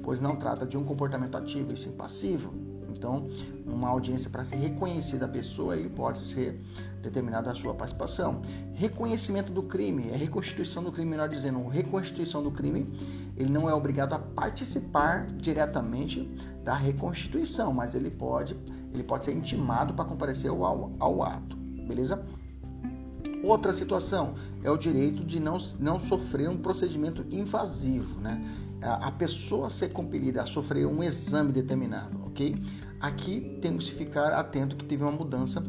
Pois 0.03 0.21
não 0.21 0.37
trata 0.37 0.65
de 0.65 0.77
um 0.77 0.85
comportamento 0.85 1.37
ativo 1.37 1.75
e 1.75 1.77
sim 1.77 1.93
passivo. 1.93 2.53
Então, 2.97 3.29
uma 3.67 3.89
audiência 3.89 4.31
para 4.31 4.45
ser 4.45 4.57
reconhecida 4.57 5.25
a 5.25 5.29
pessoa, 5.29 5.77
ele 5.77 5.89
pode 5.89 6.19
ser 6.19 6.61
determinada 7.03 7.51
a 7.51 7.55
sua 7.55 7.75
participação. 7.75 8.43
Reconhecimento 8.75 9.53
do 9.53 9.63
crime, 9.63 10.11
é 10.11 10.17
reconstituição 10.17 10.85
do 10.85 10.93
crime, 10.93 11.11
melhor 11.11 11.29
dizendo, 11.29 11.67
reconstituição 11.67 12.43
do 12.43 12.51
crime, 12.51 12.87
ele 13.37 13.51
não 13.51 13.69
é 13.69 13.75
obrigado 13.75 14.13
a 14.13 14.19
participar 14.19 15.27
diretamente 15.27 16.31
da 16.63 16.75
reconstituição, 16.75 17.73
mas 17.73 17.95
ele 17.95 18.11
pode, 18.11 18.57
ele 18.93 19.03
pode 19.03 19.25
ser 19.25 19.33
intimado 19.33 19.95
para 19.95 20.05
comparecer 20.05 20.51
ao, 20.51 20.93
ao 20.99 21.23
ato, 21.23 21.57
beleza? 21.57 22.25
Outra 23.45 23.73
situação 23.73 24.35
é 24.63 24.71
o 24.71 24.77
direito 24.77 25.25
de 25.25 25.41
não, 25.41 25.59
não 25.81 25.99
sofrer 25.99 26.49
um 26.49 26.59
procedimento 26.59 27.25
invasivo, 27.35 28.21
né? 28.21 28.41
A 28.81 29.13
pessoa 29.13 29.71
ser 29.71 29.91
compelida 29.91 30.43
a 30.43 30.47
sofrer 30.47 30.87
um 30.87 31.03
exame 31.03 31.53
determinado, 31.53 32.21
ok? 32.27 32.57
Aqui 33.01 33.59
temos 33.61 33.89
que 33.89 33.97
ficar 33.97 34.33
atento 34.33 34.77
que 34.77 34.85
teve 34.85 35.03
uma 35.03 35.13
mudança 35.13 35.63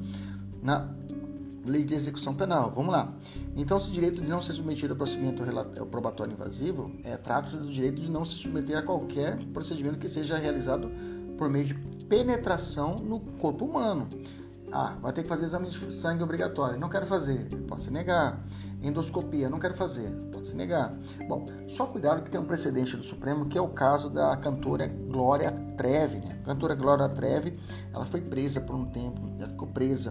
na 0.62 0.90
lei 1.66 1.84
de 1.84 1.94
execução 1.94 2.34
penal. 2.34 2.72
Vamos 2.76 2.92
lá. 2.92 3.14
Então, 3.56 3.78
esse 3.78 3.92
direito 3.92 4.22
de 4.22 4.28
não 4.28 4.42
ser 4.42 4.54
submetido 4.54 4.94
ao 4.94 4.98
procedimento 4.98 5.44
probatório 5.88 6.34
invasivo 6.34 6.92
é 7.04 7.16
trata-se 7.18 7.58
do 7.58 7.70
direito 7.72 8.02
de 8.02 8.10
não 8.10 8.26
se 8.26 8.36
submeter 8.36 8.78
a 8.78 8.82
qualquer 8.82 9.38
procedimento 9.54 9.98
que 9.98 10.10
seja 10.10 10.38
realizado 10.38 10.92
por 11.38 11.50
meio 11.50 11.66
de 11.66 11.74
penetração 12.06 12.96
no 12.96 13.20
corpo 13.20 13.66
humano. 13.66 14.08
Ah, 14.72 14.98
vai 15.02 15.14
ter 15.14 15.24
que 15.24 15.30
fazer 15.30 15.46
exame 15.46 15.70
de 15.70 15.96
sangue 15.96 16.24
obrigatório. 16.24 16.80
Não 16.80 16.90
quero 16.90 17.06
fazer. 17.06 17.48
Pode 17.68 17.84
se 17.84 17.92
negar. 17.92 18.44
Endoscopia, 18.84 19.50
não 19.50 19.60
quero 19.60 19.74
fazer, 19.74 20.12
pode 20.34 20.48
se 20.48 20.56
negar. 20.56 20.94
Bom, 21.26 21.46
só 21.70 21.86
cuidado 21.86 22.22
que 22.22 22.30
tem 22.30 22.40
um 22.40 22.46
precedente 22.46 22.98
do 22.98 23.04
Supremo, 23.04 23.46
que 23.46 23.58
é 23.58 23.62
o 23.62 23.70
caso 23.70 24.10
da 24.10 24.36
cantora 24.36 24.88
Glória 24.88 25.52
Trevi. 25.78 26.18
Né? 26.18 26.38
A 26.44 26.46
cantora 26.48 26.76
Glória 26.76 27.08
Trevi, 27.08 27.58
ela 27.96 28.06
foi 28.06 28.20
presa 28.20 28.60
por 28.60 28.76
um 28.76 28.86
tempo, 28.88 29.22
ela 29.40 29.48
ficou 29.48 29.70
presa 29.70 30.10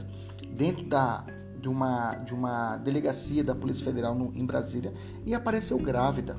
dentro 0.56 0.84
da, 0.86 1.22
de, 1.60 1.68
uma, 1.68 2.08
de 2.24 2.32
uma 2.32 2.78
delegacia 2.78 3.44
da 3.44 3.54
Polícia 3.54 3.84
Federal 3.84 4.14
no, 4.14 4.32
em 4.34 4.46
Brasília 4.46 4.94
e 5.26 5.34
apareceu 5.34 5.78
grávida. 5.78 6.34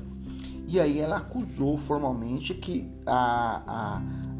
E 0.74 0.80
aí 0.80 0.98
ela 0.98 1.18
acusou 1.18 1.78
formalmente 1.78 2.52
que 2.52 2.90
a, 3.06 3.62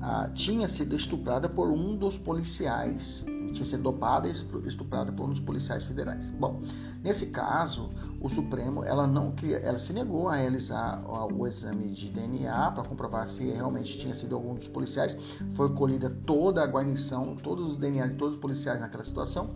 a, 0.02 0.22
a, 0.24 0.28
tinha 0.30 0.66
sido 0.66 0.96
estuprada 0.96 1.48
por 1.48 1.70
um 1.70 1.96
dos 1.96 2.18
policiais, 2.18 3.24
tinha 3.52 3.64
sido 3.64 3.84
dopada 3.84 4.26
e 4.26 4.32
estuprada 4.66 5.12
por 5.12 5.26
um 5.26 5.30
dos 5.30 5.38
policiais 5.38 5.84
federais. 5.84 6.28
Bom, 6.30 6.60
nesse 7.04 7.26
caso, 7.26 7.90
o 8.24 8.28
Supremo 8.30 8.82
ela 8.82 9.06
não 9.06 9.34
ela 9.62 9.78
se 9.78 9.92
negou 9.92 10.30
a 10.30 10.36
realizar 10.36 11.04
o 11.30 11.46
exame 11.46 11.90
de 11.90 12.08
DNA 12.08 12.70
para 12.70 12.82
comprovar 12.82 13.28
se 13.28 13.44
realmente 13.44 13.98
tinha 13.98 14.14
sido 14.14 14.34
algum 14.34 14.54
dos 14.54 14.66
policiais. 14.66 15.14
Foi 15.54 15.68
colhida 15.68 16.08
toda 16.24 16.62
a 16.62 16.66
guarnição, 16.66 17.36
todos 17.42 17.72
os 17.72 17.76
DNA 17.76 18.06
de 18.06 18.14
todos 18.14 18.36
os 18.36 18.40
policiais 18.40 18.80
naquela 18.80 19.04
situação. 19.04 19.50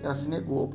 Ela 0.00 0.14
se 0.14 0.28
negou 0.28 0.70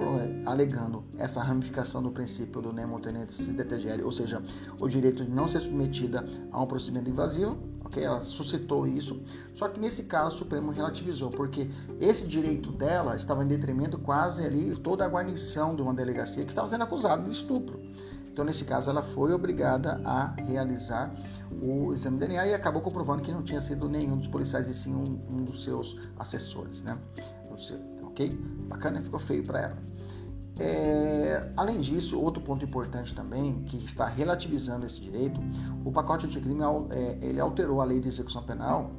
alegando 0.45 1.05
essa 1.17 1.41
ramificação 1.41 2.03
do 2.03 2.11
princípio 2.11 2.61
do 2.61 2.73
nemo 2.73 2.99
tenente 2.99 3.41
detegere, 3.43 4.03
ou 4.03 4.11
seja, 4.11 4.43
o 4.81 4.89
direito 4.89 5.23
de 5.23 5.31
não 5.31 5.47
ser 5.47 5.61
submetida 5.61 6.27
a 6.51 6.61
um 6.61 6.67
procedimento 6.67 7.09
invasivo. 7.09 7.57
Okay? 7.85 8.03
Ela 8.03 8.19
suscitou 8.19 8.85
isso. 8.85 9.21
Só 9.53 9.69
que 9.69 9.79
nesse 9.79 10.03
caso 10.03 10.35
o 10.35 10.39
Supremo 10.39 10.71
relativizou, 10.71 11.29
porque 11.29 11.69
esse 11.99 12.27
direito 12.27 12.71
dela 12.71 13.15
estava 13.15 13.43
em 13.43 13.47
detrimento 13.47 13.97
quase 13.97 14.43
ali 14.43 14.75
toda 14.75 15.05
a 15.05 15.07
guarnição 15.07 15.75
de 15.75 15.81
uma 15.81 15.93
delegacia 15.93 16.16
que 16.23 16.49
estava 16.49 16.67
sendo 16.67 16.83
acusada 16.83 17.23
de 17.23 17.31
estupro. 17.31 17.79
Então, 18.31 18.45
nesse 18.45 18.65
caso, 18.65 18.89
ela 18.89 19.01
foi 19.01 19.33
obrigada 19.33 19.99
a 20.05 20.27
realizar 20.33 21.11
o 21.61 21.93
exame 21.93 22.19
de 22.19 22.27
DNA 22.27 22.47
e 22.47 22.53
acabou 22.53 22.81
comprovando 22.81 23.23
que 23.23 23.31
não 23.31 23.41
tinha 23.41 23.59
sido 23.59 23.89
nenhum 23.89 24.17
dos 24.17 24.27
policiais, 24.27 24.67
e 24.67 24.73
sim 24.75 24.93
um, 24.93 25.37
um 25.37 25.43
dos 25.43 25.63
seus 25.63 25.97
assessores, 26.19 26.81
né? 26.83 26.97
Ok? 28.03 28.29
Bacana, 28.67 29.01
ficou 29.01 29.19
feio 29.19 29.43
para 29.43 29.61
ela. 29.61 29.77
É, 30.59 31.51
além 31.55 31.79
disso, 31.79 32.19
outro 32.19 32.41
ponto 32.41 32.65
importante 32.65 33.13
também, 33.13 33.63
que 33.63 33.77
está 33.77 34.05
relativizando 34.05 34.85
esse 34.85 34.99
direito, 34.99 35.39
o 35.85 35.91
pacote 35.91 36.25
anticrime 36.25 36.61
é, 36.95 37.17
ele 37.21 37.39
alterou 37.39 37.81
a 37.81 37.85
lei 37.85 37.99
de 37.99 38.07
execução 38.07 38.43
penal 38.43 38.91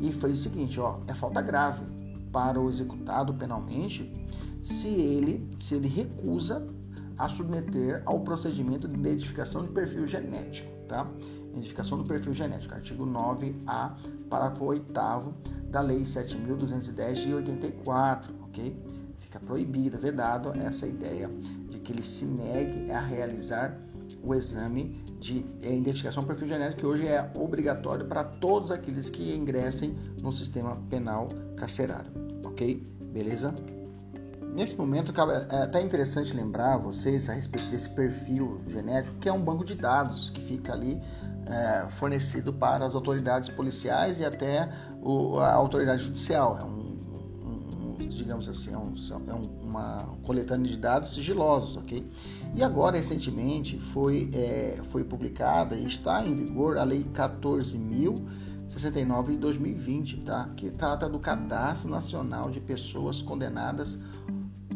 e 0.00 0.12
fez 0.12 0.40
o 0.40 0.42
seguinte, 0.42 0.80
ó, 0.80 0.98
é 1.06 1.14
falta 1.14 1.40
grave 1.40 1.84
para 2.32 2.58
o 2.58 2.68
executado 2.68 3.34
penalmente 3.34 4.10
se 4.62 4.88
ele, 4.88 5.48
se 5.60 5.74
ele 5.74 5.88
recusa 5.88 6.66
a 7.18 7.28
submeter 7.28 8.02
ao 8.06 8.20
procedimento 8.20 8.88
de 8.88 8.98
identificação 8.98 9.62
de 9.62 9.70
perfil 9.70 10.06
genético, 10.06 10.70
tá? 10.88 11.06
Identificação 11.52 11.98
do 11.98 12.04
perfil 12.04 12.32
genético, 12.32 12.74
artigo 12.74 13.06
9A, 13.06 13.92
parágrafo 14.30 14.64
8 14.64 14.92
da 15.70 15.80
Lei 15.80 16.02
7.210 16.02 17.14
de 17.14 17.34
84, 17.34 18.34
ok? 18.44 18.76
Fica 19.18 19.38
proibida, 19.38 19.98
vedado 19.98 20.52
essa 20.52 20.86
ideia 20.86 21.28
de 21.68 21.78
que 21.78 21.92
ele 21.92 22.02
se 22.02 22.24
negue 22.24 22.90
a 22.90 23.00
realizar 23.00 23.78
o 24.22 24.34
exame 24.34 25.02
de 25.20 25.44
identificação 25.62 26.22
do 26.22 26.26
perfil 26.26 26.48
genético, 26.48 26.80
que 26.80 26.86
hoje 26.86 27.06
é 27.06 27.30
obrigatório 27.36 28.06
para 28.06 28.24
todos 28.24 28.70
aqueles 28.70 29.08
que 29.08 29.34
ingressem 29.34 29.96
no 30.22 30.32
sistema 30.32 30.76
penal 30.90 31.28
carcerário, 31.56 32.10
ok? 32.44 32.82
Beleza? 33.12 33.54
Nesse 34.52 34.76
momento, 34.76 35.12
é 35.50 35.62
até 35.62 35.80
interessante 35.80 36.34
lembrar 36.34 36.76
vocês 36.76 37.30
a 37.30 37.32
respeito 37.32 37.70
desse 37.70 37.88
perfil 37.88 38.60
genético, 38.68 39.16
que 39.16 39.26
é 39.26 39.32
um 39.32 39.40
banco 39.40 39.64
de 39.64 39.74
dados 39.74 40.28
que 40.28 40.42
fica 40.42 40.74
ali 40.74 41.00
é, 41.46 41.86
fornecido 41.88 42.52
para 42.52 42.84
as 42.84 42.94
autoridades 42.94 43.48
policiais 43.48 44.20
e 44.20 44.26
até 44.26 44.70
o, 45.00 45.38
a 45.38 45.54
autoridade 45.54 46.04
judicial. 46.04 46.58
É 46.60 46.64
um, 46.64 46.98
um 47.80 47.94
digamos 48.10 48.46
assim, 48.46 48.74
é, 48.74 48.76
um, 48.76 48.92
é 49.26 49.32
uma 49.64 50.04
coletânea 50.22 50.70
de 50.70 50.76
dados 50.76 51.14
sigilosos, 51.14 51.78
ok? 51.78 52.06
E 52.54 52.62
agora, 52.62 52.98
recentemente, 52.98 53.78
foi, 53.78 54.28
é, 54.34 54.80
foi 54.90 55.02
publicada 55.02 55.76
e 55.76 55.86
está 55.86 56.22
em 56.26 56.34
vigor 56.34 56.76
a 56.76 56.84
Lei 56.84 57.06
14.069 57.14 59.28
de 59.28 59.38
2020, 59.38 60.18
tá? 60.18 60.50
Que 60.58 60.70
trata 60.70 61.08
do 61.08 61.18
Cadastro 61.18 61.88
Nacional 61.88 62.50
de 62.50 62.60
Pessoas 62.60 63.22
Condenadas 63.22 63.96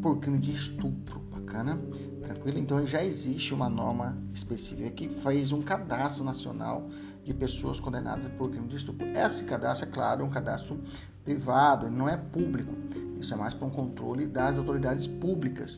por 0.06 0.20
crime 0.20 0.38
de 0.38 0.52
estupro. 0.52 1.18
Bacana? 1.32 1.80
Tranquilo? 2.22 2.58
Então 2.60 2.86
já 2.86 3.02
existe 3.02 3.52
uma 3.52 3.68
norma 3.68 4.16
específica 4.32 4.88
que 4.90 5.08
faz 5.08 5.50
um 5.50 5.62
cadastro 5.62 6.22
nacional 6.22 6.88
de 7.24 7.34
pessoas 7.34 7.80
condenadas 7.80 8.30
por 8.38 8.48
crime 8.48 8.68
de 8.68 8.76
estupro. 8.76 9.04
Esse 9.04 9.42
cadastro, 9.42 9.88
é 9.88 9.90
claro, 9.90 10.22
é 10.22 10.24
um 10.24 10.30
cadastro 10.30 10.78
privado, 11.24 11.90
não 11.90 12.08
é 12.08 12.16
público. 12.16 12.72
Isso 13.20 13.34
é 13.34 13.36
mais 13.36 13.52
para 13.52 13.66
um 13.66 13.70
controle 13.70 14.28
das 14.28 14.56
autoridades 14.56 15.08
públicas. 15.08 15.76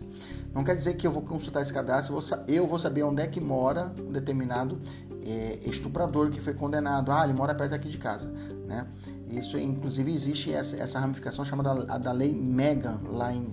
Não 0.55 0.63
quer 0.63 0.77
dizer 0.77 0.99
que 0.99 1.07
eu 1.07 1.11
vou 1.11 1.23
consultar 1.23 1.63
esse 1.63 1.73
cadastro, 1.73 2.19
eu 2.47 2.67
vou 2.67 2.79
saber 2.79 3.05
onde 3.05 3.23
é 3.23 3.27
que 3.29 3.43
mora 3.43 3.91
um 3.99 4.13
determinado 4.13 4.79
é, 5.25 5.59
estuprador 5.65 6.31
que 6.31 6.39
foi 6.39 6.53
condenado. 6.53 7.11
Ah, 7.13 7.25
ele 7.25 7.33
mora 7.33 7.55
perto 7.55 7.71
daqui 7.71 7.89
de 7.89 7.97
casa, 7.97 8.27
né? 8.67 8.87
Isso, 9.31 9.57
inclusive, 9.57 10.13
existe 10.13 10.53
essa, 10.53 10.83
essa 10.83 11.01
ramificação 11.01 11.47
chamada 11.47 11.71
a 11.91 11.97
da 11.97 12.13
Lei 12.13 12.35
Megan 12.35 12.99
lá 13.11 13.33
em, 13.33 13.47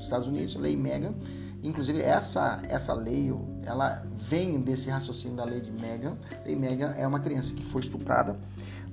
nos 0.00 0.04
Estados 0.04 0.26
Unidos, 0.26 0.54
Lei 0.56 0.76
Megan. 0.76 1.14
Inclusive, 1.62 2.00
essa, 2.00 2.60
essa 2.68 2.94
lei, 2.94 3.32
ela 3.64 4.02
vem 4.16 4.60
desse 4.60 4.88
raciocínio 4.88 5.36
da 5.36 5.44
Lei 5.44 5.60
de 5.60 5.70
Megan. 5.70 6.16
Lei 6.44 6.56
Megan 6.56 6.94
é 6.96 7.06
uma 7.06 7.20
criança 7.20 7.52
que 7.52 7.62
foi 7.64 7.82
estuprada 7.82 8.38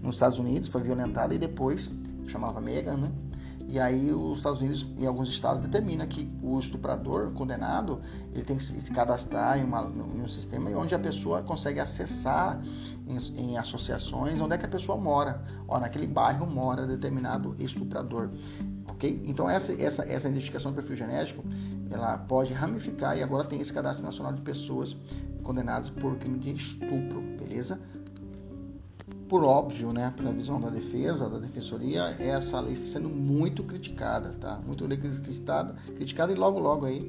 nos 0.02 0.16
Estados 0.16 0.38
Unidos, 0.38 0.70
foi 0.70 0.82
violentada 0.82 1.34
e 1.34 1.38
depois 1.38 1.90
chamava 2.28 2.60
Megan, 2.60 2.98
né? 2.98 3.12
E 3.68 3.80
aí 3.80 4.14
os 4.14 4.38
Estados 4.38 4.62
Unidos, 4.62 4.86
em 4.98 5.06
alguns 5.06 5.28
estados, 5.28 5.62
determina 5.62 6.08
que 6.08 6.30
o 6.42 6.58
estuprador 6.58 7.32
condenado 7.34 8.00
ele 8.34 8.44
tem 8.44 8.56
que 8.56 8.64
se 8.64 8.74
cadastrar 8.92 9.58
em, 9.58 9.64
uma, 9.64 9.92
em 10.16 10.22
um 10.22 10.28
sistema 10.28 10.70
onde 10.72 10.96
a 10.96 11.00
pessoa 11.00 11.42
consegue 11.44 11.80
acessar 11.80 12.62
em, 13.06 13.18
em, 13.42 13.58
associações 13.58 14.40
onde 14.40 14.54
é 14.54 14.58
que 14.58 14.66
a 14.66 14.70
pessoa 14.70 14.98
mora. 14.98 15.44
Ó, 15.68 15.78
naquele 15.80 16.08
bairro 16.08 16.48
mora 16.48 16.88
determinado 16.88 17.58
estuprador. 17.60 18.30
Ok? 18.90 19.22
Então 19.26 19.50
essa, 19.50 19.74
essa, 19.74 20.04
essa 20.06 20.30
identificação 20.30 20.72
do 20.72 20.76
perfil 20.76 20.96
genético 20.96 21.44
ela 21.92 22.18
pode 22.18 22.54
ramificar 22.54 23.18
e 23.18 23.24
agora 23.24 23.44
tem 23.46 23.60
esse 23.60 23.74
cadastro 23.74 24.06
nacional 24.06 24.32
de 24.32 24.42
pessoas 24.42 24.96
condenadas 25.44 25.90
por 25.90 26.16
crime 26.18 26.40
de 26.40 26.52
estupro, 26.52 27.22
beleza? 27.38 27.80
Por 29.30 29.44
óbvio, 29.44 29.94
né, 29.94 30.14
pela 30.16 30.32
visão 30.32 30.60
da 30.60 30.70
defesa, 30.70 31.30
da 31.30 31.38
defensoria, 31.38 32.16
essa 32.20 32.60
lei 32.60 32.74
está 32.74 32.94
sendo 32.94 33.10
muito 33.10 33.64
criticada, 33.64 34.34
tá? 34.40 34.60
Muito 34.66 34.88
criticada, 34.88 35.76
criticada 35.96 36.32
e 36.32 36.36
logo 36.36 36.60
logo 36.60 36.86
aí 36.86 37.00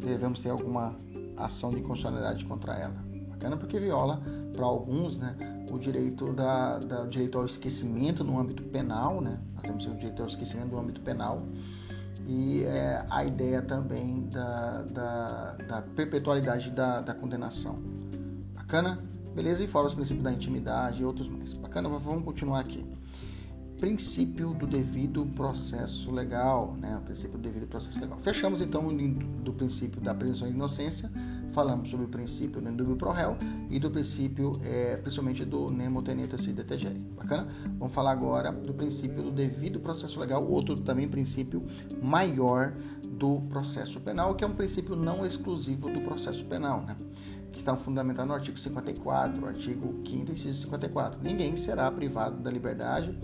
devemos 0.00 0.40
ter 0.40 0.50
alguma 0.50 0.94
ação 1.36 1.70
de 1.70 1.78
inconstitucionalidade 1.78 2.44
contra 2.44 2.74
ela. 2.74 2.94
Bacana 3.30 3.56
porque 3.56 3.78
viola 3.78 4.22
para 4.54 4.64
alguns, 4.64 5.16
né, 5.16 5.34
o 5.70 5.78
direito 5.78 6.32
da, 6.32 6.78
da 6.78 7.06
direito 7.06 7.38
ao 7.38 7.46
esquecimento 7.46 8.22
no 8.22 8.38
âmbito 8.38 8.62
penal, 8.64 9.20
né? 9.20 9.38
Nós 9.54 9.62
temos 9.62 9.86
o 9.86 9.94
direito 9.94 10.22
ao 10.22 10.28
esquecimento 10.28 10.68
no 10.68 10.78
âmbito 10.78 11.00
penal 11.00 11.42
e 12.26 12.64
é, 12.64 13.04
a 13.10 13.24
ideia 13.24 13.62
também 13.62 14.28
da, 14.28 14.82
da, 14.82 15.52
da 15.68 15.82
perpetualidade 15.82 16.70
da, 16.70 17.00
da 17.00 17.14
condenação. 17.14 17.78
Bacana? 18.54 19.02
Beleza? 19.34 19.64
E 19.64 19.66
fora 19.66 19.86
os 19.86 19.94
princípios 19.94 20.22
da 20.22 20.32
intimidade 20.32 21.02
e 21.02 21.04
outros 21.04 21.28
mais. 21.28 21.56
Bacana, 21.56 21.88
vamos 21.88 22.24
continuar 22.24 22.60
aqui. 22.60 22.84
Princípio 23.78 24.54
do 24.54 24.66
devido 24.66 25.26
processo 25.34 26.10
legal, 26.12 26.76
né? 26.78 26.96
O 26.98 27.00
princípio 27.00 27.32
do 27.32 27.42
devido 27.42 27.66
processo 27.66 27.98
legal. 27.98 28.18
Fechamos 28.18 28.60
então 28.60 28.94
do 29.42 29.52
princípio 29.52 30.00
da 30.00 30.14
presunção 30.14 30.46
de 30.46 30.54
inocência, 30.54 31.10
falamos 31.52 31.90
sobre 31.90 32.06
o 32.06 32.08
princípio 32.08 32.60
do 32.60 32.68
indúbio 32.68 32.94
pro 32.94 33.10
réu 33.10 33.36
e 33.68 33.80
do 33.80 33.90
princípio, 33.90 34.52
é, 34.62 34.96
principalmente 34.98 35.44
do 35.44 35.66
nemo 35.72 36.00
tenente 36.00 36.40
si 36.40 36.52
detegere. 36.52 36.98
Bacana? 37.16 37.48
Vamos 37.78 37.92
falar 37.92 38.12
agora 38.12 38.52
do 38.52 38.72
princípio 38.72 39.20
do 39.20 39.32
devido 39.32 39.80
processo 39.80 40.20
legal, 40.20 40.46
outro 40.46 40.76
também 40.76 41.08
princípio 41.08 41.66
maior 42.00 42.72
do 43.10 43.40
processo 43.48 43.98
penal, 44.00 44.34
que 44.36 44.44
é 44.44 44.46
um 44.46 44.54
princípio 44.54 44.94
não 44.94 45.26
exclusivo 45.26 45.90
do 45.90 46.00
processo 46.02 46.44
penal, 46.44 46.82
né? 46.82 46.96
Que 47.52 47.58
estão 47.58 47.76
fundamentados 47.76 48.28
no 48.28 48.34
artigo 48.34 48.58
54, 48.58 49.46
artigo 49.46 49.94
5 50.06 50.32
inciso 50.32 50.62
54. 50.62 51.20
Ninguém 51.22 51.56
será 51.56 51.90
privado 51.90 52.36
da 52.42 52.50
liberdade 52.50 53.16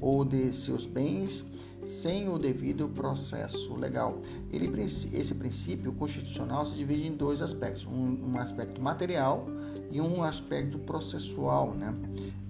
ou 0.00 0.24
de 0.24 0.52
seus 0.52 0.84
bens 0.84 1.44
sem 1.84 2.28
o 2.28 2.36
devido 2.36 2.88
processo 2.88 3.74
legal. 3.76 4.20
Ele, 4.52 4.68
esse 4.82 5.34
princípio 5.34 5.92
constitucional 5.92 6.66
se 6.66 6.74
divide 6.74 7.06
em 7.06 7.16
dois 7.16 7.40
aspectos, 7.40 7.86
um, 7.86 8.32
um 8.32 8.38
aspecto 8.38 8.80
material 8.80 9.46
e 9.90 10.00
um 10.00 10.22
aspecto 10.22 10.78
processual. 10.80 11.72
Né? 11.74 11.94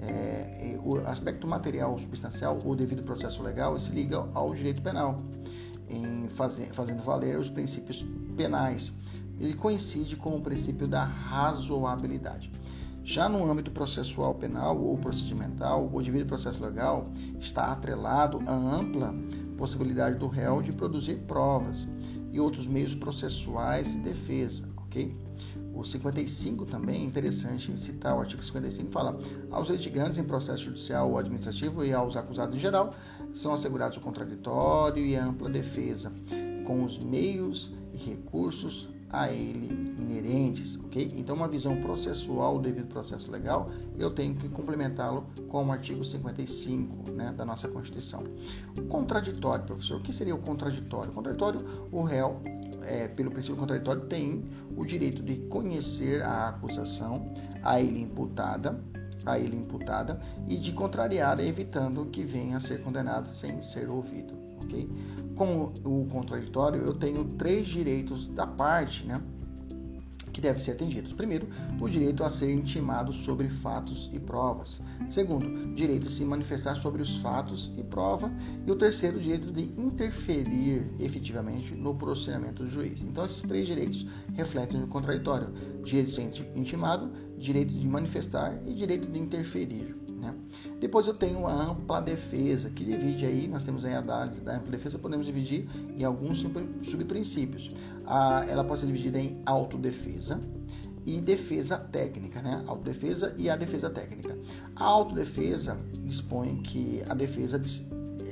É, 0.01 0.79
o 0.83 0.99
aspecto 1.07 1.47
material 1.47 1.99
substancial, 1.99 2.59
o 2.65 2.75
devido 2.75 3.03
processo 3.03 3.43
legal, 3.43 3.79
se 3.79 3.91
liga 3.93 4.27
ao 4.33 4.55
direito 4.55 4.81
penal, 4.81 5.17
em 5.89 6.29
fazer, 6.29 6.69
fazendo 6.73 7.03
valer 7.03 7.39
os 7.39 7.49
princípios 7.49 8.07
penais 8.37 8.93
ele 9.39 9.55
coincide 9.55 10.17
com 10.17 10.37
o 10.37 10.41
princípio 10.41 10.87
da 10.87 11.05
razoabilidade. 11.05 12.51
Já 13.05 13.29
no 13.29 13.49
âmbito 13.49 13.71
processual 13.71 14.35
penal 14.35 14.77
ou 14.77 14.99
procedimental, 14.99 15.89
o 15.93 16.03
devido 16.03 16.27
processo 16.27 16.61
legal 16.65 17.05
está 17.39 17.71
atrelado 17.71 18.43
à 18.47 18.53
ampla 18.53 19.15
possibilidade 19.57 20.19
do 20.19 20.27
réu 20.27 20.61
de 20.61 20.73
produzir 20.73 21.17
provas 21.21 21.87
e 22.33 22.41
outros 22.41 22.67
meios 22.67 22.95
processuais 22.95 23.91
de 23.91 23.99
defesa, 23.99 24.69
ok? 24.77 25.17
O 25.73 25.85
55 25.85 26.67
também 26.67 27.03
é 27.03 27.05
interessante 27.05 27.81
citar 27.81 28.17
o 28.17 28.21
artigo 28.21 28.45
55 28.45 28.91
fala 28.91 29.21
aos 29.51 29.69
litigantes 29.69 30.19
em 30.19 30.25
processo 30.25 30.65
judicial 30.65 31.11
ou 31.11 31.19
administrativo 31.19 31.85
e 31.85 31.93
aos 31.93 32.17
acusados 32.17 32.57
em 32.57 32.59
geral 32.59 32.95
são 33.35 33.53
assegurados 33.53 33.99
o 33.99 34.01
contraditório 34.01 35.05
e 35.05 35.15
a 35.15 35.25
ampla 35.25 35.51
defesa 35.51 36.11
com 36.67 36.83
os 36.83 36.99
meios 36.99 37.73
e 37.93 37.99
recursos 37.99 38.89
a 39.11 39.31
ele 39.31 39.95
inerentes, 39.99 40.79
ok? 40.85 41.11
Então, 41.17 41.37
uma 41.37 41.49
visão 41.49 41.81
processual 41.81 42.57
do 42.57 42.63
devido 42.63 42.87
processo 42.89 43.31
legal, 43.31 43.69
eu 43.99 44.11
tenho 44.11 44.35
que 44.35 44.49
complementá-lo 44.49 45.27
com 45.49 45.65
o 45.67 45.73
artigo 45.73 46.05
55 46.05 47.11
né, 47.11 47.33
da 47.37 47.45
nossa 47.45 47.69
Constituição. 47.69 48.23
O 48.79 48.83
contraditório, 48.83 49.65
professor, 49.65 49.99
o 49.99 50.03
que 50.03 50.13
seria 50.13 50.35
o 50.35 50.39
contraditório? 50.39 51.11
O 51.11 51.15
contraditório, 51.15 51.61
o 51.93 52.03
réu, 52.03 52.41
é, 52.83 53.09
pelo 53.09 53.31
princípio 53.31 53.57
contraditório, 53.57 54.03
tem 54.07 54.45
o 54.77 54.85
direito 54.85 55.23
de 55.23 55.37
conhecer 55.49 56.23
a 56.23 56.49
acusação 56.49 57.35
a 57.63 57.81
ele 57.81 58.01
imputada, 58.01 58.81
a 59.25 59.39
ele 59.39 59.57
imputada 59.57 60.21
e 60.49 60.57
de 60.57 60.73
contrariar, 60.73 61.41
evitando 61.41 62.07
que 62.07 62.25
venha 62.25 62.59
a 62.59 62.61
ser 62.61 62.81
condenado 62.83 63.29
sem 63.31 63.61
ser 63.61 63.89
ouvido, 63.89 64.35
ok? 64.65 64.89
Com 65.37 65.73
o 65.85 66.07
contraditório, 66.11 66.83
eu 66.87 66.95
tenho 66.95 67.25
três 67.37 67.69
direitos 67.69 68.27
da 68.29 68.47
parte, 68.47 69.07
né? 69.07 69.21
que 70.37 70.41
devem 70.43 70.63
ser 70.63 70.73
atendidos. 70.73 71.15
Primeiro, 71.15 71.49
o 71.81 71.89
direito 71.89 72.23
a 72.23 72.29
ser 72.29 72.53
intimado 72.53 73.11
sobre 73.11 73.49
fatos 73.49 74.11
e 74.13 74.21
provas. 74.21 74.83
Segundo, 75.09 75.75
direito 75.75 76.09
de 76.09 76.13
se 76.13 76.27
manifestar 76.27 76.75
sobre 76.75 77.01
os 77.01 77.17
fatos 77.17 77.73
e 77.75 77.83
prova. 77.83 78.31
E 78.67 78.71
o 78.71 78.77
terceiro, 78.77 79.17
o 79.17 79.21
direito 79.21 79.51
de 79.51 79.63
interferir 79.81 80.85
efetivamente 81.01 81.75
no 81.75 81.95
procedimento 81.95 82.63
do 82.65 82.69
juiz. 82.69 83.01
Então, 83.01 83.25
esses 83.25 83.41
três 83.41 83.67
direitos 83.67 84.07
refletem 84.35 84.83
o 84.83 84.87
contraditório: 84.87 85.49
direito 85.83 86.09
de 86.09 86.15
ser 86.15 86.53
intimado, 86.55 87.11
direito 87.39 87.73
de 87.73 87.89
manifestar 87.89 88.61
e 88.67 88.75
direito 88.75 89.11
de 89.11 89.19
interferir. 89.19 89.97
Né? 90.21 90.35
Depois 90.81 91.07
eu 91.07 91.15
tenho 91.15 91.47
a 91.47 91.53
ampla 91.53 92.01
defesa, 92.01 92.69
que 92.71 92.85
divide 92.85 93.25
aí, 93.25 93.49
nós 93.49 93.65
temos 93.65 93.85
aí 93.85 93.95
a 93.95 93.99
análise 94.01 94.41
da 94.41 94.57
ampla 94.57 94.71
defesa, 94.71 94.99
podemos 94.99 95.25
dividir 95.25 95.69
em 95.99 96.05
alguns 96.05 96.45
subprincípios. 96.83 97.71
Ela 98.49 98.63
pode 98.63 98.81
ser 98.81 98.87
dividida 98.87 99.19
em 99.19 99.41
autodefesa 99.47 100.41
e 101.07 101.21
defesa 101.21 101.79
técnica, 101.79 102.43
né? 102.43 102.63
Autodefesa 102.67 103.35
e 103.39 103.49
a 103.49 103.57
defesa 103.57 103.89
técnica. 103.89 104.37
A 104.75 104.85
autodefesa 104.85 105.77
dispõe 106.05 106.57
que 106.63 107.03
a 107.09 107.15
defesa 107.15 107.61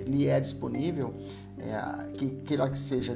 lhe 0.07 0.26
é 0.26 0.38
disponível 0.38 1.14
é, 1.59 2.12
que, 2.12 2.26
que, 2.26 2.54
ela 2.54 2.74
seja, 2.74 3.14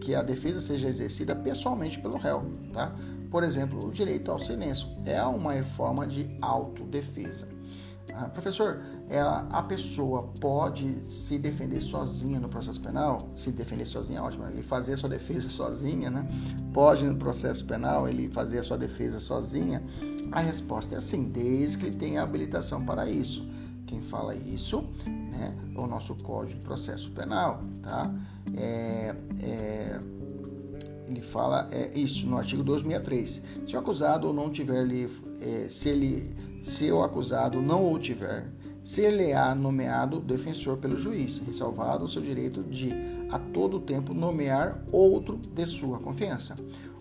que 0.00 0.14
a 0.14 0.22
defesa 0.22 0.60
seja 0.60 0.88
exercida 0.88 1.34
pessoalmente 1.34 1.98
pelo 2.00 2.18
réu, 2.18 2.44
tá? 2.72 2.94
Por 3.30 3.42
exemplo, 3.42 3.86
o 3.86 3.92
direito 3.92 4.30
ao 4.30 4.38
silêncio 4.38 4.88
é 5.04 5.22
uma 5.22 5.62
forma 5.62 6.06
de 6.06 6.28
autodefesa. 6.42 7.55
Ah, 8.14 8.28
professor, 8.28 8.80
é, 9.08 9.20
a 9.20 9.62
pessoa 9.62 10.30
pode 10.40 11.04
se 11.04 11.38
defender 11.38 11.80
sozinha 11.80 12.38
no 12.38 12.48
processo 12.48 12.80
penal? 12.80 13.18
Se 13.34 13.50
defender 13.50 13.86
sozinha, 13.86 14.22
ótimo. 14.22 14.46
Ele 14.46 14.62
fazer 14.62 14.94
a 14.94 14.96
sua 14.96 15.08
defesa 15.08 15.50
sozinha, 15.50 16.10
né? 16.10 16.26
Pode 16.72 17.04
no 17.04 17.16
processo 17.16 17.64
penal 17.64 18.08
ele 18.08 18.28
fazer 18.28 18.60
a 18.60 18.62
sua 18.62 18.78
defesa 18.78 19.20
sozinha? 19.20 19.82
A 20.32 20.40
resposta 20.40 20.96
é 20.96 21.00
sim, 21.00 21.24
desde 21.24 21.78
que 21.78 21.86
ele 21.86 21.96
tenha 21.96 22.22
habilitação 22.22 22.84
para 22.84 23.08
isso. 23.08 23.46
Quem 23.86 24.00
fala 24.02 24.34
isso 24.34 24.84
né, 25.30 25.54
é 25.74 25.78
o 25.78 25.86
nosso 25.86 26.14
Código 26.24 26.58
de 26.58 26.64
Processo 26.64 27.10
Penal, 27.12 27.62
tá? 27.82 28.12
É, 28.56 29.14
é, 29.40 30.00
ele 31.08 31.20
fala 31.20 31.68
é, 31.70 31.90
isso 31.98 32.26
no 32.26 32.36
artigo 32.36 32.62
263. 32.62 33.42
Se 33.66 33.76
o 33.76 33.78
acusado 33.78 34.32
não 34.32 34.50
tiver, 34.50 34.86
é, 35.40 35.68
se 35.68 35.88
ele 35.88 36.34
se 36.60 36.90
o 36.90 37.02
acusado 37.02 37.62
não 37.62 37.92
o 37.92 37.98
tiver, 37.98 38.46
ser-lhe-á 38.82 39.54
nomeado 39.54 40.20
defensor 40.20 40.76
pelo 40.78 40.96
juiz, 40.96 41.38
ressalvado 41.38 42.04
o 42.04 42.08
seu 42.08 42.22
direito 42.22 42.62
de, 42.62 42.90
a 43.30 43.38
todo 43.38 43.80
tempo, 43.80 44.14
nomear 44.14 44.82
outro 44.90 45.36
de 45.36 45.66
sua 45.66 45.98
confiança, 45.98 46.54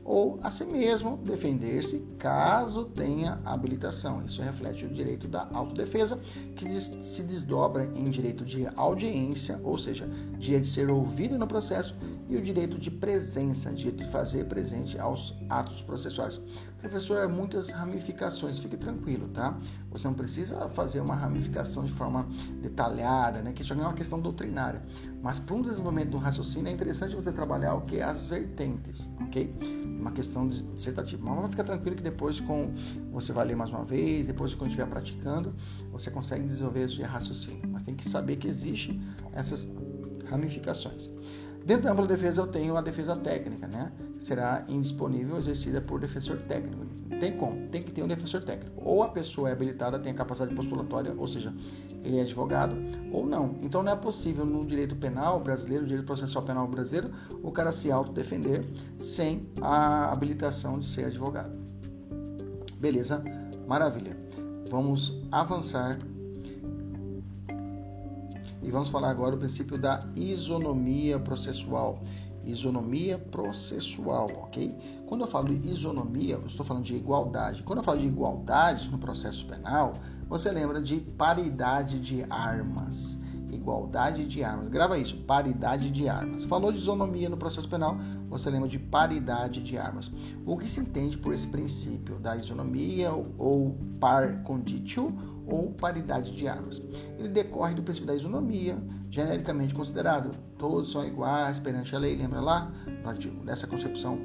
ou 0.06 0.40
a 0.44 0.52
si 0.52 0.64
mesmo 0.64 1.18
defender-se 1.18 1.98
caso 2.20 2.86
tenha 2.86 3.40
habilitação. 3.44 4.24
Isso 4.24 4.40
reflete 4.40 4.86
o 4.86 4.90
direito 4.90 5.28
da 5.28 5.50
autodefesa, 5.52 6.18
que 6.56 6.80
se 6.80 7.24
desdobra 7.24 7.86
em 7.96 8.04
direito 8.04 8.46
de 8.46 8.68
audiência, 8.76 9.60
ou 9.64 9.80
seja, 9.80 10.08
direito 10.38 10.66
de 10.66 10.70
ser 10.70 10.92
ouvido 10.92 11.40
no 11.40 11.48
processo, 11.48 11.96
e 12.30 12.38
o 12.38 12.42
direito 12.42 12.78
de 12.78 12.92
presença, 12.92 13.72
direito 13.72 14.04
de 14.04 14.12
fazer 14.12 14.46
presente 14.46 15.00
aos 15.00 15.34
atos 15.50 15.82
processuais. 15.82 16.40
Professor, 16.86 17.18
é 17.18 17.28
muitas 17.28 17.72
ramificações, 17.72 18.60
fique 18.60 18.78
tranquilo, 18.78 19.28
tá? 19.30 19.58
Você 19.90 20.08
não 20.08 20.14
precisa 20.14 20.70
fazer 20.70 21.00
uma 21.00 21.16
ramificação 21.16 21.84
de 21.84 21.92
forma 21.92 22.28
detalhada, 22.62 23.42
né? 23.42 23.54
Que 23.54 23.64
isso 23.64 23.74
é 23.74 23.76
uma 23.76 23.92
questão 23.92 24.20
doutrinária. 24.22 24.84
Mas 25.20 25.40
para 25.40 25.56
um 25.56 25.64
desenvolvimento 25.64 26.12
do 26.12 26.18
raciocínio 26.18 26.68
é 26.68 26.72
interessante 26.72 27.16
você 27.16 27.32
trabalhar 27.32 27.74
o 27.74 27.82
que? 27.82 28.00
As 28.00 28.28
vertentes, 28.28 29.10
ok? 29.20 29.52
Uma 30.00 30.12
questão 30.12 30.48
dissertativa. 30.48 31.26
Mas 31.26 31.50
fica 31.50 31.64
tranquilo 31.64 31.96
que 31.96 32.04
depois 32.04 32.40
com 32.40 32.72
você 33.12 33.34
vai 33.34 33.48
ler 33.48 33.56
mais 33.56 33.72
uma 33.72 33.84
vez, 33.84 34.28
depois 34.28 34.54
quando 34.54 34.68
estiver 34.68 34.88
praticando, 34.88 35.56
você 35.92 36.12
consegue 36.12 36.46
desenvolver 36.46 36.88
esse 36.88 37.02
raciocínio. 37.02 37.68
Mas 37.68 37.82
tem 37.82 37.96
que 37.96 38.08
saber 38.08 38.36
que 38.36 38.48
existe 38.48 39.02
essas 39.34 39.68
ramificações. 40.30 41.15
Dentro 41.66 41.86
da 41.86 41.94
ampla 41.94 42.06
defesa 42.06 42.42
eu 42.42 42.48
tenho 42.48 42.78
a 42.78 42.82
defesa 42.82 43.16
técnica, 43.16 43.66
né? 43.66 43.92
Será 44.20 44.64
indisponível 44.70 45.36
exercida 45.36 45.82
por 45.82 46.00
defensor 46.00 46.38
técnico. 46.44 46.86
Tem 47.20 47.36
como? 47.38 47.68
Tem 47.70 47.82
que 47.82 47.92
ter 47.92 48.04
um 48.04 48.08
defensor 48.08 48.44
técnico. 48.44 48.80
Ou 48.86 49.02
a 49.02 49.10
pessoa 49.10 49.50
é 49.50 49.54
habilitada, 49.54 49.98
tem 49.98 50.12
a 50.12 50.16
capacidade 50.16 50.54
postulatória, 50.54 51.12
ou 51.18 51.28
seja, 51.28 51.52
ele 52.04 52.20
é 52.20 52.22
advogado, 52.22 52.76
ou 53.12 53.26
não. 53.26 53.56
Então 53.64 53.82
não 53.82 53.92
é 53.92 53.96
possível 53.96 54.46
no 54.46 54.64
direito 54.64 54.96
penal 54.96 55.40
brasileiro, 55.40 55.82
no 55.82 55.88
direito 55.88 56.06
processual 56.06 56.46
penal 56.46 56.68
brasileiro, 56.68 57.10
o 57.42 57.52
cara 57.52 57.72
se 57.72 57.92
autodefender 57.92 58.64
sem 59.00 59.50
a 59.60 60.12
habilitação 60.12 60.78
de 60.78 60.86
ser 60.86 61.06
advogado. 61.06 61.58
Beleza? 62.80 63.24
Maravilha. 63.68 64.16
Vamos 64.70 65.20
avançar 65.32 65.98
e 68.66 68.72
vamos 68.72 68.90
falar 68.90 69.12
agora 69.12 69.32
do 69.34 69.38
princípio 69.38 69.78
da 69.78 70.00
isonomia 70.16 71.20
processual. 71.20 72.00
Isonomia 72.44 73.18
processual, 73.18 74.26
ok? 74.44 74.76
Quando 75.06 75.22
eu 75.22 75.28
falo 75.28 75.54
isonomia, 75.54 76.36
eu 76.36 76.48
estou 76.48 76.66
falando 76.66 76.84
de 76.84 76.96
igualdade. 76.96 77.62
Quando 77.62 77.80
eu 77.80 77.84
falo 77.84 78.00
de 78.00 78.08
igualdade 78.08 78.90
no 78.90 78.98
processo 78.98 79.46
penal, 79.46 79.94
você 80.28 80.50
lembra 80.50 80.82
de 80.82 80.98
paridade 80.98 82.00
de 82.00 82.26
armas. 82.28 83.18
Igualdade 83.52 84.26
de 84.26 84.44
armas. 84.44 84.70
Grava 84.70 84.98
isso, 84.98 85.16
paridade 85.18 85.92
de 85.92 86.10
armas. 86.10 86.46
Falou 86.46 86.72
de 86.72 86.80
isonomia 86.80 87.30
no 87.30 87.38
processo 87.38 87.70
penal, 87.70 87.98
você 88.30 88.50
lembra 88.50 88.68
de 88.68 88.80
paridade 88.80 89.62
de 89.62 89.78
armas. 89.78 90.12
O 90.44 90.58
que 90.58 90.70
se 90.70 90.80
entende 90.80 91.18
por 91.18 91.34
esse 91.34 91.48
princípio 91.48 92.18
da 92.20 92.36
isonomia 92.36 93.12
ou 93.38 93.78
par 94.00 94.42
conditio 94.44 95.35
ou 95.48 95.72
paridade 95.72 96.36
de 96.36 96.48
armas. 96.48 96.82
Ele 97.18 97.30
decorre 97.30 97.76
do 97.76 97.84
princípio 97.84 98.08
da 98.08 98.16
isonomia, 98.16 98.78
genericamente 99.10 99.74
considerado. 99.74 100.32
Todos 100.58 100.92
são 100.92 101.06
iguais 101.06 101.60
perante 101.60 101.96
a 101.96 102.00
lei, 102.00 102.16
lembra 102.16 102.42
lá? 102.42 102.72
Dessa 103.46 103.68
concepção 103.68 104.20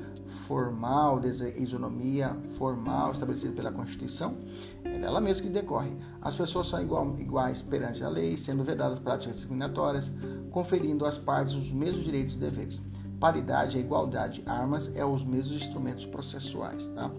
formal, 0.47 1.21
dessa 1.21 1.49
isonomia 1.49 2.37
formal 2.55 3.13
estabelecida 3.13 3.53
pela 3.53 3.71
Constituição, 3.71 4.37
é 4.85 4.99
dela 4.99 5.21
mesma 5.21 5.43
que 5.43 5.49
decorre. 5.49 5.93
As 6.23 6.35
pessoas 6.35 6.69
são 6.69 6.83
igual, 6.83 7.17
iguais 7.19 7.63
perante 7.63 8.03
a 8.03 8.09
lei, 8.09 8.37
sendo 8.37 8.65
vedadas 8.65 8.99
práticas 8.99 9.37
discriminatórias, 9.37 10.11
conferindo 10.51 11.07
às 11.07 11.19
partes 11.19 11.55
os 11.55 11.71
mesmos 11.71 12.05
direitos 12.05 12.35
e 12.35 12.39
deveres. 12.39 12.83
Paridade 13.21 13.77
é 13.77 13.81
igualdade, 13.81 14.43
armas 14.47 14.91
é 14.97 15.05
os 15.05 15.23
mesmos 15.23 15.63
instrumentos 15.63 16.07
processuais. 16.07 16.89
Tá? 16.89 17.11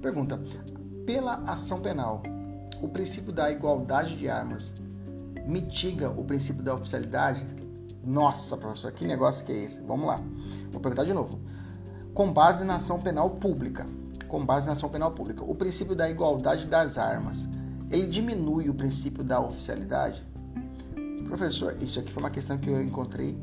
Pergunta: 0.00 0.40
pela 1.04 1.34
ação 1.44 1.80
penal, 1.80 2.22
o 2.82 2.88
princípio 2.88 3.32
da 3.32 3.50
igualdade 3.50 4.16
de 4.16 4.28
armas 4.28 4.72
mitiga 5.46 6.10
o 6.10 6.24
princípio 6.24 6.62
da 6.62 6.74
oficialidade? 6.74 7.44
Nossa, 8.04 8.56
professor, 8.56 8.92
que 8.92 9.06
negócio 9.06 9.44
que 9.44 9.52
é 9.52 9.64
esse? 9.64 9.80
Vamos 9.80 10.06
lá. 10.06 10.16
Vou 10.70 10.80
perguntar 10.80 11.04
de 11.04 11.12
novo. 11.12 11.38
Com 12.14 12.32
base 12.32 12.64
na 12.64 12.76
ação 12.76 12.98
penal 12.98 13.30
pública, 13.30 13.86
com 14.28 14.44
base 14.44 14.66
na 14.66 14.72
ação 14.72 14.88
penal 14.88 15.12
pública, 15.12 15.44
o 15.44 15.54
princípio 15.54 15.94
da 15.94 16.08
igualdade 16.08 16.66
das 16.66 16.96
armas, 16.96 17.36
ele 17.90 18.06
diminui 18.06 18.68
o 18.68 18.74
princípio 18.74 19.22
da 19.22 19.40
oficialidade? 19.40 20.24
Professor, 21.26 21.76
isso 21.80 22.00
aqui 22.00 22.12
foi 22.12 22.22
uma 22.22 22.30
questão 22.30 22.56
que 22.58 22.70
eu 22.70 22.82
encontrei. 22.82 23.38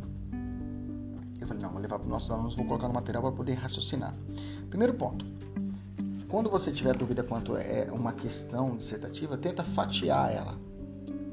Eu 1.39 1.47
falei, 1.47 1.61
não, 1.61 1.69
vou 1.69 1.81
levar 1.81 1.99
para 1.99 2.05
os 2.05 2.11
nossos 2.11 2.31
alunos, 2.31 2.55
vou 2.55 2.65
colocar 2.65 2.87
no 2.87 2.93
material 2.93 3.23
para 3.23 3.31
poder 3.31 3.53
raciocinar. 3.53 4.13
Primeiro 4.69 4.93
ponto. 4.95 5.25
Quando 6.29 6.49
você 6.49 6.71
tiver 6.71 6.95
dúvida 6.95 7.23
quanto 7.23 7.55
é 7.55 7.87
uma 7.89 8.11
questão 8.11 8.75
dissertativa, 8.75 9.37
tenta 9.37 9.63
fatiar 9.63 10.33
ela. 10.33 10.57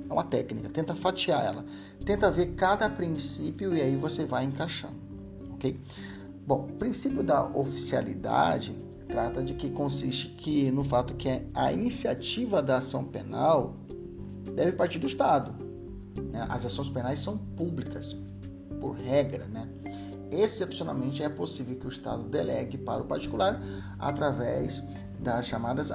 É 0.08 0.12
uma 0.12 0.22
técnica, 0.24 0.68
tenta 0.68 0.94
fatiar 0.94 1.44
ela. 1.44 1.64
Tenta 2.04 2.30
ver 2.30 2.54
cada 2.54 2.88
princípio 2.88 3.74
e 3.74 3.80
aí 3.80 3.96
você 3.96 4.24
vai 4.24 4.44
encaixando, 4.44 4.94
ok? 5.54 5.80
Bom, 6.46 6.68
o 6.70 6.72
princípio 6.74 7.24
da 7.24 7.44
oficialidade 7.44 8.76
trata 9.08 9.42
de 9.42 9.54
que 9.54 9.68
consiste 9.70 10.28
que 10.28 10.70
no 10.70 10.84
fato 10.84 11.14
que 11.14 11.42
a 11.54 11.72
iniciativa 11.72 12.62
da 12.62 12.78
ação 12.78 13.04
penal 13.04 13.74
deve 14.54 14.72
partir 14.72 15.00
do 15.00 15.08
Estado. 15.08 15.54
Né? 16.30 16.46
As 16.48 16.64
ações 16.64 16.88
penais 16.88 17.18
são 17.18 17.36
públicas, 17.36 18.16
por 18.80 18.96
regra, 18.96 19.46
né? 19.46 19.68
Excepcionalmente 20.40 21.22
é 21.22 21.28
possível 21.28 21.76
que 21.76 21.86
o 21.86 21.90
Estado 21.90 22.24
delegue 22.24 22.78
para 22.78 23.02
o 23.02 23.06
particular 23.06 23.60
através 23.98 24.82
das 25.20 25.46
chamadas 25.46 25.90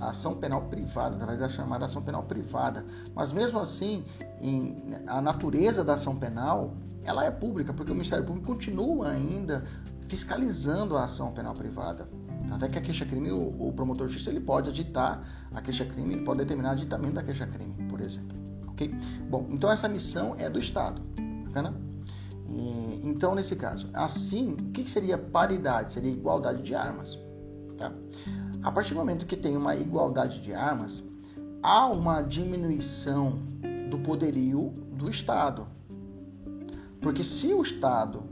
ação 0.00 0.36
penal 0.36 0.62
privada, 0.62 1.16
através 1.16 1.38
da 1.38 1.48
chamada 1.48 1.84
ação 1.84 2.02
penal 2.02 2.22
privada. 2.22 2.84
Mas 3.14 3.32
mesmo 3.32 3.58
assim, 3.58 4.04
em, 4.40 4.94
a 5.06 5.20
natureza 5.20 5.84
da 5.84 5.94
ação 5.94 6.16
penal 6.16 6.74
ela 7.04 7.24
é 7.24 7.30
pública, 7.30 7.72
porque 7.72 7.92
o 7.92 7.94
Ministério 7.94 8.24
Público 8.24 8.46
continua 8.46 9.10
ainda 9.10 9.64
fiscalizando 10.08 10.96
a 10.96 11.04
ação 11.04 11.32
penal 11.32 11.54
privada. 11.54 12.08
Até 12.50 12.68
que 12.68 12.78
a 12.78 12.80
queixa-crime, 12.80 13.30
o, 13.32 13.68
o, 13.68 13.72
promotor 13.72 14.06
de 14.06 14.12
justiça 14.12 14.30
ele 14.30 14.40
pode 14.40 14.70
aditar 14.70 15.48
a 15.52 15.60
queixa-crime, 15.60 16.14
ele 16.14 16.24
pode 16.24 16.38
determinar 16.38 16.70
o 16.70 16.72
aditamento 16.72 17.14
da 17.14 17.22
queixa-crime, 17.22 17.74
por 17.88 18.00
exemplo. 18.00 18.36
Ok? 18.68 18.88
Bom, 19.28 19.46
então 19.50 19.70
essa 19.70 19.88
missão 19.88 20.34
é 20.38 20.48
do 20.48 20.58
Estado. 20.58 21.02
Bacana? 21.44 21.85
Então, 23.02 23.34
nesse 23.34 23.56
caso, 23.56 23.88
assim, 23.92 24.52
o 24.52 24.72
que 24.72 24.88
seria 24.88 25.16
paridade? 25.16 25.94
Seria 25.94 26.10
igualdade 26.10 26.62
de 26.62 26.74
armas. 26.74 27.18
Tá? 27.78 27.92
A 28.62 28.72
partir 28.72 28.94
do 28.94 28.96
momento 28.96 29.26
que 29.26 29.36
tem 29.36 29.56
uma 29.56 29.74
igualdade 29.76 30.40
de 30.40 30.52
armas, 30.52 31.02
há 31.62 31.86
uma 31.86 32.22
diminuição 32.22 33.38
do 33.90 33.98
poderio 33.98 34.72
do 34.92 35.10
Estado. 35.10 35.66
Porque 37.00 37.22
se 37.22 37.52
o 37.52 37.62
Estado 37.62 38.22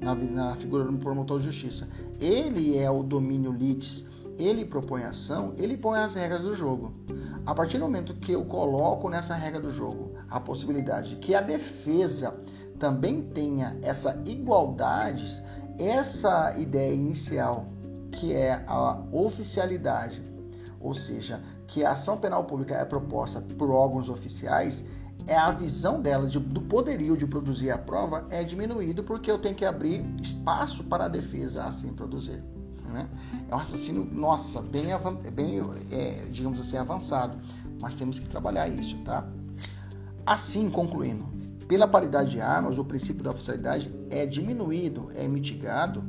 na, 0.00 0.14
na 0.14 0.54
figura 0.56 0.84
do 0.84 0.96
promotor 0.98 1.40
de 1.40 1.46
justiça. 1.46 1.88
Ele 2.20 2.76
é 2.76 2.90
o 2.90 3.02
domínio 3.02 3.52
litis, 3.52 4.06
ele 4.38 4.64
propõe 4.64 5.02
a 5.02 5.10
ação, 5.10 5.54
ele 5.56 5.76
põe 5.76 5.98
as 5.98 6.14
regras 6.14 6.42
do 6.42 6.54
jogo. 6.54 6.92
A 7.44 7.54
partir 7.54 7.78
do 7.78 7.84
momento 7.84 8.14
que 8.14 8.32
eu 8.32 8.44
coloco 8.44 9.08
nessa 9.08 9.34
regra 9.34 9.60
do 9.60 9.70
jogo 9.70 10.12
a 10.28 10.40
possibilidade 10.40 11.10
de 11.10 11.16
que 11.16 11.34
a 11.34 11.40
defesa 11.40 12.34
também 12.78 13.22
tenha 13.22 13.76
essa 13.82 14.20
igualdade, 14.24 15.42
essa 15.78 16.56
ideia 16.58 16.94
inicial, 16.94 17.66
que 18.12 18.32
é 18.32 18.64
a 18.66 19.02
oficialidade, 19.12 20.22
ou 20.80 20.94
seja, 20.94 21.42
que 21.66 21.84
a 21.84 21.92
ação 21.92 22.16
penal 22.16 22.44
pública 22.44 22.74
é 22.74 22.84
proposta 22.84 23.40
por 23.40 23.70
órgãos 23.70 24.08
oficiais, 24.08 24.84
é 25.26 25.36
a 25.36 25.50
visão 25.50 26.00
dela 26.00 26.28
de, 26.28 26.38
do 26.38 26.60
poderio 26.60 27.16
de 27.16 27.26
produzir 27.26 27.70
a 27.70 27.78
prova 27.78 28.26
é 28.30 28.44
diminuído 28.44 29.02
porque 29.02 29.30
eu 29.30 29.38
tenho 29.38 29.54
que 29.54 29.64
abrir 29.64 30.04
espaço 30.22 30.84
para 30.84 31.06
a 31.06 31.08
defesa 31.08 31.64
assim 31.64 31.92
produzir. 31.92 32.42
Né? 32.92 33.08
É 33.50 33.54
um 33.54 33.58
raciocínio, 33.58 34.04
nossa, 34.04 34.62
bem, 34.62 34.84
bem 35.32 35.60
é, 35.90 36.26
digamos 36.30 36.60
assim, 36.60 36.76
avançado, 36.76 37.36
mas 37.82 37.96
temos 37.96 38.18
que 38.18 38.28
trabalhar 38.28 38.68
isso, 38.68 38.96
tá? 38.98 39.26
Assim, 40.24 40.70
concluindo, 40.70 41.24
pela 41.68 41.88
paridade 41.88 42.30
de 42.30 42.40
armas, 42.40 42.78
o 42.78 42.84
princípio 42.84 43.22
da 43.22 43.30
oficialidade 43.30 43.92
é 44.10 44.24
diminuído, 44.24 45.10
é 45.14 45.26
mitigado 45.26 46.04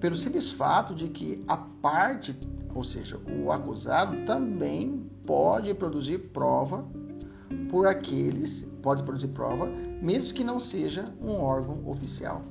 pelo 0.00 0.14
simples 0.14 0.50
fato 0.52 0.94
de 0.94 1.08
que 1.08 1.42
a 1.48 1.56
parte, 1.56 2.36
ou 2.74 2.84
seja, 2.84 3.18
o 3.42 3.50
acusado 3.50 4.24
também 4.26 5.10
pode 5.26 5.72
produzir 5.74 6.18
prova 6.18 6.84
por 7.70 7.86
aqueles, 7.86 8.66
pode 8.82 9.02
produzir 9.02 9.28
prova, 9.28 9.66
mesmo 10.00 10.34
que 10.34 10.44
não 10.44 10.60
seja 10.60 11.04
um 11.20 11.32
órgão 11.32 11.80
oficial. 11.88 12.42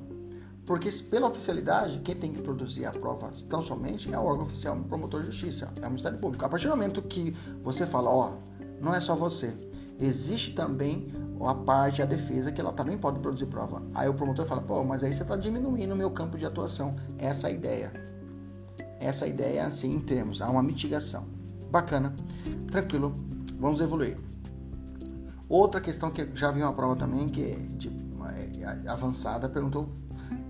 Porque 0.66 0.90
pela 1.10 1.28
oficialidade, 1.28 2.00
quem 2.00 2.16
tem 2.16 2.32
que 2.32 2.42
produzir 2.42 2.86
a 2.86 2.90
prova 2.90 3.30
tão 3.48 3.62
somente 3.62 4.12
é 4.12 4.18
o 4.18 4.24
órgão 4.24 4.46
oficial, 4.46 4.76
o 4.76 4.84
promotor 4.84 5.22
de 5.22 5.30
justiça, 5.30 5.70
é 5.80 5.86
o 5.86 5.90
Ministério 5.90 6.18
Público. 6.18 6.44
A 6.44 6.48
partir 6.48 6.66
do 6.66 6.70
momento 6.70 7.02
que 7.02 7.36
você 7.62 7.86
fala, 7.86 8.10
ó, 8.10 8.32
não 8.80 8.94
é 8.94 9.00
só 9.00 9.14
você, 9.14 9.52
existe 9.98 10.54
também 10.54 11.12
a 11.46 11.54
parte, 11.54 12.02
a 12.02 12.06
defesa, 12.06 12.50
que 12.50 12.60
ela 12.60 12.72
também 12.72 12.96
pode 12.96 13.18
produzir 13.18 13.46
prova. 13.46 13.82
Aí 13.94 14.08
o 14.08 14.14
promotor 14.14 14.46
fala, 14.46 14.62
pô, 14.62 14.82
mas 14.82 15.04
aí 15.04 15.12
você 15.12 15.22
está 15.22 15.36
diminuindo 15.36 15.92
o 15.92 15.96
meu 15.96 16.10
campo 16.10 16.38
de 16.38 16.46
atuação. 16.46 16.96
Essa 17.18 17.48
é 17.48 17.50
a 17.50 17.54
ideia. 17.54 17.92
Essa 19.00 19.24
é 19.24 19.28
a 19.28 19.30
ideia, 19.30 19.66
assim, 19.66 19.90
em 19.90 20.00
termos, 20.00 20.40
há 20.40 20.48
uma 20.48 20.62
mitigação. 20.62 21.24
Bacana, 21.70 22.14
tranquilo, 22.70 23.14
vamos 23.58 23.80
evoluir. 23.80 24.16
Outra 25.48 25.80
questão 25.80 26.10
que 26.10 26.30
já 26.34 26.50
vi 26.50 26.62
uma 26.62 26.72
prova 26.72 26.96
também, 26.96 27.26
que 27.26 27.50
é, 27.50 27.54
de, 27.76 27.88
é 28.60 28.88
avançada, 28.88 29.48
perguntou 29.48 29.88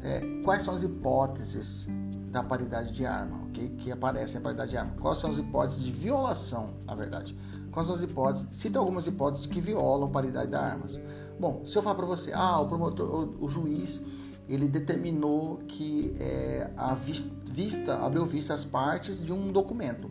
é, 0.03 0.21
quais 0.45 0.63
são 0.63 0.75
as 0.75 0.83
hipóteses 0.83 1.89
da 2.31 2.43
paridade 2.43 2.93
de 2.93 3.07
arma, 3.07 3.45
okay? 3.49 3.71
que 3.71 3.91
aparecem 3.91 4.39
a 4.39 4.41
paridade 4.41 4.71
de 4.73 4.77
arma. 4.77 4.93
Quais 5.01 5.19
são 5.19 5.31
as 5.31 5.39
hipóteses 5.39 5.83
de 5.83 5.93
violação, 5.93 6.67
na 6.85 6.95
verdade? 6.95 7.37
Quais 7.75 7.89
são 7.89 7.97
as 7.97 8.03
hipóteses? 8.03 8.47
Cita 8.53 8.79
algumas 8.79 9.05
hipóteses 9.09 9.47
que 9.47 9.61
violam 9.61 10.07
a 10.07 10.11
paridade 10.11 10.49
de 10.49 10.55
armas. 10.55 11.01
Bom, 11.41 11.67
se 11.67 11.77
eu 11.77 11.83
falar 11.83 11.97
para 11.97 12.07
você, 12.07 12.33
ah, 12.33 12.61
o 12.61 12.69
promotor, 12.69 13.29
o, 13.41 13.47
o, 13.47 13.49
juiz, 13.49 14.01
ele 14.49 14.69
determinou 14.69 15.57
que 15.67 16.15
é, 16.21 16.71
a 16.77 16.95
vista, 16.95 17.97
abriu 17.97 18.25
vista 18.27 18.55
as 18.55 18.65
partes 18.65 19.21
de 19.21 19.33
um 19.33 19.51
documento. 19.51 20.09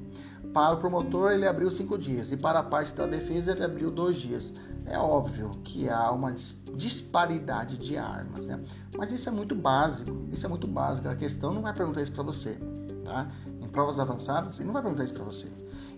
Para 0.53 0.76
o 0.76 0.78
promotor, 0.78 1.32
ele 1.32 1.47
abriu 1.47 1.72
cinco 1.72 1.97
dias 1.97 2.34
e 2.34 2.38
para 2.38 2.59
a 2.59 2.64
parte 2.64 2.91
da 2.91 3.07
defesa, 3.07 3.53
ele 3.53 3.64
abriu 3.64 3.89
dois 3.89 4.18
dias. 4.18 4.51
É 4.86 4.97
óbvio 4.97 5.49
que 5.64 5.88
há 5.88 6.11
uma 6.11 6.34
disparidade 6.76 7.78
de 7.78 7.97
armas, 7.97 8.45
né? 8.45 8.59
Mas 8.97 9.14
isso 9.14 9.30
é 9.30 9.32
muito 9.32 9.55
básico, 9.55 10.11
isso 10.34 10.45
é 10.45 10.49
muito 10.49 10.68
básico. 10.68 11.07
A 11.07 11.16
questão 11.16 11.53
não 11.53 11.61
vai 11.61 11.74
perguntar 11.74 12.01
isso 12.01 12.11
para 12.11 12.24
você, 12.24 12.59
tá? 13.05 13.32
Em 13.61 13.70
provas 13.70 13.99
avançadas, 13.99 14.59
ele 14.59 14.66
não 14.66 14.74
vai 14.74 14.82
perguntar 14.82 15.05
isso 15.05 15.14
para 15.14 15.24
você. 15.24 15.49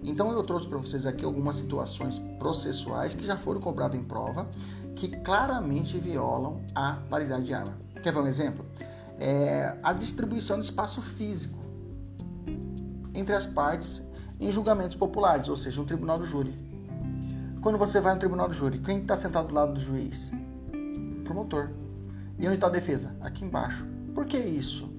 Então 0.04 0.32
eu 0.32 0.41
trouxe 0.41 0.68
para 0.68 0.78
vocês 0.78 1.06
aqui 1.06 1.26
algumas 1.26 1.56
situações 1.56 2.20
processuais 2.38 3.14
que 3.14 3.26
já 3.26 3.38
foram 3.38 3.60
cobradas 3.60 4.00
em 4.00 4.04
prova, 4.04 4.48
que 4.96 5.10
claramente 5.10 5.98
violam 6.00 6.62
a 6.74 6.93
paridade 7.10 7.46
de 7.46 7.54
arma. 7.54 7.76
Quer 8.02 8.14
ver 8.14 8.20
um 8.20 8.28
exemplo? 8.28 8.66
É 9.20 9.78
a 9.82 9.93
distribuição 9.93 10.60
de 10.60 10.66
espaço 10.66 11.02
físico 11.02 11.58
entre 13.14 13.34
as 13.34 13.46
partes 13.46 14.04
em 14.39 14.52
julgamentos 14.52 14.96
populares, 14.96 15.48
ou 15.48 15.56
seja, 15.56 15.82
um 15.82 15.86
tribunal 15.86 16.18
do 16.18 16.26
júri. 16.26 16.54
Quando 17.62 17.78
você 17.78 18.00
vai 18.00 18.14
no 18.14 18.20
tribunal 18.20 18.48
do 18.48 18.54
júri, 18.54 18.80
quem 18.80 19.00
está 19.00 19.18
sentado 19.18 19.48
do 19.48 19.54
lado 19.54 19.74
do 19.74 19.80
juiz? 19.80 20.32
Promotor. 21.24 21.72
E 22.38 22.46
onde 22.46 22.56
está 22.56 22.68
a 22.68 22.70
defesa? 22.70 23.16
Aqui 23.22 23.43
embaixo. 23.43 23.86
Por 24.14 24.26
que 24.26 24.38
isso? 24.38 24.95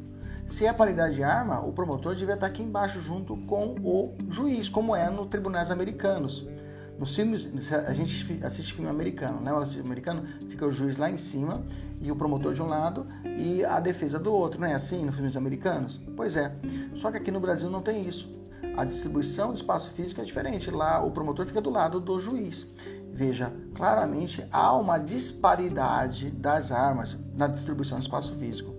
Se 0.46 0.66
é 0.66 0.72
paridade 0.72 1.16
de 1.16 1.22
arma, 1.22 1.60
o 1.60 1.72
promotor 1.72 2.14
devia 2.14 2.34
estar 2.34 2.46
aqui 2.46 2.62
embaixo 2.62 3.00
junto 3.00 3.36
com 3.38 3.74
o 3.82 4.14
juiz, 4.30 4.68
como 4.68 4.94
é 4.94 5.10
nos 5.10 5.26
tribunais 5.28 5.70
americanos. 5.70 6.46
Nos 6.98 7.14
filmes, 7.14 7.48
a 7.72 7.92
gente 7.92 8.40
assiste 8.42 8.72
filme 8.72 8.88
americano, 8.88 9.40
né? 9.40 9.52
O 9.52 9.62
americano 9.80 10.24
fica 10.48 10.66
o 10.66 10.72
juiz 10.72 10.96
lá 10.96 11.10
em 11.10 11.18
cima 11.18 11.52
e 12.00 12.10
o 12.10 12.16
promotor 12.16 12.54
de 12.54 12.62
um 12.62 12.66
lado 12.66 13.06
e 13.24 13.64
a 13.64 13.80
defesa 13.80 14.18
do 14.18 14.32
outro, 14.32 14.58
não 14.58 14.66
é 14.66 14.74
assim 14.74 15.04
nos 15.04 15.14
filmes 15.14 15.36
americanos? 15.36 16.00
Pois 16.16 16.36
é. 16.36 16.54
Só 16.94 17.10
que 17.10 17.18
aqui 17.18 17.30
no 17.30 17.40
Brasil 17.40 17.68
não 17.68 17.82
tem 17.82 18.00
isso 18.00 18.36
a 18.76 18.84
distribuição 18.84 19.52
de 19.52 19.60
espaço 19.60 19.90
físico 19.92 20.20
é 20.20 20.24
diferente. 20.24 20.70
Lá 20.70 21.02
o 21.02 21.10
promotor 21.10 21.46
fica 21.46 21.60
do 21.60 21.70
lado 21.70 21.98
do 21.98 22.20
juiz. 22.20 22.66
Veja, 23.12 23.50
claramente 23.74 24.46
há 24.52 24.76
uma 24.76 24.98
disparidade 24.98 26.30
das 26.30 26.70
armas 26.70 27.16
na 27.36 27.46
distribuição 27.46 27.98
de 27.98 28.04
espaço 28.04 28.34
físico. 28.36 28.75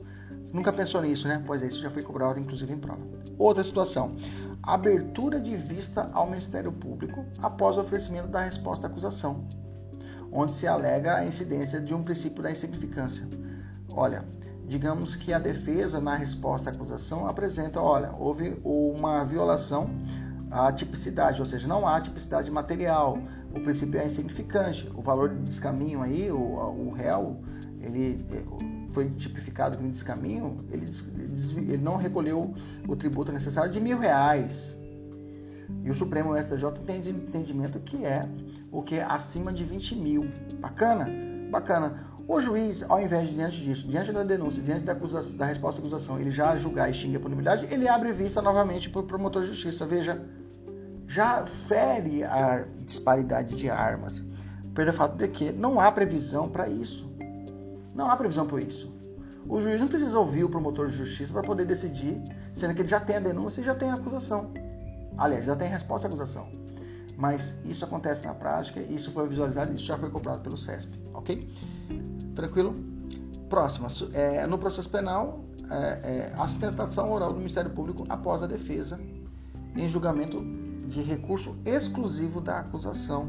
Nunca 0.58 0.74
pensou 0.74 1.04
nisso, 1.04 1.28
né? 1.28 1.44
Pois 1.46 1.62
é, 1.62 1.68
isso 1.68 1.80
já 1.84 1.92
foi 1.92 2.02
cobrado 2.02 2.40
inclusive 2.40 2.74
em 2.74 2.80
prova. 2.80 3.00
Outra 3.38 3.64
situação: 3.64 4.16
abertura 4.64 5.40
de 5.40 5.56
vista 5.56 6.10
ao 6.12 6.28
Ministério 6.28 6.72
Público 6.72 7.24
após 7.44 7.78
o 7.78 7.82
oferecimento 7.82 8.30
da 8.30 8.42
resposta 8.42 8.88
à 8.88 8.90
acusação, 8.90 9.46
onde 10.32 10.54
se 10.54 10.66
alega 10.66 11.16
a 11.16 11.24
incidência 11.24 11.80
de 11.80 11.94
um 11.94 12.02
princípio 12.02 12.42
da 12.42 12.50
insignificância. 12.50 13.28
Olha, 13.94 14.26
digamos 14.68 15.16
que 15.16 15.32
a 15.32 15.38
defesa, 15.38 16.02
na 16.02 16.16
resposta 16.16 16.72
à 16.72 16.74
acusação, 16.74 17.28
apresenta: 17.28 17.80
olha, 17.80 18.12
houve 18.18 18.60
uma 18.64 19.24
violação 19.26 19.92
à 20.50 20.72
tipicidade, 20.72 21.40
ou 21.40 21.46
seja, 21.46 21.68
não 21.68 21.88
há 21.88 22.02
tipicidade 22.02 22.50
material, 22.50 23.20
o 23.54 23.60
princípio 23.60 24.00
é 24.00 24.08
insignificante, 24.08 24.92
o 24.96 25.04
valor 25.04 25.30
de 25.30 25.40
descaminho 25.44 26.02
aí, 26.02 26.32
o, 26.32 26.40
o 26.40 26.90
réu, 26.90 27.44
ele 27.80 28.26
foi 28.98 29.12
tipificado 29.12 29.78
como 29.78 29.92
descaminho, 29.92 30.66
ele, 30.72 30.88
ele 31.56 31.78
não 31.78 31.98
recolheu 31.98 32.56
o 32.88 32.96
tributo 32.96 33.32
necessário 33.32 33.72
de 33.72 33.80
mil 33.80 34.00
reais. 34.00 34.76
E 35.84 35.92
o 35.92 35.94
Supremo 35.94 36.36
STJ 36.36 36.72
tem 36.84 37.08
entendimento 37.08 37.80
que 37.82 38.04
é 38.04 38.22
o 38.72 38.82
que 38.82 39.00
acima 39.00 39.54
de 39.54 39.64
20 39.64 39.96
mil. 39.98 40.28
Bacana? 40.60 41.08
Bacana. 41.52 42.08
O 42.28 42.40
juiz, 42.40 42.84
ao 42.90 43.00
invés 43.00 43.30
de, 43.30 43.36
diante 43.36 43.64
disso, 43.64 43.88
diante 43.88 44.12
da 44.12 44.24
denúncia, 44.24 44.64
diante 44.64 44.84
da, 44.84 44.94
acusação, 44.94 45.38
da 45.38 45.46
resposta 45.46 45.80
à 45.80 45.86
acusação, 45.86 46.20
ele 46.20 46.32
já 46.32 46.56
julgar 46.56 46.88
e 46.88 46.92
extinguir 46.92 47.18
a 47.18 47.20
punibilidade, 47.20 47.68
ele 47.72 47.88
abre 47.88 48.12
vista 48.12 48.42
novamente 48.42 48.90
para 48.90 49.02
o 49.02 49.04
promotor 49.04 49.44
de 49.44 49.50
justiça. 49.50 49.86
Veja, 49.86 50.20
já 51.08 51.46
fere 51.46 52.24
a 52.24 52.66
disparidade 52.80 53.56
de 53.56 53.70
armas, 53.70 54.24
pelo 54.74 54.92
fato 54.92 55.18
de 55.18 55.28
que 55.28 55.52
não 55.52 55.80
há 55.80 55.92
previsão 55.92 56.50
para 56.50 56.68
isso. 56.68 57.08
Não 57.98 58.12
há 58.12 58.16
previsão 58.16 58.46
para 58.46 58.60
isso. 58.60 58.94
O 59.50 59.60
juiz 59.60 59.82
não 59.82 59.88
precisa 59.88 60.20
ouvir 60.20 60.44
o 60.44 60.50
promotor 60.50 60.88
de 60.88 60.96
justiça 60.96 61.34
para 61.34 61.42
poder 61.42 61.66
decidir, 61.66 62.22
sendo 62.54 62.76
que 62.76 62.82
ele 62.82 62.88
já 62.88 63.00
tem 63.00 63.16
a 63.16 63.20
denúncia 63.20 63.60
e 63.60 63.64
já 63.64 63.74
tem 63.74 63.90
a 63.90 63.96
acusação. 63.96 64.52
Aliás, 65.18 65.44
já 65.46 65.56
tem 65.56 65.68
a 65.68 65.72
resposta 65.72 66.08
à 66.08 66.10
acusação. 66.10 66.48
Mas 67.18 67.56
isso 67.66 67.84
acontece 67.84 68.28
na 68.28 68.36
prática, 68.36 68.80
isso 68.80 69.12
foi 69.12 69.28
visualizado, 69.28 69.74
isso 69.74 69.86
já 69.86 69.98
foi 69.98 70.12
cobrado 70.12 70.42
pelo 70.42 70.56
CESP, 70.56 70.92
ok? 71.16 71.52
Tranquilo? 72.36 72.76
Próxima, 73.50 73.88
é, 74.14 74.46
no 74.46 74.60
processo 74.60 74.90
penal, 74.90 75.44
é, 75.72 75.76
é, 75.76 76.34
a 76.38 76.48
sustentação 76.48 77.12
oral 77.12 77.34
do 77.34 77.40
Ministério 77.40 77.72
Público 77.72 78.06
após 78.10 78.44
a 78.44 78.48
defesa 78.48 79.00
em 79.76 79.90
julgamento 79.90 80.38
de 80.88 81.02
recurso 81.02 81.56
exclusivo 81.66 82.40
da 82.42 82.60
acusação. 82.60 83.28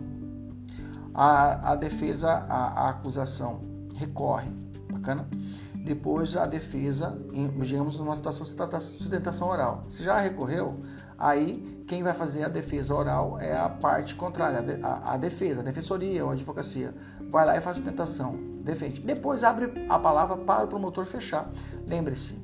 A, 1.14 1.72
a 1.72 1.74
defesa, 1.74 2.28
a, 2.28 2.86
a 2.86 2.90
acusação 2.90 3.67
recorre, 3.98 4.48
bacana? 4.90 5.28
Depois 5.74 6.36
a 6.36 6.46
defesa, 6.46 7.18
digamos, 7.60 7.98
numa 7.98 8.14
situação 8.14 8.44
de 8.44 8.82
sustentação 8.82 9.48
oral. 9.48 9.84
Se 9.88 10.02
já 10.02 10.18
recorreu, 10.18 10.78
aí 11.18 11.84
quem 11.88 12.02
vai 12.02 12.12
fazer 12.12 12.44
a 12.44 12.48
defesa 12.48 12.94
oral 12.94 13.40
é 13.40 13.56
a 13.56 13.68
parte 13.68 14.14
contrária, 14.14 14.58
a, 14.82 15.16
defesa, 15.16 15.60
a 15.60 15.64
defensoria 15.64 16.24
ou 16.24 16.30
a 16.30 16.34
advocacia. 16.34 16.94
Vai 17.30 17.46
lá 17.46 17.56
e 17.56 17.60
faz 17.60 17.78
sustentação, 17.78 18.36
defende. 18.62 19.00
Depois 19.00 19.42
abre 19.42 19.86
a 19.88 19.98
palavra 19.98 20.36
para 20.36 20.64
o 20.64 20.68
promotor 20.68 21.06
fechar. 21.06 21.50
Lembre-se, 21.86 22.38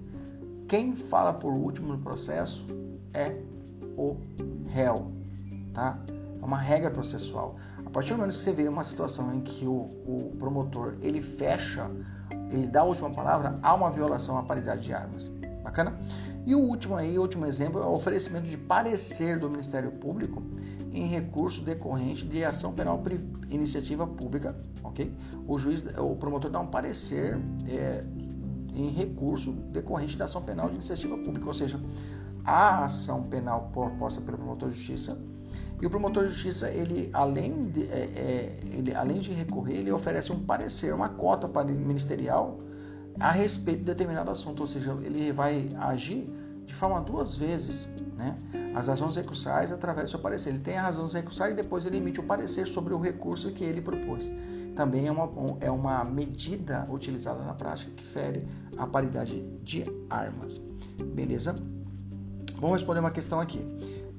quem 0.66 0.94
fala 0.94 1.32
por 1.32 1.52
último 1.52 1.88
no 1.88 1.98
processo 1.98 2.66
é 3.12 3.36
o 3.96 4.16
réu, 4.68 5.12
tá? 5.72 5.98
É 6.40 6.44
uma 6.44 6.58
regra 6.58 6.90
processual. 6.90 7.56
Partir 7.94 8.10
do 8.10 8.16
momento 8.18 8.36
que 8.36 8.42
você 8.42 8.52
vê 8.52 8.66
uma 8.66 8.82
situação 8.82 9.32
em 9.32 9.40
que 9.40 9.64
o, 9.64 9.88
o 10.04 10.34
promotor 10.36 10.96
ele 11.00 11.22
fecha, 11.22 11.88
ele 12.50 12.66
dá 12.66 12.80
a 12.80 12.82
última 12.84 13.08
palavra, 13.08 13.54
há 13.62 13.72
uma 13.72 13.88
violação 13.88 14.36
à 14.36 14.42
paridade 14.42 14.82
de 14.82 14.92
armas. 14.92 15.30
Bacana? 15.62 15.96
E 16.44 16.56
o 16.56 16.58
último 16.58 16.96
aí, 16.96 17.16
o 17.16 17.22
último 17.22 17.46
exemplo 17.46 17.80
é 17.80 17.86
o 17.86 17.92
oferecimento 17.92 18.48
de 18.48 18.56
parecer 18.56 19.38
do 19.38 19.48
Ministério 19.48 19.92
Público 19.92 20.42
em 20.92 21.06
recurso 21.06 21.62
decorrente 21.62 22.26
de 22.26 22.44
ação 22.44 22.72
penal 22.72 23.00
iniciativa 23.48 24.04
pública, 24.08 24.56
ok? 24.82 25.14
O 25.46 25.56
juiz, 25.56 25.84
o 25.96 26.16
promotor 26.16 26.50
dá 26.50 26.58
um 26.58 26.66
parecer 26.66 27.38
é, 27.68 28.04
em 28.74 28.88
recurso 28.90 29.52
decorrente 29.52 30.16
da 30.16 30.24
ação 30.24 30.42
penal 30.42 30.66
de 30.66 30.74
iniciativa 30.74 31.16
pública, 31.18 31.46
ou 31.46 31.54
seja, 31.54 31.80
a 32.44 32.84
ação 32.84 33.22
penal 33.22 33.70
proposta 33.72 34.20
pelo 34.20 34.36
promotor 34.36 34.70
de 34.70 34.76
justiça 34.76 35.16
e 35.80 35.86
o 35.86 35.90
promotor 35.90 36.24
de 36.24 36.30
justiça 36.30 36.70
ele 36.70 37.10
além 37.12 37.62
de, 37.62 37.82
é, 37.84 38.10
é, 38.14 38.58
ele 38.72 38.94
além 38.94 39.20
de 39.20 39.32
recorrer 39.32 39.76
ele 39.76 39.92
oferece 39.92 40.32
um 40.32 40.40
parecer 40.40 40.94
uma 40.94 41.08
cota 41.08 41.48
para 41.48 41.66
ministerial 41.66 42.60
a 43.18 43.30
respeito 43.30 43.78
de 43.80 43.84
determinado 43.84 44.30
assunto, 44.30 44.60
ou 44.60 44.66
seja, 44.66 44.96
ele 45.02 45.32
vai 45.32 45.68
agir 45.78 46.28
de 46.66 46.74
forma 46.74 47.00
duas 47.00 47.36
vezes, 47.36 47.86
né? 48.16 48.36
As 48.74 48.88
razões 48.88 49.16
recursais 49.16 49.70
através 49.70 50.08
do 50.08 50.10
seu 50.10 50.18
parecer. 50.18 50.50
Ele 50.50 50.58
tem 50.58 50.76
a 50.76 50.82
razão 50.82 51.08
recursal 51.08 51.50
e 51.50 51.54
depois 51.54 51.86
ele 51.86 51.98
emite 51.98 52.18
o 52.18 52.24
parecer 52.24 52.66
sobre 52.66 52.92
o 52.92 52.98
recurso 52.98 53.52
que 53.52 53.62
ele 53.62 53.80
propôs. 53.80 54.24
Também 54.74 55.06
é 55.06 55.12
uma, 55.12 55.30
é 55.60 55.70
uma 55.70 56.04
medida 56.04 56.84
utilizada 56.90 57.44
na 57.44 57.54
prática 57.54 57.92
que 57.92 58.02
fere 58.02 58.48
a 58.76 58.86
paridade 58.86 59.40
de 59.62 59.84
armas. 60.10 60.60
Beleza? 61.14 61.54
Vamos 62.56 62.72
responder 62.72 63.00
uma 63.00 63.12
questão 63.12 63.40
aqui. 63.40 63.64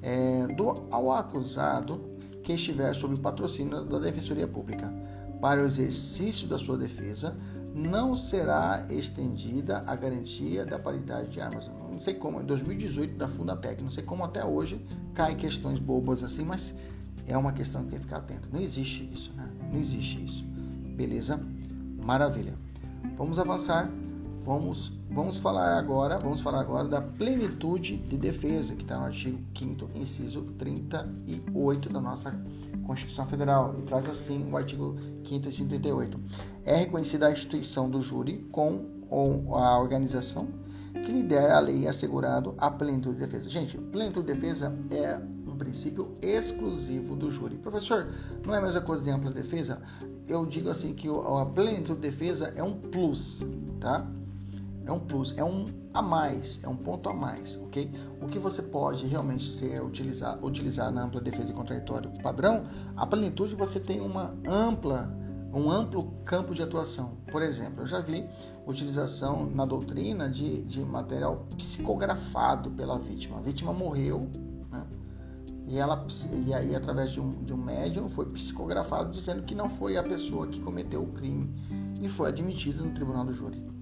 É, 0.08 0.46
do, 0.54 0.86
ao 0.92 1.12
acusado 1.12 2.00
que 2.44 2.54
estiver 2.54 2.94
sob 2.94 3.16
o 3.16 3.20
patrocínio 3.20 3.84
da 3.86 3.98
Defensoria 3.98 4.48
Pública 4.48 4.94
para 5.42 5.64
o 5.64 5.66
exercício 5.66 6.48
da 6.48 6.60
sua 6.60 6.78
defesa, 6.78 7.36
não 7.74 8.16
será 8.16 8.86
estendida 8.90 9.84
a 9.86 9.96
garantia 9.96 10.64
da 10.64 10.78
paridade 10.78 11.30
de 11.30 11.42
armas. 11.42 11.70
Não 11.92 12.00
sei 12.00 12.14
como, 12.14 12.40
em 12.40 12.46
2018 12.46 13.18
da 13.18 13.28
Fundatec, 13.28 13.84
não 13.84 13.90
sei 13.90 14.04
como 14.04 14.24
até 14.24 14.46
hoje 14.46 14.80
caem 15.14 15.36
questões 15.36 15.80
bobas 15.80 16.24
assim, 16.24 16.46
mas 16.46 16.74
é 17.28 17.38
uma 17.38 17.52
questão 17.52 17.84
que 17.84 17.90
tem 17.90 18.00
que 18.00 18.06
ficar 18.06 18.18
atento. 18.18 18.48
Não 18.52 18.62
existe 18.62 19.10
isso, 19.12 19.34
né? 19.36 19.50
Não 19.72 19.80
existe 19.80 20.24
isso. 20.24 20.44
Beleza? 20.96 21.40
Maravilha. 22.06 22.54
Vamos 23.18 23.40
avançar. 23.40 23.90
Vamos, 24.46 24.94
vamos 25.16 25.38
falar 25.38 25.78
agora, 25.78 26.20
vamos 26.20 26.42
falar 26.42 26.60
agora 26.60 26.90
da 26.90 27.02
plenitude 27.02 27.96
de 27.96 28.18
defesa, 28.18 28.76
que 28.76 28.82
está 28.82 28.98
no 29.00 29.06
artigo 29.06 29.40
5 29.58 29.90
inciso 29.96 30.42
38 30.60 31.88
da 31.88 32.02
nossa 32.02 32.38
Constituição 32.86 33.26
Federal 33.26 33.74
e 33.80 33.84
traz 33.84 34.06
assim 34.10 34.46
o 34.52 34.58
artigo 34.58 34.98
5 35.26 35.48
e 35.48 35.66
38. 35.66 36.20
É 36.66 36.76
reconhecida 36.76 37.28
a 37.28 37.32
instituição 37.32 37.90
do 37.90 38.02
júri 38.02 38.40
com 38.52 38.86
ou 39.10 39.56
a 39.56 39.80
organização 39.80 40.50
que 40.94 41.12
lidera 41.12 41.56
a 41.56 41.60
lei 41.62 41.88
assegurado 41.88 42.54
a 42.58 42.70
plenitude 42.70 43.16
de 43.16 43.26
defesa. 43.26 43.50
Gente, 43.50 43.78
plenitude 43.78 44.28
de 44.28 44.34
defesa 44.34 44.78
é 44.92 45.18
um 45.48 45.56
princípio 45.56 46.14
exclusivo 46.22 47.16
do 47.16 47.32
júri. 47.32 47.56
Professor, 47.56 48.08
não 48.46 48.54
é 48.54 48.58
a 48.58 48.62
mesma 48.62 48.82
coisa 48.82 49.02
de 49.02 49.12
ampla 49.12 49.32
defesa? 49.32 49.82
Eu 50.28 50.46
digo 50.46 50.70
assim 50.70 50.94
que 50.94 51.08
a 51.08 51.46
plenitude 51.46 52.02
de 52.02 52.10
defesa 52.10 52.52
é 52.54 52.64
um 52.64 52.74
plus, 52.74 53.46
tá? 53.80 54.06
É 54.86 54.92
um 54.92 55.00
plus, 55.00 55.36
é 55.38 55.44
um 55.44 55.68
a 55.94 56.02
mais, 56.02 56.60
é 56.64 56.68
um 56.68 56.76
ponto 56.76 57.10
a 57.10 57.14
mais, 57.14 57.60
ok? 57.64 57.92
O 58.22 58.28
que 58.28 58.38
você 58.38 58.62
pode 58.62 59.06
realmente 59.08 59.50
ser 59.50 59.82
utilizar, 59.82 60.44
utilizar 60.44 60.92
na 60.92 61.04
ampla 61.04 61.22
defesa 61.22 61.52
e 61.52 61.54
contraditório 61.54 62.12
padrão, 62.22 62.66
a 62.96 63.06
plenitude 63.08 63.56
você 63.56 63.80
tem 63.80 64.00
uma 64.00 64.36
ampla, 64.46 65.10
um 65.54 65.72
amplo 65.72 66.12
campo 66.24 66.54
de 66.54 66.62
atuação. 66.62 67.18
Por 67.32 67.42
exemplo, 67.42 67.82
eu 67.82 67.88
já 67.88 68.00
vi 68.00 68.28
utilização 68.68 69.50
na 69.50 69.66
doutrina 69.66 70.30
de, 70.30 70.62
de 70.64 70.82
material 70.82 71.46
psicografado 71.58 72.70
pela 72.72 73.00
vítima. 73.00 73.38
A 73.38 73.42
vítima 73.42 73.74
morreu, 73.74 74.30
né? 74.72 74.86
E, 75.68 75.80
ela, 75.80 76.06
e 76.46 76.54
aí, 76.54 76.76
através 76.76 77.12
de 77.12 77.20
um, 77.20 77.44
de 77.44 77.54
um 77.54 77.58
médium, 77.58 78.08
foi 78.08 78.26
psicografado 78.28 79.12
dizendo 79.12 79.44
que 79.44 79.56
não 79.56 79.70
foi 79.70 79.98
a 79.98 80.04
pessoa 80.04 80.46
que 80.46 80.60
cometeu 80.60 81.02
o 81.02 81.08
crime 81.14 81.50
e 82.02 82.08
foi 82.08 82.30
admitido 82.30 82.84
no 82.84 82.94
tribunal 82.94 83.26
do 83.26 83.34
júri 83.34 83.75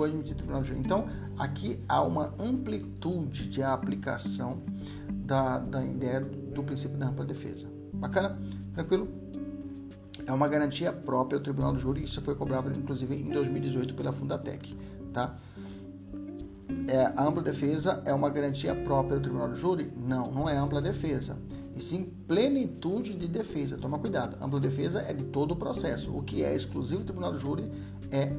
foi 0.00 0.08
admitido 0.08 0.30
no 0.30 0.36
Tribunal 0.36 0.62
de 0.62 0.68
Justiça. 0.68 0.88
Então, 0.88 1.08
aqui 1.38 1.78
há 1.86 2.02
uma 2.02 2.32
amplitude 2.38 3.50
de 3.50 3.62
aplicação 3.62 4.62
da, 5.12 5.58
da 5.58 5.84
ideia 5.84 6.20
do 6.20 6.62
princípio 6.62 6.96
da 6.96 7.08
ampla 7.08 7.26
defesa. 7.26 7.68
Bacana? 7.92 8.38
Tranquilo? 8.72 9.08
É 10.26 10.32
uma 10.32 10.48
garantia 10.48 10.90
própria 10.90 11.38
do 11.38 11.42
Tribunal 11.42 11.74
do 11.74 11.78
Júri, 11.78 12.04
isso 12.04 12.22
foi 12.22 12.34
cobrado 12.34 12.70
inclusive 12.78 13.14
em 13.14 13.28
2018 13.28 13.92
pela 13.94 14.10
Fundatec, 14.10 14.74
tá? 15.12 15.36
É, 16.88 17.12
a 17.14 17.22
ampla 17.22 17.42
defesa 17.42 18.02
é 18.06 18.14
uma 18.14 18.30
garantia 18.30 18.74
própria 18.74 19.18
do 19.18 19.22
Tribunal 19.22 19.48
do 19.48 19.56
Júri? 19.56 19.92
Não, 19.96 20.22
não 20.22 20.48
é 20.48 20.56
ampla 20.56 20.80
defesa. 20.80 21.36
E 21.76 21.82
sim 21.82 22.10
plenitude 22.26 23.14
de 23.14 23.28
defesa. 23.28 23.76
Toma 23.76 23.98
cuidado. 23.98 24.42
Ampla 24.42 24.60
defesa 24.60 25.00
é 25.02 25.12
de 25.12 25.24
todo 25.24 25.52
o 25.52 25.56
processo. 25.56 26.10
O 26.16 26.22
que 26.22 26.42
é 26.42 26.54
exclusivo 26.54 27.00
do 27.00 27.06
Tribunal 27.06 27.32
do 27.32 27.40
Júri 27.40 27.70
é 28.10 28.32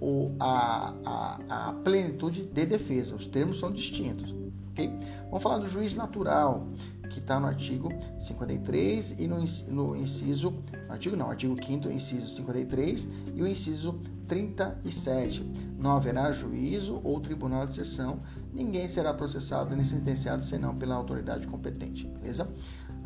o, 0.00 0.34
a, 0.40 0.94
a, 1.04 1.68
a 1.68 1.72
plenitude 1.74 2.46
de 2.46 2.66
defesa. 2.66 3.14
Os 3.14 3.26
termos 3.26 3.60
são 3.60 3.70
distintos. 3.70 4.34
Okay? 4.72 4.90
Vamos 5.24 5.42
falar 5.42 5.58
do 5.58 5.68
juiz 5.68 5.94
natural, 5.94 6.66
que 7.10 7.18
está 7.18 7.38
no 7.38 7.46
artigo 7.46 7.90
53 8.18 9.16
e 9.18 9.26
no, 9.26 9.44
no 9.68 9.96
inciso. 9.96 10.54
Artigo 10.88 11.16
não, 11.16 11.30
artigo 11.30 11.54
5, 11.62 11.88
inciso 11.90 12.28
53 12.36 13.08
e 13.34 13.42
o 13.42 13.46
inciso 13.46 14.00
37. 14.26 15.44
Não 15.78 15.96
haverá 15.96 16.30
juízo 16.32 17.00
ou 17.02 17.20
tribunal 17.20 17.66
de 17.66 17.74
sessão, 17.74 18.20
ninguém 18.52 18.86
será 18.86 19.12
processado 19.12 19.74
nem 19.74 19.84
sentenciado 19.84 20.42
senão 20.44 20.74
pela 20.76 20.94
autoridade 20.94 21.46
competente, 21.46 22.06
beleza? 22.06 22.48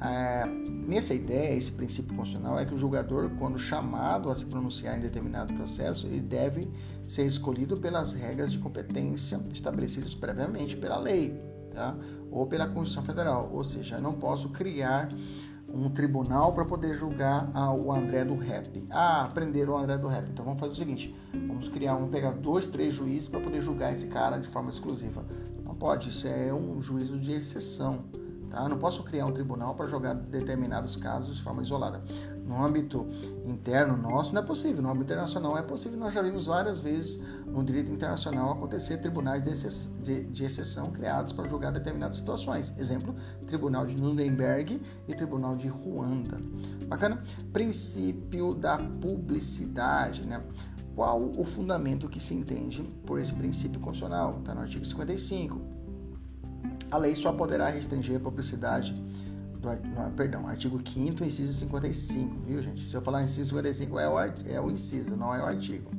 É, 0.05 0.47
nessa 0.87 1.15
ideia, 1.15 1.57
esse 1.57 1.73
princípio 1.73 2.15
constitucional 2.15 2.59
é 2.59 2.67
que 2.67 2.75
o 2.75 2.79
julgador, 2.79 3.31
quando 3.39 3.59
chamado 3.59 4.31
a 4.31 4.35
se 4.35 4.45
pronunciar 4.45 4.99
em 4.99 5.01
determinado 5.01 5.55
processo, 5.55 6.07
ele 6.07 6.21
deve 6.21 6.71
ser 7.09 7.25
escolhido 7.25 7.81
pelas 7.81 8.13
regras 8.13 8.53
de 8.53 8.59
competência 8.59 9.41
estabelecidas 9.51 10.15
previamente 10.15 10.77
pela 10.77 10.99
lei, 10.99 11.41
tá? 11.73 11.97
ou 12.31 12.47
pela 12.47 12.67
Constituição 12.67 13.03
Federal. 13.03 13.49
Ou 13.51 13.65
seja, 13.65 13.97
eu 13.97 14.03
não 14.03 14.13
posso 14.13 14.51
criar 14.51 15.09
um 15.73 15.89
tribunal 15.89 16.53
para 16.53 16.67
poder 16.67 16.95
julgar 16.95 17.51
o 17.83 17.91
André 17.91 18.27
do 18.27 18.37
Rap. 18.37 18.87
Ah, 18.91 19.31
prenderam 19.33 19.73
o 19.73 19.79
André 19.79 19.97
do 19.97 20.07
Rap. 20.07 20.29
Então 20.31 20.45
vamos 20.45 20.61
fazer 20.61 20.73
o 20.73 20.77
seguinte: 20.77 21.17
vamos 21.47 21.69
criar, 21.69 21.95
vamos 21.95 22.11
pegar 22.11 22.33
dois, 22.33 22.67
três 22.67 22.93
juízes 22.93 23.29
para 23.29 23.41
poder 23.41 23.63
julgar 23.63 23.95
esse 23.95 24.07
cara 24.09 24.37
de 24.37 24.49
forma 24.49 24.71
exclusiva. 24.71 25.25
Não 25.65 25.75
pode, 25.75 26.11
isso 26.11 26.29
é 26.29 26.53
um 26.53 26.83
juízo 26.83 27.19
de 27.19 27.33
exceção. 27.33 28.05
Tá? 28.55 28.69
Não 28.69 28.79
posso 28.79 29.03
criar 29.03 29.25
um 29.25 29.33
tribunal 29.33 29.75
para 29.75 29.89
jogar 29.89 30.15
determinados 30.15 30.95
casos 30.95 31.37
de 31.37 31.43
forma 31.43 31.61
isolada. 31.61 32.01
No 32.47 32.65
âmbito 32.65 33.05
interno 33.45 33.97
nosso 33.97 34.33
não 34.33 34.43
é 34.43 34.47
possível, 34.47 34.81
no 34.81 34.91
âmbito 34.91 35.07
internacional 35.07 35.59
é 35.59 35.63
possível. 35.63 35.99
Nós 35.99 36.15
já 36.15 36.23
vimos 36.23 36.47
várias 36.47 36.79
vezes 36.79 37.21
no 37.47 37.65
direito 37.65 37.91
internacional 37.91 38.53
acontecer 38.53 38.99
tribunais 38.99 39.43
de, 39.43 40.25
de 40.25 40.45
exceção 40.45 40.85
criados 40.85 41.33
para 41.33 41.49
julgar 41.49 41.73
determinadas 41.73 42.17
situações. 42.17 42.73
Exemplo, 42.79 43.13
Tribunal 43.49 43.87
de 43.87 44.01
Nuremberg 44.01 44.81
e 45.09 45.15
Tribunal 45.17 45.57
de 45.57 45.67
Ruanda. 45.67 46.39
Bacana? 46.87 47.25
Princípio 47.53 48.55
da 48.55 48.79
publicidade, 48.79 50.29
né? 50.29 50.41
Qual 50.95 51.33
o 51.37 51.45
fundamento 51.45 52.09
que 52.09 52.21
se 52.21 52.33
entende 52.35 52.85
por 53.05 53.19
esse 53.19 53.35
princípio 53.35 53.81
constitucional? 53.81 54.39
Está 54.39 54.55
no 54.55 54.61
artigo 54.61 54.87
55. 54.87 55.84
A 56.95 56.97
lei 56.97 57.13
só 57.17 57.33
poderá 57.33 57.71
restringir 57.71 58.19
a 58.19 58.21
publicidade 58.21 58.95
do, 58.95 59.69
perdão, 60.15 60.47
artigo 60.47 60.81
5 60.89 61.25
inciso 61.25 61.53
55, 61.53 62.37
viu 62.47 62.63
gente? 62.63 62.89
Se 62.89 62.95
eu 62.95 63.03
falar 63.03 63.25
inciso 63.25 63.47
55 63.47 63.99
é 63.99 64.09
o, 64.09 64.21
é 64.21 64.61
o 64.61 64.71
inciso, 64.71 65.17
não 65.17 65.35
é 65.35 65.43
o 65.43 65.45
artigo. 65.45 65.91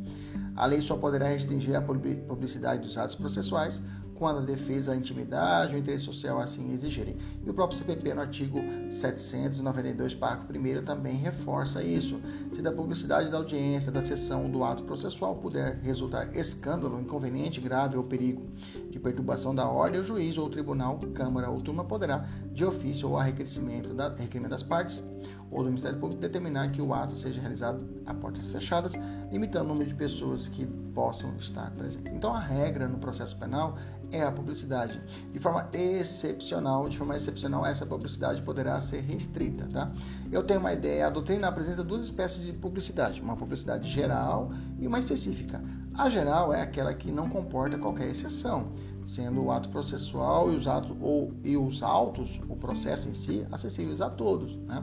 A 0.55 0.65
lei 0.65 0.81
só 0.81 0.95
poderá 0.95 1.27
restringir 1.27 1.75
a 1.75 1.81
publicidade 1.81 2.81
dos 2.81 2.97
atos 2.97 3.17
processuais 3.17 3.81
quando 4.15 4.39
a 4.39 4.41
defesa, 4.41 4.93
a 4.93 4.95
intimidade 4.95 5.73
ou 5.73 5.79
interesse 5.79 6.05
social 6.05 6.39
assim 6.39 6.73
exigirem. 6.73 7.17
E 7.45 7.49
o 7.49 7.53
próprio 7.53 7.77
CPP, 7.77 8.13
no 8.13 8.21
artigo 8.21 8.59
792, 8.89 10.15
parágrafo 10.15 10.51
1, 10.51 10.85
também 10.85 11.15
reforça 11.15 11.83
isso. 11.83 12.19
Se 12.53 12.61
da 12.61 12.71
publicidade 12.71 13.29
da 13.29 13.37
audiência, 13.37 13.91
da 13.91 14.01
sessão 14.01 14.49
do 14.49 14.63
ato 14.63 14.83
processual 14.83 15.35
puder 15.35 15.79
resultar 15.81 16.35
escândalo, 16.35 16.99
inconveniente, 16.99 17.59
grave 17.59 17.97
ou 17.97 18.03
perigo 18.03 18.41
de 18.89 18.99
perturbação 18.99 19.53
da 19.53 19.67
ordem, 19.67 19.99
o 19.99 20.03
juiz 20.03 20.37
ou 20.37 20.47
o 20.47 20.49
tribunal, 20.49 20.97
câmara 21.13 21.49
ou 21.49 21.57
turma 21.57 21.83
poderá, 21.83 22.25
de 22.53 22.63
ofício 22.63 23.09
ou 23.09 23.17
a 23.17 23.23
requerimento, 23.23 23.93
da, 23.93 24.09
requerimento 24.09 24.51
das 24.51 24.63
partes, 24.63 25.03
ou 25.51 25.59
do 25.59 25.69
Ministério 25.69 25.99
Público 25.99 26.21
determinar 26.21 26.71
que 26.71 26.81
o 26.81 26.93
ato 26.93 27.17
seja 27.17 27.39
realizado 27.41 27.85
a 28.05 28.13
portas 28.13 28.47
fechadas, 28.47 28.93
limitando 29.35 29.65
o 29.65 29.67
número 29.67 29.85
de 29.85 29.95
pessoas 29.95 30.47
que 30.47 30.65
possam 30.65 31.35
estar 31.35 31.69
presentes. 31.71 32.09
Então, 32.13 32.33
a 32.33 32.39
regra 32.39 32.87
no 32.87 32.97
processo 32.97 33.37
penal 33.37 33.77
é 34.09 34.23
a 34.23 34.31
publicidade. 34.31 34.97
De 35.33 35.39
forma 35.39 35.67
excepcional, 35.73 36.87
de 36.87 36.97
forma 36.97 37.17
excepcional, 37.17 37.65
essa 37.65 37.85
publicidade 37.85 38.41
poderá 38.41 38.79
ser 38.79 39.01
restrita, 39.01 39.67
tá? 39.67 39.91
Eu 40.31 40.41
tenho 40.43 40.61
uma 40.61 40.71
ideia, 40.71 41.07
a 41.07 41.09
doutrina 41.09 41.49
apresenta 41.49 41.83
duas 41.83 42.05
espécies 42.05 42.45
de 42.45 42.53
publicidade, 42.53 43.21
uma 43.21 43.35
publicidade 43.35 43.89
geral 43.89 44.51
e 44.79 44.87
uma 44.87 44.99
específica. 44.99 45.61
A 45.93 46.09
geral 46.09 46.53
é 46.53 46.61
aquela 46.61 46.93
que 46.93 47.11
não 47.11 47.29
comporta 47.29 47.77
qualquer 47.77 48.07
exceção, 48.07 48.69
sendo 49.05 49.43
o 49.43 49.51
ato 49.51 49.67
processual 49.67 50.49
e 50.53 50.55
os 50.55 50.65
atos 50.65 50.95
ou 51.01 51.33
e 51.43 51.57
os 51.57 51.83
autos, 51.83 52.39
o 52.47 52.55
processo 52.55 53.09
em 53.09 53.13
si, 53.13 53.45
acessíveis 53.51 53.99
a 53.99 54.09
todos, 54.09 54.55
né? 54.59 54.81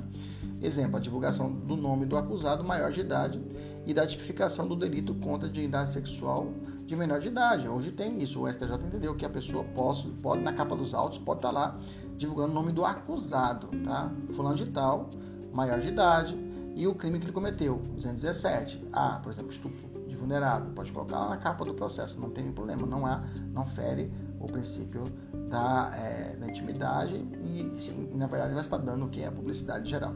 Exemplo, 0.60 0.96
a 0.96 1.00
divulgação 1.00 1.50
do 1.50 1.76
nome 1.76 2.06
do 2.06 2.16
acusado 2.16 2.62
maior 2.62 2.92
de 2.92 3.00
idade 3.00 3.40
e 3.86 3.92
da 3.92 4.06
tipificação 4.06 4.66
do 4.66 4.76
delito 4.76 5.14
contra 5.16 5.48
a 5.48 5.50
dignidade 5.50 5.90
sexual 5.90 6.52
de 6.86 6.94
menor 6.94 7.20
de 7.20 7.28
idade. 7.28 7.68
Hoje 7.68 7.90
tem 7.90 8.22
isso, 8.22 8.42
o 8.42 8.52
STJ 8.52 8.74
entendeu 8.74 9.14
que 9.14 9.24
a 9.24 9.30
pessoa 9.30 9.64
pode, 9.64 10.08
pode 10.22 10.42
na 10.42 10.52
capa 10.52 10.76
dos 10.76 10.94
autos, 10.94 11.18
pode 11.18 11.38
estar 11.38 11.50
lá 11.50 11.78
divulgando 12.16 12.50
o 12.50 12.54
nome 12.54 12.72
do 12.72 12.84
acusado, 12.84 13.68
tá? 13.84 14.10
Fulano 14.32 14.56
de 14.56 14.66
tal, 14.66 15.08
maior 15.52 15.80
de 15.80 15.88
idade 15.88 16.36
e 16.74 16.86
o 16.86 16.94
crime 16.94 17.18
que 17.18 17.26
ele 17.26 17.32
cometeu, 17.32 17.78
217. 17.94 18.82
Ah, 18.92 19.20
por 19.22 19.32
exemplo, 19.32 19.50
estupro 19.50 20.06
de 20.06 20.16
vulnerável, 20.16 20.70
pode 20.74 20.92
colocar 20.92 21.18
lá 21.18 21.28
na 21.30 21.36
capa 21.36 21.64
do 21.64 21.74
processo, 21.74 22.18
não 22.20 22.30
tem 22.30 22.50
problema, 22.52 22.86
não 22.86 23.06
há, 23.06 23.22
não 23.52 23.66
fere 23.66 24.10
o 24.40 24.46
princípio 24.46 25.04
da, 25.52 25.92
é, 25.94 26.34
da 26.34 26.48
intimidade 26.48 27.14
e, 27.14 27.70
sim, 27.78 28.10
na 28.14 28.26
verdade, 28.26 28.54
vai 28.54 28.62
estar 28.62 28.78
dando 28.78 29.04
o 29.04 29.08
que 29.10 29.20
é 29.20 29.26
a 29.26 29.30
publicidade 29.30 29.88
geral. 29.88 30.14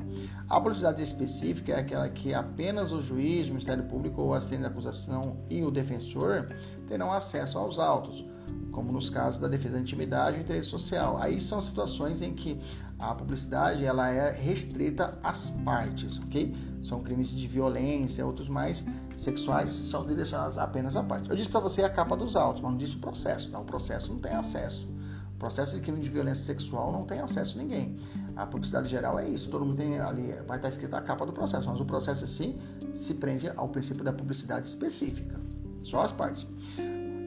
A 0.48 0.58
publicidade 0.58 1.02
específica 1.02 1.72
é 1.72 1.80
aquela 1.80 2.08
que 2.08 2.32
apenas 2.32 2.90
o 2.90 3.02
juiz, 3.02 3.46
o 3.46 3.50
Ministério 3.50 3.84
Público 3.84 4.22
ou 4.22 4.32
a 4.32 4.38
assistente 4.38 4.60
de 4.60 4.66
acusação 4.66 5.36
e 5.50 5.62
o 5.62 5.70
defensor 5.70 6.48
terão 6.88 7.12
acesso 7.12 7.58
aos 7.58 7.78
autos, 7.78 8.24
como 8.72 8.90
nos 8.90 9.10
casos 9.10 9.38
da 9.38 9.46
defesa 9.46 9.74
da 9.74 9.80
intimidade 9.80 10.38
e 10.38 10.40
interesse 10.40 10.70
social. 10.70 11.18
Aí 11.18 11.38
são 11.38 11.60
situações 11.60 12.22
em 12.22 12.32
que 12.32 12.58
a 12.98 13.14
publicidade 13.14 13.84
ela 13.84 14.08
é 14.08 14.30
restrita 14.30 15.18
às 15.22 15.50
partes, 15.66 16.18
ok? 16.18 16.56
São 16.82 17.02
crimes 17.02 17.28
de 17.28 17.46
violência, 17.46 18.24
outros 18.24 18.48
mais 18.48 18.82
sexuais 19.14 19.68
são 19.68 20.06
direcionados 20.06 20.56
apenas 20.56 20.96
à 20.96 21.02
parte. 21.02 21.28
Eu 21.28 21.36
disse 21.36 21.50
para 21.50 21.60
você 21.60 21.82
a 21.82 21.90
capa 21.90 22.16
dos 22.16 22.36
autos, 22.36 22.62
mas 22.62 22.70
não 22.70 22.78
disse 22.78 22.96
o 22.96 23.00
processo, 23.00 23.50
tá? 23.50 23.58
O 23.58 23.64
processo 23.66 24.10
não 24.10 24.18
tem 24.18 24.34
acesso. 24.34 24.95
Processo 25.38 25.74
de 25.74 25.80
crime 25.80 26.00
de 26.00 26.08
violência 26.08 26.44
sexual 26.44 26.90
não 26.90 27.02
tem 27.02 27.20
acesso 27.20 27.58
a 27.58 27.62
ninguém. 27.62 27.96
A 28.36 28.46
publicidade 28.46 28.88
geral 28.88 29.18
é 29.18 29.28
isso, 29.28 29.50
todo 29.50 29.64
mundo 29.64 29.76
tem 29.76 29.98
ali, 29.98 30.34
vai 30.46 30.58
estar 30.58 30.68
escrita 30.68 30.96
a 30.96 31.02
capa 31.02 31.26
do 31.26 31.32
processo, 31.32 31.68
mas 31.68 31.80
o 31.80 31.84
processo 31.84 32.24
assim 32.24 32.58
se 32.94 33.14
prende 33.14 33.50
ao 33.56 33.68
princípio 33.68 34.02
da 34.02 34.12
publicidade 34.12 34.68
específica. 34.68 35.38
Só 35.82 36.00
as 36.00 36.12
partes. 36.12 36.46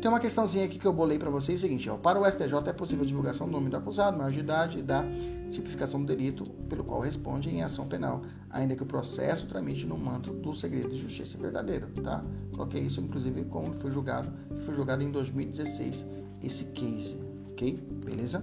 Tem 0.02 0.10
uma 0.10 0.20
questãozinha 0.20 0.64
aqui 0.64 0.80
que 0.80 0.86
eu 0.86 0.94
bolei 0.94 1.20
para 1.20 1.30
vocês, 1.30 1.62
é 1.62 1.66
o 1.66 1.68
seguinte, 1.68 1.90
ó, 1.90 1.98
para 1.98 2.18
o 2.18 2.26
STJ 2.26 2.70
é 2.70 2.74
possível 2.74 3.06
divulgação 3.06 3.48
do 3.48 3.52
nome 3.52 3.70
do 3.70 3.76
acusado, 3.76 4.18
maior 4.18 4.32
de 4.32 4.40
idade 4.40 4.80
e 4.80 4.82
da 4.82 5.04
tipificação 5.52 6.00
do 6.00 6.08
delito 6.08 6.50
pelo 6.70 6.86
qual 6.86 7.02
responde 7.02 7.50
em 7.50 7.64
ação 7.64 7.86
penal, 7.86 8.22
ainda 8.50 8.76
que 8.76 8.84
o 8.84 8.86
processo 8.86 9.46
tramite 9.48 9.86
no 9.86 9.98
manto 9.98 10.32
do 10.32 10.56
segredo 10.56 10.88
de 10.88 11.00
justiça 11.00 11.38
verdadeiro, 11.38 11.88
tá? 12.02 12.24
Coloquei 12.56 12.82
isso, 12.82 13.02
inclusive, 13.02 13.44
como 13.46 13.74
foi 13.74 13.92
julgado, 13.92 14.32
que 14.56 14.64
foi 14.64 14.74
julgado 14.78 15.04
em 15.04 15.12
2016, 15.12 16.06
esse 16.42 16.64
case, 16.66 17.20
ok? 17.60 17.78
Beleza? 18.06 18.42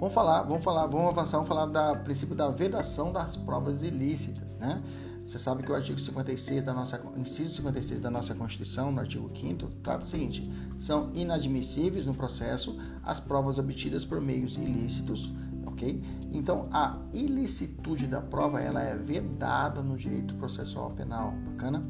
Vamos 0.00 0.12
falar, 0.12 0.42
vamos 0.42 0.64
falar, 0.64 0.86
vamos 0.86 1.08
avançar, 1.08 1.38
vamos 1.38 1.48
falar 1.48 1.94
do 1.94 2.04
princípio 2.04 2.34
da 2.34 2.48
vedação 2.48 3.12
das 3.12 3.36
provas 3.36 3.82
ilícitas, 3.82 4.56
né? 4.56 4.82
Você 5.24 5.38
sabe 5.38 5.62
que 5.62 5.70
o 5.70 5.74
artigo 5.74 6.00
56 6.00 6.64
da 6.64 6.72
nossa, 6.72 7.00
inciso 7.16 7.56
56 7.56 8.00
da 8.00 8.10
nossa 8.10 8.34
Constituição, 8.34 8.90
no 8.90 9.00
artigo 9.00 9.30
5 9.36 9.66
trata 9.82 10.04
o 10.04 10.08
seguinte: 10.08 10.42
são 10.78 11.10
inadmissíveis 11.14 12.06
no 12.06 12.14
processo 12.14 12.78
as 13.04 13.20
provas 13.20 13.58
obtidas 13.58 14.04
por 14.04 14.20
meios 14.20 14.56
ilícitos, 14.56 15.30
ok? 15.66 16.02
Então, 16.32 16.68
a 16.72 16.96
ilicitude 17.12 18.06
da 18.06 18.22
prova 18.22 18.60
ela 18.60 18.82
é 18.82 18.94
vedada 18.96 19.82
no 19.82 19.96
direito 19.96 20.34
processual 20.36 20.92
penal, 20.92 21.34
bacana? 21.50 21.84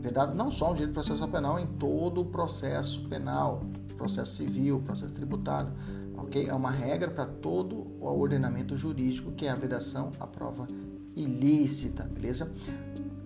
Vedado 0.00 0.34
não 0.34 0.50
só 0.50 0.70
no 0.70 0.74
direito 0.74 0.94
processual 0.94 1.28
penal, 1.28 1.60
em 1.60 1.66
todo 1.66 2.22
o 2.22 2.24
processo 2.24 3.06
penal, 3.08 3.62
processo 4.00 4.36
civil, 4.36 4.80
processo 4.80 5.12
tributário, 5.12 5.70
ok? 6.16 6.48
É 6.48 6.54
uma 6.54 6.70
regra 6.70 7.10
para 7.10 7.26
todo 7.26 7.86
o 8.00 8.06
ordenamento 8.06 8.74
jurídico 8.74 9.30
que 9.32 9.44
é 9.46 9.50
a 9.50 9.54
vedação 9.54 10.10
à 10.18 10.26
prova 10.26 10.66
ilícita, 11.14 12.04
beleza? 12.04 12.50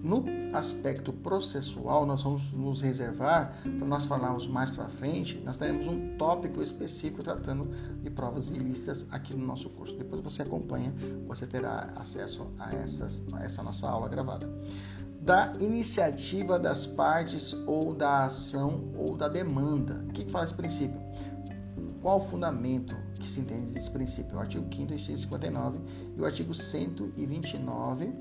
No 0.03 0.25
aspecto 0.53 1.12
processual, 1.12 2.05
nós 2.05 2.22
vamos 2.22 2.53
nos 2.53 2.83
reservar 2.83 3.57
para 3.62 3.87
nós 3.87 4.05
falarmos 4.05 4.47
mais 4.47 4.68
para 4.68 4.87
frente. 4.89 5.41
Nós 5.45 5.57
teremos 5.57 5.87
um 5.87 6.16
tópico 6.18 6.61
específico 6.61 7.22
tratando 7.22 7.70
de 8.03 8.11
provas 8.11 8.49
ilícitas 8.49 9.07
aqui 9.11 9.35
no 9.35 9.47
nosso 9.47 9.70
curso. 9.70 9.97
Depois 9.97 10.20
você 10.20 10.43
acompanha, 10.43 10.93
você 11.27 11.47
terá 11.47 11.91
acesso 11.97 12.47
a, 12.59 12.68
essas, 12.77 13.22
a 13.33 13.45
essa 13.45 13.62
nossa 13.62 13.89
aula 13.89 14.09
gravada. 14.09 14.47
Da 15.25 15.53
iniciativa 15.59 16.59
das 16.59 16.85
partes 16.87 17.55
ou 17.66 17.95
da 17.95 18.27
ação 18.27 18.93
ou 18.95 19.16
da 19.16 19.27
demanda. 19.27 20.05
O 20.07 20.12
que, 20.12 20.31
fala 20.31 20.45
esse 20.45 20.53
princípio? 20.53 21.01
Qual 22.03 22.18
o 22.18 22.20
fundamento 22.20 22.95
que 23.18 23.27
se 23.27 23.41
entende 23.41 23.68
desse 23.68 23.91
princípio? 23.91 24.37
O 24.37 24.41
artigo 24.41 24.66
5 24.70 24.93
inciso 24.93 25.22
59 25.22 25.81
e 26.14 26.20
o 26.20 26.27
artigo 26.27 26.53
129, 26.53 28.12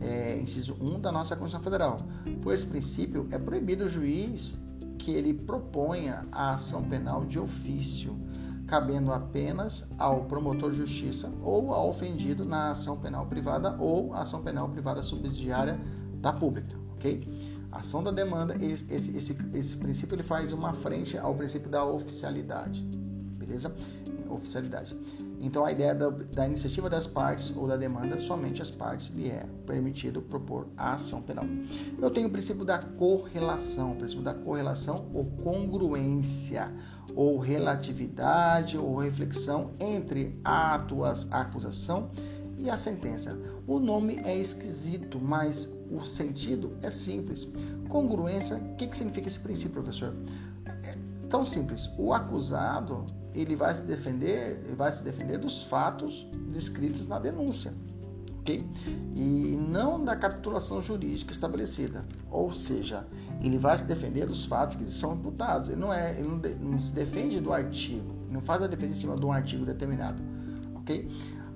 é, 0.00 0.38
inciso 0.38 0.78
1 0.80 1.00
da 1.00 1.12
nossa 1.12 1.36
Constituição 1.36 1.62
Federal. 1.62 1.98
Por 2.42 2.54
esse 2.54 2.64
princípio, 2.64 3.28
é 3.30 3.38
proibido 3.38 3.84
o 3.84 3.88
juiz 3.90 4.58
que 4.98 5.10
ele 5.10 5.34
proponha 5.34 6.26
a 6.32 6.54
ação 6.54 6.82
penal 6.84 7.22
de 7.26 7.38
ofício, 7.38 8.16
cabendo 8.66 9.12
apenas 9.12 9.84
ao 9.98 10.24
promotor 10.24 10.70
de 10.70 10.78
justiça 10.78 11.30
ou 11.42 11.74
ao 11.74 11.90
ofendido 11.90 12.48
na 12.48 12.70
ação 12.70 12.96
penal 12.96 13.26
privada 13.26 13.76
ou 13.78 14.14
ação 14.14 14.40
penal 14.40 14.70
privada 14.70 15.02
subsidiária 15.02 15.78
da 16.20 16.32
pública, 16.32 16.76
ok? 16.92 17.26
Ação 17.72 18.02
da 18.02 18.10
demanda, 18.10 18.56
esse, 18.56 18.84
esse, 18.92 19.16
esse, 19.16 19.36
esse 19.54 19.76
princípio 19.76 20.14
ele 20.14 20.22
faz 20.22 20.52
uma 20.52 20.72
frente 20.74 21.16
ao 21.16 21.34
princípio 21.34 21.70
da 21.70 21.84
oficialidade 21.84 22.84
beleza? 23.50 23.74
Oficialidade. 24.28 24.96
Então, 25.40 25.64
a 25.64 25.72
ideia 25.72 25.94
da, 25.94 26.10
da, 26.10 26.46
iniciativa 26.46 26.88
das 26.88 27.06
partes 27.06 27.54
ou 27.56 27.66
da 27.66 27.76
demanda, 27.76 28.20
somente 28.20 28.62
as 28.62 28.70
partes 28.70 29.08
lhe 29.08 29.28
é 29.28 29.44
permitido 29.66 30.22
propor 30.22 30.68
a 30.76 30.94
ação 30.94 31.20
penal. 31.20 31.46
Eu 32.00 32.10
tenho 32.10 32.28
o 32.28 32.30
princípio 32.30 32.64
da 32.64 32.78
correlação, 32.78 33.92
o 33.92 33.96
princípio 33.96 34.22
da 34.22 34.34
correlação 34.34 34.94
ou 35.12 35.24
congruência, 35.42 36.70
ou 37.16 37.38
relatividade 37.38 38.78
ou 38.78 38.98
reflexão 38.98 39.72
entre 39.80 40.38
a 40.44 40.74
acusação 41.32 42.10
e 42.58 42.70
a 42.70 42.76
sentença. 42.76 43.30
O 43.66 43.80
nome 43.80 44.20
é 44.22 44.36
esquisito, 44.36 45.18
mas 45.18 45.68
o 45.90 46.04
sentido 46.04 46.76
é 46.82 46.90
simples. 46.90 47.48
Congruência, 47.88 48.56
o 48.56 48.76
que, 48.76 48.86
que 48.86 48.96
significa 48.96 49.28
esse 49.28 49.38
princípio, 49.38 49.82
professor? 49.82 50.14
É 50.84 50.94
tão 51.28 51.44
simples. 51.44 51.88
O 51.98 52.12
acusado 52.12 53.04
ele 53.34 53.56
vai 53.56 53.74
se 53.74 53.82
defender, 53.82 54.60
ele 54.64 54.74
vai 54.74 54.90
se 54.90 55.02
defender 55.02 55.38
dos 55.38 55.64
fatos 55.64 56.26
descritos 56.52 57.06
na 57.06 57.18
denúncia, 57.18 57.72
ok? 58.40 58.64
E 59.16 59.22
não 59.22 60.04
da 60.04 60.16
capitulação 60.16 60.82
jurídica 60.82 61.32
estabelecida, 61.32 62.04
ou 62.30 62.52
seja, 62.52 63.06
ele 63.40 63.58
vai 63.58 63.78
se 63.78 63.84
defender 63.84 64.26
dos 64.26 64.44
fatos 64.44 64.76
que 64.76 64.92
são 64.92 65.14
imputados. 65.14 65.68
Ele 65.68 65.80
não 65.80 65.92
é, 65.92 66.12
ele 66.18 66.28
não, 66.28 66.38
de, 66.38 66.54
não 66.56 66.78
se 66.78 66.92
defende 66.92 67.40
do 67.40 67.52
artigo, 67.52 68.14
não 68.28 68.40
faz 68.40 68.62
a 68.62 68.66
defesa 68.66 68.92
em 68.92 68.96
cima 68.96 69.16
de 69.16 69.24
um 69.24 69.32
artigo 69.32 69.64
determinado, 69.64 70.22
ok? 70.74 71.08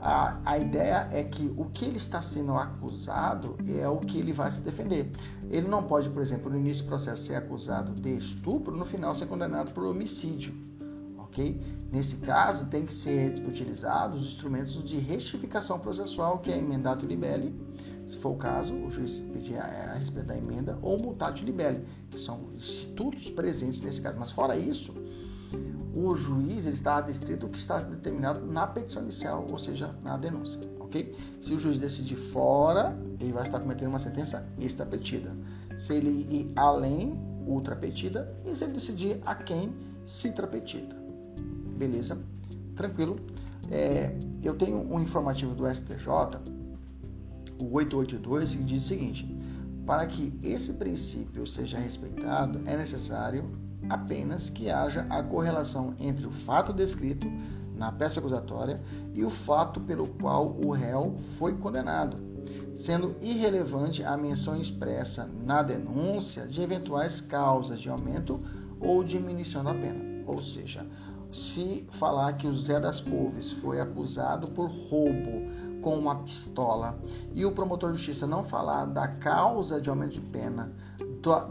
A, 0.06 0.36
a 0.44 0.58
ideia 0.58 1.08
é 1.10 1.24
que 1.24 1.50
o 1.56 1.64
que 1.64 1.86
ele 1.86 1.96
está 1.96 2.20
sendo 2.20 2.52
acusado 2.52 3.56
é 3.66 3.88
o 3.88 3.96
que 3.96 4.18
ele 4.18 4.34
vai 4.34 4.52
se 4.52 4.60
defender. 4.60 5.10
Ele 5.48 5.66
não 5.66 5.82
pode, 5.82 6.10
por 6.10 6.20
exemplo, 6.20 6.50
no 6.50 6.58
início 6.58 6.84
do 6.84 6.88
processo 6.88 7.22
ser 7.22 7.36
acusado 7.36 7.98
de 7.98 8.14
estupro, 8.18 8.76
no 8.76 8.84
final 8.84 9.14
ser 9.14 9.24
condenado 9.24 9.72
por 9.72 9.82
homicídio, 9.84 10.54
ok? 11.16 11.58
Nesse 11.90 12.16
caso, 12.16 12.66
tem 12.66 12.84
que 12.84 12.92
ser 12.92 13.42
utilizados 13.48 14.20
os 14.20 14.28
instrumentos 14.28 14.84
de 14.84 14.98
retificação 14.98 15.78
processual, 15.78 16.38
que 16.40 16.52
é 16.52 16.58
emendado 16.58 17.06
libelli, 17.06 17.58
se 18.06 18.18
for 18.18 18.32
o 18.32 18.36
caso, 18.36 18.74
o 18.74 18.90
juiz 18.90 19.20
pedir 19.32 19.56
a, 19.56 19.94
respeito 19.94 20.26
da 20.26 20.36
emenda, 20.36 20.78
ou 20.82 21.00
multatio 21.02 21.46
libelli, 21.46 21.82
que 22.10 22.22
são 22.22 22.50
institutos 22.54 23.30
presentes 23.30 23.80
nesse 23.80 24.02
caso. 24.02 24.18
Mas 24.20 24.32
fora 24.32 24.54
isso, 24.54 24.94
o 25.94 26.16
juiz 26.16 26.66
ele 26.66 26.74
está 26.74 26.96
adstrito 26.96 27.46
o 27.46 27.48
que 27.48 27.58
está 27.58 27.78
determinado 27.78 28.44
na 28.44 28.66
petição 28.66 29.02
inicial, 29.02 29.46
ou 29.50 29.58
seja, 29.58 29.90
na 30.02 30.16
denúncia, 30.16 30.60
ok? 30.80 31.14
Se 31.40 31.54
o 31.54 31.58
juiz 31.58 31.78
decidir 31.78 32.16
fora, 32.16 32.96
ele 33.20 33.32
vai 33.32 33.44
estar 33.44 33.60
cometendo 33.60 33.88
uma 33.88 33.98
sentença 33.98 34.44
extrapetida. 34.58 35.32
Se 35.78 35.94
ele 35.94 36.26
ir 36.30 36.52
além, 36.56 37.18
ultrapetida, 37.46 38.34
e 38.44 38.54
se 38.54 38.64
ele 38.64 38.72
decidir 38.72 39.20
a 39.24 39.34
quem, 39.34 39.72
citrapetida. 40.04 40.96
Beleza? 41.76 42.18
Tranquilo? 42.76 43.16
É, 43.70 44.16
eu 44.42 44.54
tenho 44.56 44.78
um 44.78 45.00
informativo 45.00 45.54
do 45.54 45.72
STJ, 45.72 46.08
o 47.62 47.72
882, 47.72 48.54
que 48.54 48.64
diz 48.64 48.84
o 48.84 48.88
seguinte: 48.88 49.26
para 49.86 50.06
que 50.06 50.32
esse 50.42 50.72
princípio 50.72 51.46
seja 51.46 51.78
respeitado, 51.78 52.60
é 52.66 52.76
necessário 52.76 53.44
apenas 53.88 54.50
que 54.50 54.70
haja 54.70 55.06
a 55.10 55.22
correlação 55.22 55.94
entre 55.98 56.26
o 56.26 56.30
fato 56.30 56.72
descrito 56.72 57.26
na 57.76 57.90
peça 57.90 58.20
acusatória 58.20 58.80
e 59.14 59.24
o 59.24 59.30
fato 59.30 59.80
pelo 59.80 60.06
qual 60.06 60.56
o 60.64 60.70
réu 60.70 61.16
foi 61.38 61.56
condenado, 61.56 62.16
sendo 62.74 63.16
irrelevante 63.20 64.02
a 64.04 64.16
menção 64.16 64.54
expressa 64.54 65.28
na 65.44 65.62
denúncia 65.62 66.46
de 66.46 66.62
eventuais 66.62 67.20
causas 67.20 67.80
de 67.80 67.88
aumento 67.88 68.38
ou 68.80 69.02
diminuição 69.02 69.64
da 69.64 69.74
pena. 69.74 70.24
Ou 70.26 70.40
seja, 70.40 70.86
se 71.32 71.84
falar 71.90 72.34
que 72.34 72.46
o 72.46 72.54
Zé 72.54 72.78
das 72.78 73.00
Couves 73.00 73.52
foi 73.52 73.80
acusado 73.80 74.50
por 74.52 74.70
roubo 74.70 75.52
com 75.82 75.98
uma 75.98 76.16
pistola 76.16 76.98
e 77.34 77.44
o 77.44 77.52
promotor 77.52 77.92
de 77.92 77.98
justiça 77.98 78.26
não 78.26 78.42
falar 78.42 78.86
da 78.86 79.08
causa 79.08 79.80
de 79.80 79.90
aumento 79.90 80.12
de 80.12 80.20
pena 80.20 80.72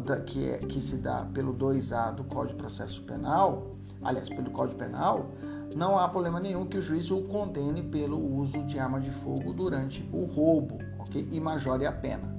da, 0.05 0.19
que, 0.21 0.49
é, 0.49 0.57
que 0.57 0.81
se 0.81 0.97
dá 0.97 1.17
pelo 1.33 1.53
2A 1.53 2.13
do 2.13 2.23
Código 2.23 2.57
de 2.57 2.63
Processo 2.63 3.01
Penal, 3.03 3.75
aliás, 4.03 4.29
pelo 4.29 4.51
Código 4.51 4.77
Penal, 4.77 5.31
não 5.75 5.97
há 5.97 6.07
problema 6.07 6.39
nenhum 6.39 6.65
que 6.65 6.77
o 6.77 6.81
juiz 6.81 7.09
o 7.09 7.23
condene 7.23 7.83
pelo 7.83 8.17
uso 8.37 8.63
de 8.63 8.77
arma 8.77 8.99
de 8.99 9.09
fogo 9.09 9.53
durante 9.53 10.07
o 10.13 10.25
roubo, 10.25 10.77
ok? 10.99 11.27
E 11.31 11.39
majore 11.39 11.85
a 11.85 11.91
pena 11.91 12.33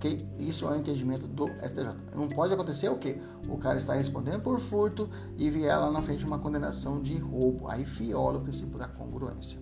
ok? 0.00 0.18
Isso 0.38 0.66
é 0.66 0.70
o 0.70 0.76
entendimento 0.76 1.26
do 1.28 1.48
STJ. 1.48 1.94
Não 2.14 2.26
pode 2.26 2.54
acontecer 2.54 2.88
o 2.88 2.96
quê? 2.96 3.18
O 3.48 3.58
cara 3.58 3.76
está 3.76 3.94
respondendo 3.94 4.42
por 4.42 4.58
furto 4.58 5.08
e 5.36 5.50
vier 5.50 5.78
lá 5.78 5.90
na 5.90 6.00
frente 6.00 6.24
uma 6.24 6.38
condenação 6.38 7.02
de 7.02 7.18
roubo. 7.18 7.68
Aí 7.68 7.84
viola 7.84 8.38
o 8.38 8.40
princípio 8.40 8.78
da 8.78 8.88
congruência. 8.88 9.60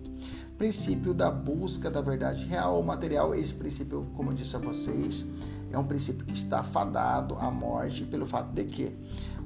Princípio 0.57 1.13
da 1.13 1.29
busca 1.29 1.91
da 1.91 2.01
verdade 2.01 2.45
real 2.45 2.75
ou 2.75 2.83
material. 2.83 3.35
Esse 3.35 3.53
princípio, 3.53 4.07
como 4.15 4.31
eu 4.31 4.35
disse 4.35 4.55
a 4.55 4.59
vocês, 4.59 5.25
é 5.71 5.77
um 5.77 5.83
princípio 5.83 6.25
que 6.25 6.33
está 6.33 6.63
fadado 6.63 7.35
à 7.35 7.49
morte 7.49 8.03
pelo 8.05 8.25
fato 8.25 8.51
de 8.53 8.63
que, 8.63 8.91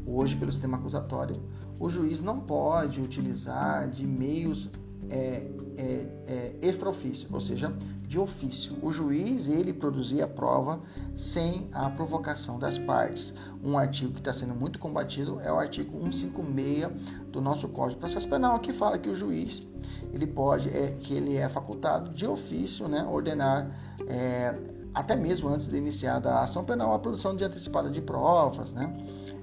hoje, 0.06 0.36
pelo 0.36 0.52
sistema 0.52 0.78
acusatório, 0.78 1.36
o 1.80 1.90
juiz 1.90 2.22
não 2.22 2.40
pode 2.40 3.02
utilizar 3.02 3.90
de 3.90 4.06
meios 4.06 4.70
é, 5.10 5.48
é, 5.78 6.08
é, 6.28 6.56
extraofício, 6.62 7.28
ou 7.32 7.42
seja, 7.42 7.74
de 8.08 8.20
ofício. 8.20 8.72
O 8.82 8.92
juiz 8.92 9.48
ele 9.48 9.74
produzia 9.74 10.26
a 10.26 10.28
prova 10.28 10.80
sem 11.16 11.68
a 11.72 11.90
provocação 11.90 12.60
das 12.60 12.78
partes. 12.78 13.34
Um 13.64 13.78
artigo 13.78 14.14
que 14.14 14.20
está 14.20 14.32
sendo 14.32 14.54
muito 14.54 14.80
combatido 14.80 15.40
é 15.42 15.52
o 15.52 15.58
artigo 15.58 16.00
156 16.00 16.92
do 17.32 17.42
nosso 17.42 17.68
Código 17.68 17.96
de 17.96 18.00
Processo 18.00 18.30
Penal, 18.30 18.60
que 18.60 18.72
fala 18.72 18.98
que 18.98 19.10
o 19.10 19.16
juiz 19.16 19.68
ele 20.14 20.28
pode, 20.28 20.70
é, 20.70 20.96
que 21.00 21.16
ele 21.16 21.36
é 21.36 21.50
facultado 21.50 22.12
de 22.12 22.26
ofício, 22.26 22.88
né, 22.88 23.04
ordenar 23.04 23.68
é, 24.08 24.54
até 24.94 25.16
mesmo 25.16 25.50
antes 25.50 25.68
de 25.68 25.76
iniciar 25.76 26.26
a 26.26 26.44
ação 26.44 26.64
penal 26.64 26.94
a 26.94 27.00
produção 27.00 27.36
de 27.36 27.44
antecipada 27.44 27.90
de 27.90 28.02
provas, 28.02 28.72
né, 28.72 28.96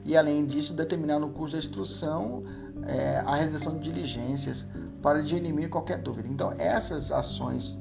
e 0.04 0.16
além 0.16 0.46
disso 0.46 0.72
determinar 0.72 1.18
no 1.18 1.30
curso 1.30 1.54
da 1.54 1.58
instrução 1.58 2.42
é, 2.86 3.18
a 3.18 3.36
realização 3.36 3.76
de 3.76 3.92
diligências 3.92 4.64
para 5.02 5.22
dirimir 5.22 5.68
qualquer 5.68 5.98
dúvida. 5.98 6.28
Então, 6.28 6.52
essas 6.58 7.10
ações 7.12 7.78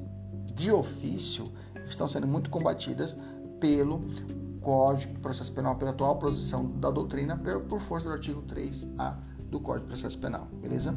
de 0.54 0.72
ofício 0.72 1.44
estão 1.88 2.08
sendo 2.08 2.28
muito 2.28 2.50
combatidas 2.50 3.16
pelo 3.60 4.04
Código 4.62 5.14
de 5.14 5.20
Processo 5.20 5.52
Penal 5.54 5.76
pela 5.76 5.92
atual 5.92 6.18
posição 6.18 6.66
da 6.80 6.90
doutrina 6.90 7.38
por 7.70 7.80
força 7.80 8.08
do 8.08 8.14
artigo 8.14 8.44
3A 8.44 9.16
do 9.50 9.60
Código 9.60 9.88
de 9.88 9.94
Processo 9.94 10.18
Penal, 10.20 10.48
beleza? 10.62 10.94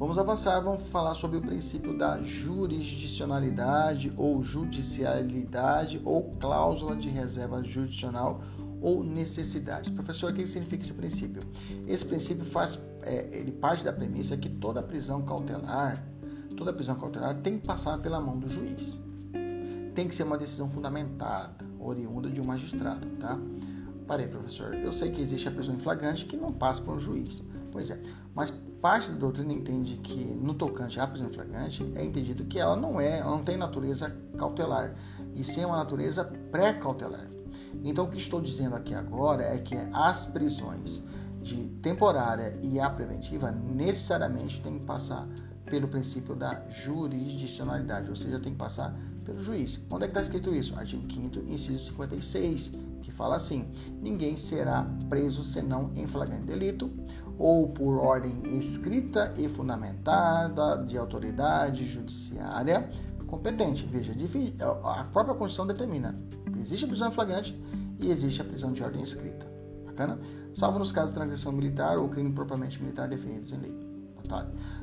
Vamos 0.00 0.16
avançar, 0.16 0.58
vamos 0.60 0.84
falar 0.84 1.14
sobre 1.14 1.36
o 1.36 1.42
princípio 1.42 1.94
da 1.98 2.22
jurisdicionalidade 2.22 4.10
ou 4.16 4.42
judicialidade 4.42 6.00
ou 6.06 6.30
cláusula 6.40 6.96
de 6.96 7.10
reserva 7.10 7.62
jurisdicional 7.62 8.40
ou 8.80 9.04
necessidade. 9.04 9.90
Professor, 9.90 10.32
o 10.32 10.34
que 10.34 10.46
significa 10.46 10.82
esse 10.84 10.94
princípio? 10.94 11.42
Esse 11.86 12.06
princípio 12.06 12.46
faz, 12.46 12.80
é, 13.02 13.28
ele 13.30 13.52
parte 13.52 13.84
da 13.84 13.92
premissa 13.92 14.38
que 14.38 14.48
toda 14.48 14.82
prisão 14.82 15.20
cautelar, 15.20 16.02
toda 16.56 16.72
prisão 16.72 16.94
cautelar 16.94 17.36
tem 17.42 17.58
que 17.58 17.66
passar 17.66 17.98
pela 17.98 18.18
mão 18.18 18.38
do 18.38 18.48
juiz. 18.48 18.98
Tem 19.94 20.08
que 20.08 20.14
ser 20.14 20.22
uma 20.22 20.38
decisão 20.38 20.70
fundamentada, 20.70 21.62
oriunda 21.78 22.30
de 22.30 22.40
um 22.40 22.44
magistrado, 22.46 23.06
tá? 23.20 23.38
Parei, 24.06 24.28
professor. 24.28 24.72
Eu 24.74 24.94
sei 24.94 25.10
que 25.10 25.20
existe 25.20 25.46
a 25.46 25.50
prisão 25.50 25.74
em 25.74 25.78
flagrante 25.78 26.24
que 26.24 26.38
não 26.38 26.54
passa 26.54 26.80
por 26.80 26.94
um 26.94 26.98
juiz. 26.98 27.44
Pois 27.70 27.90
é, 27.90 28.00
mas 28.34 28.50
parte 28.80 29.10
da 29.10 29.16
doutrina 29.16 29.52
entende 29.52 29.96
que 29.98 30.24
no 30.24 30.54
tocante 30.54 30.98
à 30.98 31.06
prisão 31.06 31.30
flagrante 31.30 31.84
é 31.94 32.04
entendido 32.04 32.44
que 32.44 32.58
ela 32.58 32.76
não 32.76 33.00
é, 33.00 33.18
ela 33.18 33.30
não 33.30 33.44
tem 33.44 33.56
natureza 33.56 34.14
cautelar, 34.38 34.94
e 35.34 35.44
sim 35.44 35.64
uma 35.64 35.76
natureza 35.76 36.24
pré-cautelar. 36.50 37.28
Então, 37.84 38.04
o 38.04 38.08
que 38.08 38.18
estou 38.18 38.40
dizendo 38.40 38.74
aqui 38.74 38.94
agora 38.94 39.42
é 39.42 39.58
que 39.58 39.76
as 39.92 40.26
prisões 40.26 41.02
de 41.40 41.68
temporária 41.82 42.58
e 42.62 42.78
a 42.78 42.90
preventiva 42.90 43.50
necessariamente 43.50 44.60
têm 44.60 44.78
que 44.78 44.86
passar 44.86 45.26
pelo 45.64 45.88
princípio 45.88 46.34
da 46.34 46.62
jurisdicionalidade, 46.68 48.10
ou 48.10 48.16
seja, 48.16 48.40
tem 48.40 48.52
que 48.52 48.58
passar 48.58 48.94
pelo 49.24 49.42
juiz. 49.42 49.80
Onde 49.92 50.04
é 50.04 50.08
que 50.08 50.10
está 50.10 50.22
escrito 50.22 50.54
isso? 50.54 50.76
Artigo 50.76 51.10
5 51.10 51.38
inciso 51.48 51.90
56, 51.90 52.72
que 53.02 53.12
fala 53.12 53.36
assim: 53.36 53.66
ninguém 54.02 54.36
será 54.36 54.86
preso 55.08 55.44
senão 55.44 55.92
em 55.94 56.06
flagrante 56.06 56.46
delito 56.46 56.90
ou 57.40 57.68
por 57.68 57.96
ordem 57.96 58.58
escrita 58.58 59.32
e 59.38 59.48
fundamentada 59.48 60.84
de 60.84 60.98
autoridade 60.98 61.86
judiciária 61.88 62.88
competente. 63.26 63.86
Veja, 63.86 64.12
a 64.84 65.04
própria 65.04 65.34
Constituição 65.34 65.66
determina 65.66 66.14
Existe 66.60 66.84
a 66.84 66.88
prisão 66.88 67.10
flagrante 67.10 67.58
e 67.98 68.10
existe 68.10 68.42
a 68.42 68.44
prisão 68.44 68.72
de 68.72 68.82
ordem 68.82 69.02
escrita. 69.02 69.46
Bacana? 69.86 70.18
Salvo 70.52 70.78
nos 70.78 70.92
casos 70.92 71.10
de 71.10 71.14
transgressão 71.14 71.52
militar 71.52 71.98
ou 71.98 72.08
crime 72.10 72.30
propriamente 72.30 72.80
militar 72.80 73.08
definidos 73.08 73.52
em 73.52 73.56
lei. 73.56 73.90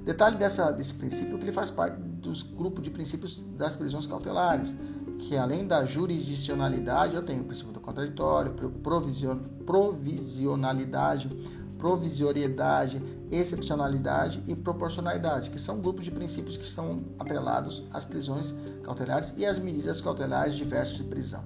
Detalhe, 0.04 0.38
dessa, 0.38 0.72
desse 0.72 0.94
princípio 0.94 1.36
é 1.36 1.38
que 1.38 1.44
ele 1.46 1.54
faz 1.54 1.70
parte 1.70 1.98
dos 2.00 2.42
grupos 2.42 2.84
de 2.84 2.90
princípios 2.90 3.42
das 3.58 3.76
prisões 3.76 4.06
cautelares, 4.06 4.74
que 5.20 5.38
além 5.38 5.66
da 5.66 5.86
jurisdicionalidade, 5.86 7.16
eu 7.16 7.24
tenho 7.24 7.44
o 7.44 7.46
princípio 7.46 7.72
do 7.72 7.80
contraditório, 7.80 8.54
provision, 8.84 9.38
provisionalidade, 9.66 11.30
provisoriedade, 11.78 13.02
excepcionalidade 13.32 14.44
e 14.48 14.56
proporcionalidade, 14.56 15.50
que 15.50 15.60
são 15.60 15.80
grupos 15.80 16.06
de 16.06 16.12
princípios 16.12 16.58
que 16.58 16.66
estão 16.66 17.04
atrelados 17.20 17.84
às 17.94 18.06
prisões 18.06 18.54
cautelares 18.84 19.34
e 19.38 19.46
às 19.46 19.60
medidas 19.60 20.02
cautelares 20.02 20.56
diversas 20.56 20.98
de 20.98 21.04
prisão. 21.04 21.44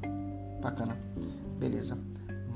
Bacana. 0.61 0.97
Beleza. 1.57 1.97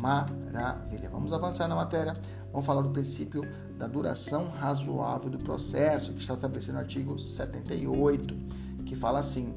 Maravilha. 0.02 1.10
Vamos 1.10 1.34
avançar 1.34 1.68
na 1.68 1.76
matéria. 1.76 2.14
Vamos 2.52 2.66
falar 2.66 2.82
do 2.82 2.90
princípio 2.90 3.42
da 3.78 3.88
duração 3.88 4.50
razoável 4.50 5.30
do 5.30 5.38
processo, 5.38 6.14
que 6.14 6.22
está 6.22 6.36
estabelecido 6.36 6.74
no 6.74 6.80
artigo 6.80 7.20
78, 7.20 8.36
que 8.86 8.96
fala 8.96 9.20
assim: 9.20 9.54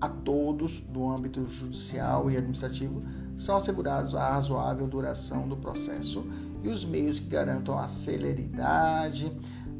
a 0.00 0.08
todos 0.08 0.80
do 0.80 1.08
âmbito 1.08 1.46
judicial 1.48 2.30
e 2.30 2.36
administrativo 2.36 3.02
são 3.36 3.56
assegurados 3.56 4.14
a 4.14 4.30
razoável 4.30 4.86
duração 4.86 5.46
do 5.46 5.56
processo 5.56 6.24
e 6.62 6.68
os 6.68 6.84
meios 6.84 7.18
que 7.18 7.26
garantam 7.26 7.78
a 7.78 7.88
celeridade 7.88 9.30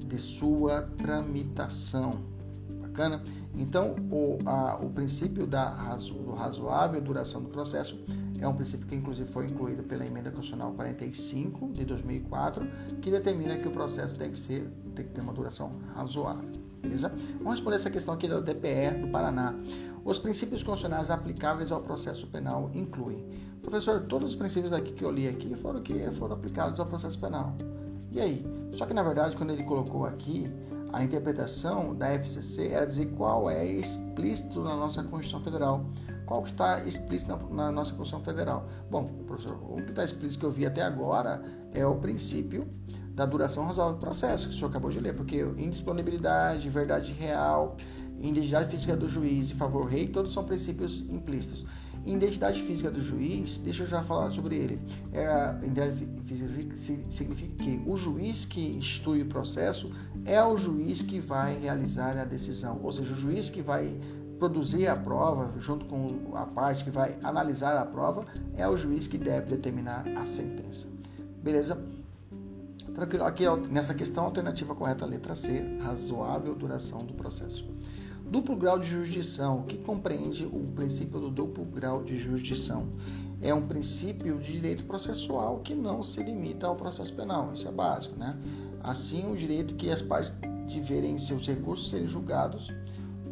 de 0.06 0.18
sua 0.18 0.82
tramitação. 0.96 2.10
Bacana? 2.80 3.22
Então, 3.54 3.96
o, 4.10 4.38
a, 4.46 4.76
o 4.76 4.90
princípio 4.90 5.46
da 5.46 5.68
razo, 5.68 6.14
do 6.14 6.32
razoável 6.32 7.00
duração 7.00 7.42
do 7.42 7.48
processo 7.48 7.98
é 8.40 8.48
um 8.48 8.54
princípio 8.54 8.86
que, 8.86 8.94
inclusive, 8.94 9.30
foi 9.30 9.44
incluído 9.44 9.82
pela 9.82 10.06
Emenda 10.06 10.30
Constitucional 10.30 10.72
45 10.72 11.72
de 11.72 11.84
2004, 11.84 12.66
que 13.02 13.10
determina 13.10 13.58
que 13.58 13.68
o 13.68 13.70
processo 13.70 14.18
deve 14.18 14.38
ser, 14.38 14.66
tem 14.94 15.04
que 15.06 15.12
ter 15.12 15.20
uma 15.20 15.32
duração 15.32 15.72
razoável. 15.94 16.48
Beleza? 16.80 17.12
Vamos 17.38 17.54
responder 17.54 17.76
essa 17.76 17.90
questão 17.90 18.14
aqui 18.14 18.26
da 18.26 18.40
DPE 18.40 19.02
do 19.02 19.08
Paraná. 19.08 19.54
Os 20.04 20.18
princípios 20.18 20.62
constitucionais 20.62 21.10
aplicáveis 21.10 21.70
ao 21.70 21.82
processo 21.82 22.26
penal 22.28 22.70
incluem. 22.72 23.22
Professor, 23.62 24.00
todos 24.02 24.30
os 24.30 24.36
princípios 24.36 24.72
aqui 24.72 24.92
que 24.92 25.04
eu 25.04 25.10
li 25.10 25.28
aqui 25.28 25.54
foram 25.56 25.82
que 25.82 26.10
foram 26.12 26.34
aplicados 26.34 26.80
ao 26.80 26.86
processo 26.86 27.18
penal. 27.18 27.54
E 28.10 28.20
aí? 28.20 28.44
Só 28.76 28.86
que 28.86 28.94
na 28.94 29.02
verdade, 29.02 29.36
quando 29.36 29.50
ele 29.50 29.62
colocou 29.62 30.06
aqui, 30.06 30.50
a 30.92 31.04
interpretação 31.04 31.94
da 31.94 32.08
FCC 32.08 32.68
era 32.68 32.86
dizer 32.86 33.06
qual 33.12 33.48
é 33.48 33.64
explícito 33.64 34.62
na 34.62 34.74
nossa 34.74 35.02
Constituição 35.02 35.40
Federal. 35.42 35.84
Qual 36.26 36.42
que 36.42 36.50
está 36.50 36.80
explícito 36.84 37.30
na, 37.30 37.36
na 37.36 37.72
nossa 37.72 37.92
Constituição 37.92 38.24
Federal? 38.24 38.68
Bom, 38.90 39.06
professor, 39.26 39.56
o 39.68 39.76
que 39.76 39.90
está 39.90 40.04
explícito 40.04 40.40
que 40.40 40.46
eu 40.46 40.50
vi 40.50 40.66
até 40.66 40.82
agora 40.82 41.42
é 41.72 41.84
o 41.86 41.96
princípio 41.96 42.66
da 43.14 43.26
duração 43.26 43.66
razoável 43.66 43.94
do 43.94 44.00
processo, 44.00 44.48
que 44.48 44.54
o 44.54 44.56
senhor 44.56 44.70
acabou 44.70 44.90
de 44.90 44.98
ler, 44.98 45.14
porque 45.14 45.40
indisponibilidade, 45.58 46.68
verdade 46.68 47.12
real, 47.12 47.76
identidade 48.18 48.70
física 48.70 48.96
do 48.96 49.08
juiz 49.08 49.50
e 49.50 49.54
favor 49.54 49.86
rei, 49.86 50.08
todos 50.08 50.32
são 50.32 50.44
princípios 50.44 51.00
implícitos. 51.08 51.64
Identidade 52.04 52.62
física 52.62 52.90
do 52.90 53.00
juiz, 53.00 53.58
deixa 53.58 53.82
eu 53.82 53.86
já 53.86 54.02
falar 54.02 54.30
sobre 54.30 54.56
ele. 54.56 54.80
É, 55.12 55.54
identidade 55.64 56.08
física 56.24 56.76
significa 57.10 57.64
que 57.64 57.82
o 57.86 57.96
juiz 57.96 58.44
que 58.44 58.76
institui 58.76 59.22
o 59.22 59.26
processo 59.26 59.92
é 60.24 60.42
o 60.42 60.56
juiz 60.56 61.02
que 61.02 61.20
vai 61.20 61.58
realizar 61.58 62.16
a 62.16 62.24
decisão, 62.24 62.80
ou 62.82 62.90
seja, 62.90 63.12
o 63.12 63.16
juiz 63.16 63.50
que 63.50 63.60
vai 63.60 63.94
produzir 64.38 64.86
a 64.86 64.96
prova, 64.96 65.52
junto 65.60 65.84
com 65.84 66.34
a 66.34 66.46
parte 66.46 66.84
que 66.84 66.90
vai 66.90 67.16
analisar 67.22 67.76
a 67.76 67.84
prova, 67.84 68.24
é 68.56 68.66
o 68.66 68.76
juiz 68.76 69.06
que 69.06 69.18
deve 69.18 69.48
determinar 69.54 70.04
a 70.16 70.24
sentença. 70.24 70.88
Beleza? 71.42 71.78
Tranquilo. 72.94 73.24
Aqui 73.24 73.44
nessa 73.70 73.94
questão, 73.94 74.24
a 74.24 74.26
alternativa 74.26 74.74
correta, 74.74 75.04
letra 75.04 75.34
C, 75.34 75.78
razoável 75.82 76.54
duração 76.54 76.98
do 76.98 77.12
processo. 77.12 77.68
Duplo 78.30 78.54
grau 78.54 78.78
de 78.78 78.86
jurisdição, 78.86 79.62
que 79.62 79.76
compreende 79.78 80.46
o 80.46 80.64
princípio 80.76 81.18
do 81.18 81.30
duplo 81.30 81.64
grau 81.64 82.04
de 82.04 82.16
jurisdição. 82.16 82.86
É 83.42 83.52
um 83.52 83.66
princípio 83.66 84.38
de 84.38 84.52
direito 84.52 84.84
processual 84.84 85.58
que 85.64 85.74
não 85.74 86.04
se 86.04 86.22
limita 86.22 86.68
ao 86.68 86.76
processo 86.76 87.12
penal, 87.12 87.52
isso 87.52 87.66
é 87.66 87.72
básico, 87.72 88.16
né? 88.16 88.38
Assim, 88.84 89.26
o 89.28 89.36
direito 89.36 89.74
que 89.74 89.90
as 89.90 90.00
partes 90.00 90.32
de 90.68 90.80
verem 90.80 91.18
seus 91.18 91.44
recursos 91.44 91.90
serem 91.90 92.06
julgados 92.06 92.72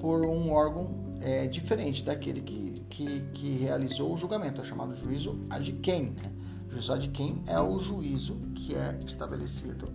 por 0.01 0.25
um 0.25 0.51
órgão 0.51 0.91
é, 1.21 1.47
diferente 1.47 2.03
daquele 2.03 2.41
que, 2.41 2.73
que, 2.91 3.21
que, 3.35 3.57
realizou 3.57 4.13
o 4.13 4.19
julgamento, 4.19 4.61
é 4.61 4.65
chamado 4.65 4.97
juízo 4.97 5.39
ad 5.49 5.73
quem. 5.75 6.07
Né? 6.07 6.33
Juízo 6.71 6.93
ad 6.93 7.09
quem 7.11 7.41
é 7.47 7.61
o 7.61 7.79
juízo 7.79 8.35
que 8.57 8.75
é 8.75 8.99
estabelecido, 9.07 9.93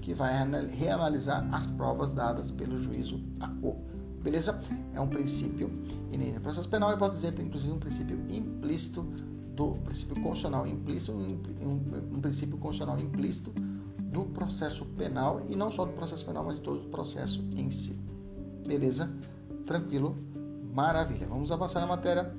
que 0.00 0.12
vai 0.12 0.32
reanalisar 0.70 1.48
as 1.54 1.70
provas 1.70 2.10
dadas 2.10 2.50
pelo 2.50 2.82
juízo 2.82 3.20
a 3.38 3.46
quo. 3.60 3.94
Beleza? 4.26 4.60
É 4.92 5.00
um 5.00 5.06
princípio 5.06 5.70
inerente 6.10 6.38
ao 6.38 6.42
processo 6.42 6.68
penal 6.68 6.92
e 6.92 6.96
posso 6.98 7.14
dizer 7.14 7.32
que 7.32 7.42
inclusive 7.42 7.72
um 7.72 7.78
princípio 7.78 8.18
implícito 8.28 9.02
do 9.54 9.76
princípio 9.84 10.20
constitucional 10.20 10.66
implícito, 10.66 11.12
um, 11.12 12.16
um 12.16 12.20
princípio 12.20 12.58
constitucional 12.58 12.98
implícito 12.98 13.52
do 14.00 14.24
processo 14.24 14.84
penal 14.84 15.42
e 15.48 15.54
não 15.54 15.70
só 15.70 15.84
do 15.84 15.92
processo 15.92 16.26
penal, 16.26 16.42
mas 16.44 16.56
de 16.56 16.62
todo 16.62 16.86
o 16.86 16.88
processo 16.88 17.40
em 17.54 17.70
si. 17.70 17.96
Beleza? 18.66 19.08
Tranquilo? 19.64 20.16
Maravilha. 20.74 21.28
Vamos 21.28 21.52
avançar 21.52 21.78
na 21.78 21.86
matéria. 21.86 22.34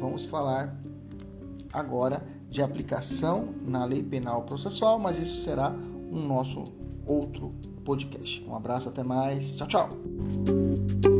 Vamos 0.00 0.24
falar 0.24 0.74
agora 1.70 2.26
de 2.48 2.62
aplicação 2.62 3.50
na 3.60 3.84
lei 3.84 4.02
penal 4.02 4.44
processual, 4.44 4.98
mas 4.98 5.18
isso 5.18 5.42
será 5.42 5.70
um 5.70 6.26
nosso 6.26 6.64
outro 7.06 7.52
podcast. 7.84 8.42
Um 8.48 8.56
abraço, 8.56 8.88
até 8.88 9.02
mais. 9.02 9.54
Tchau, 9.54 9.68
tchau. 9.68 11.15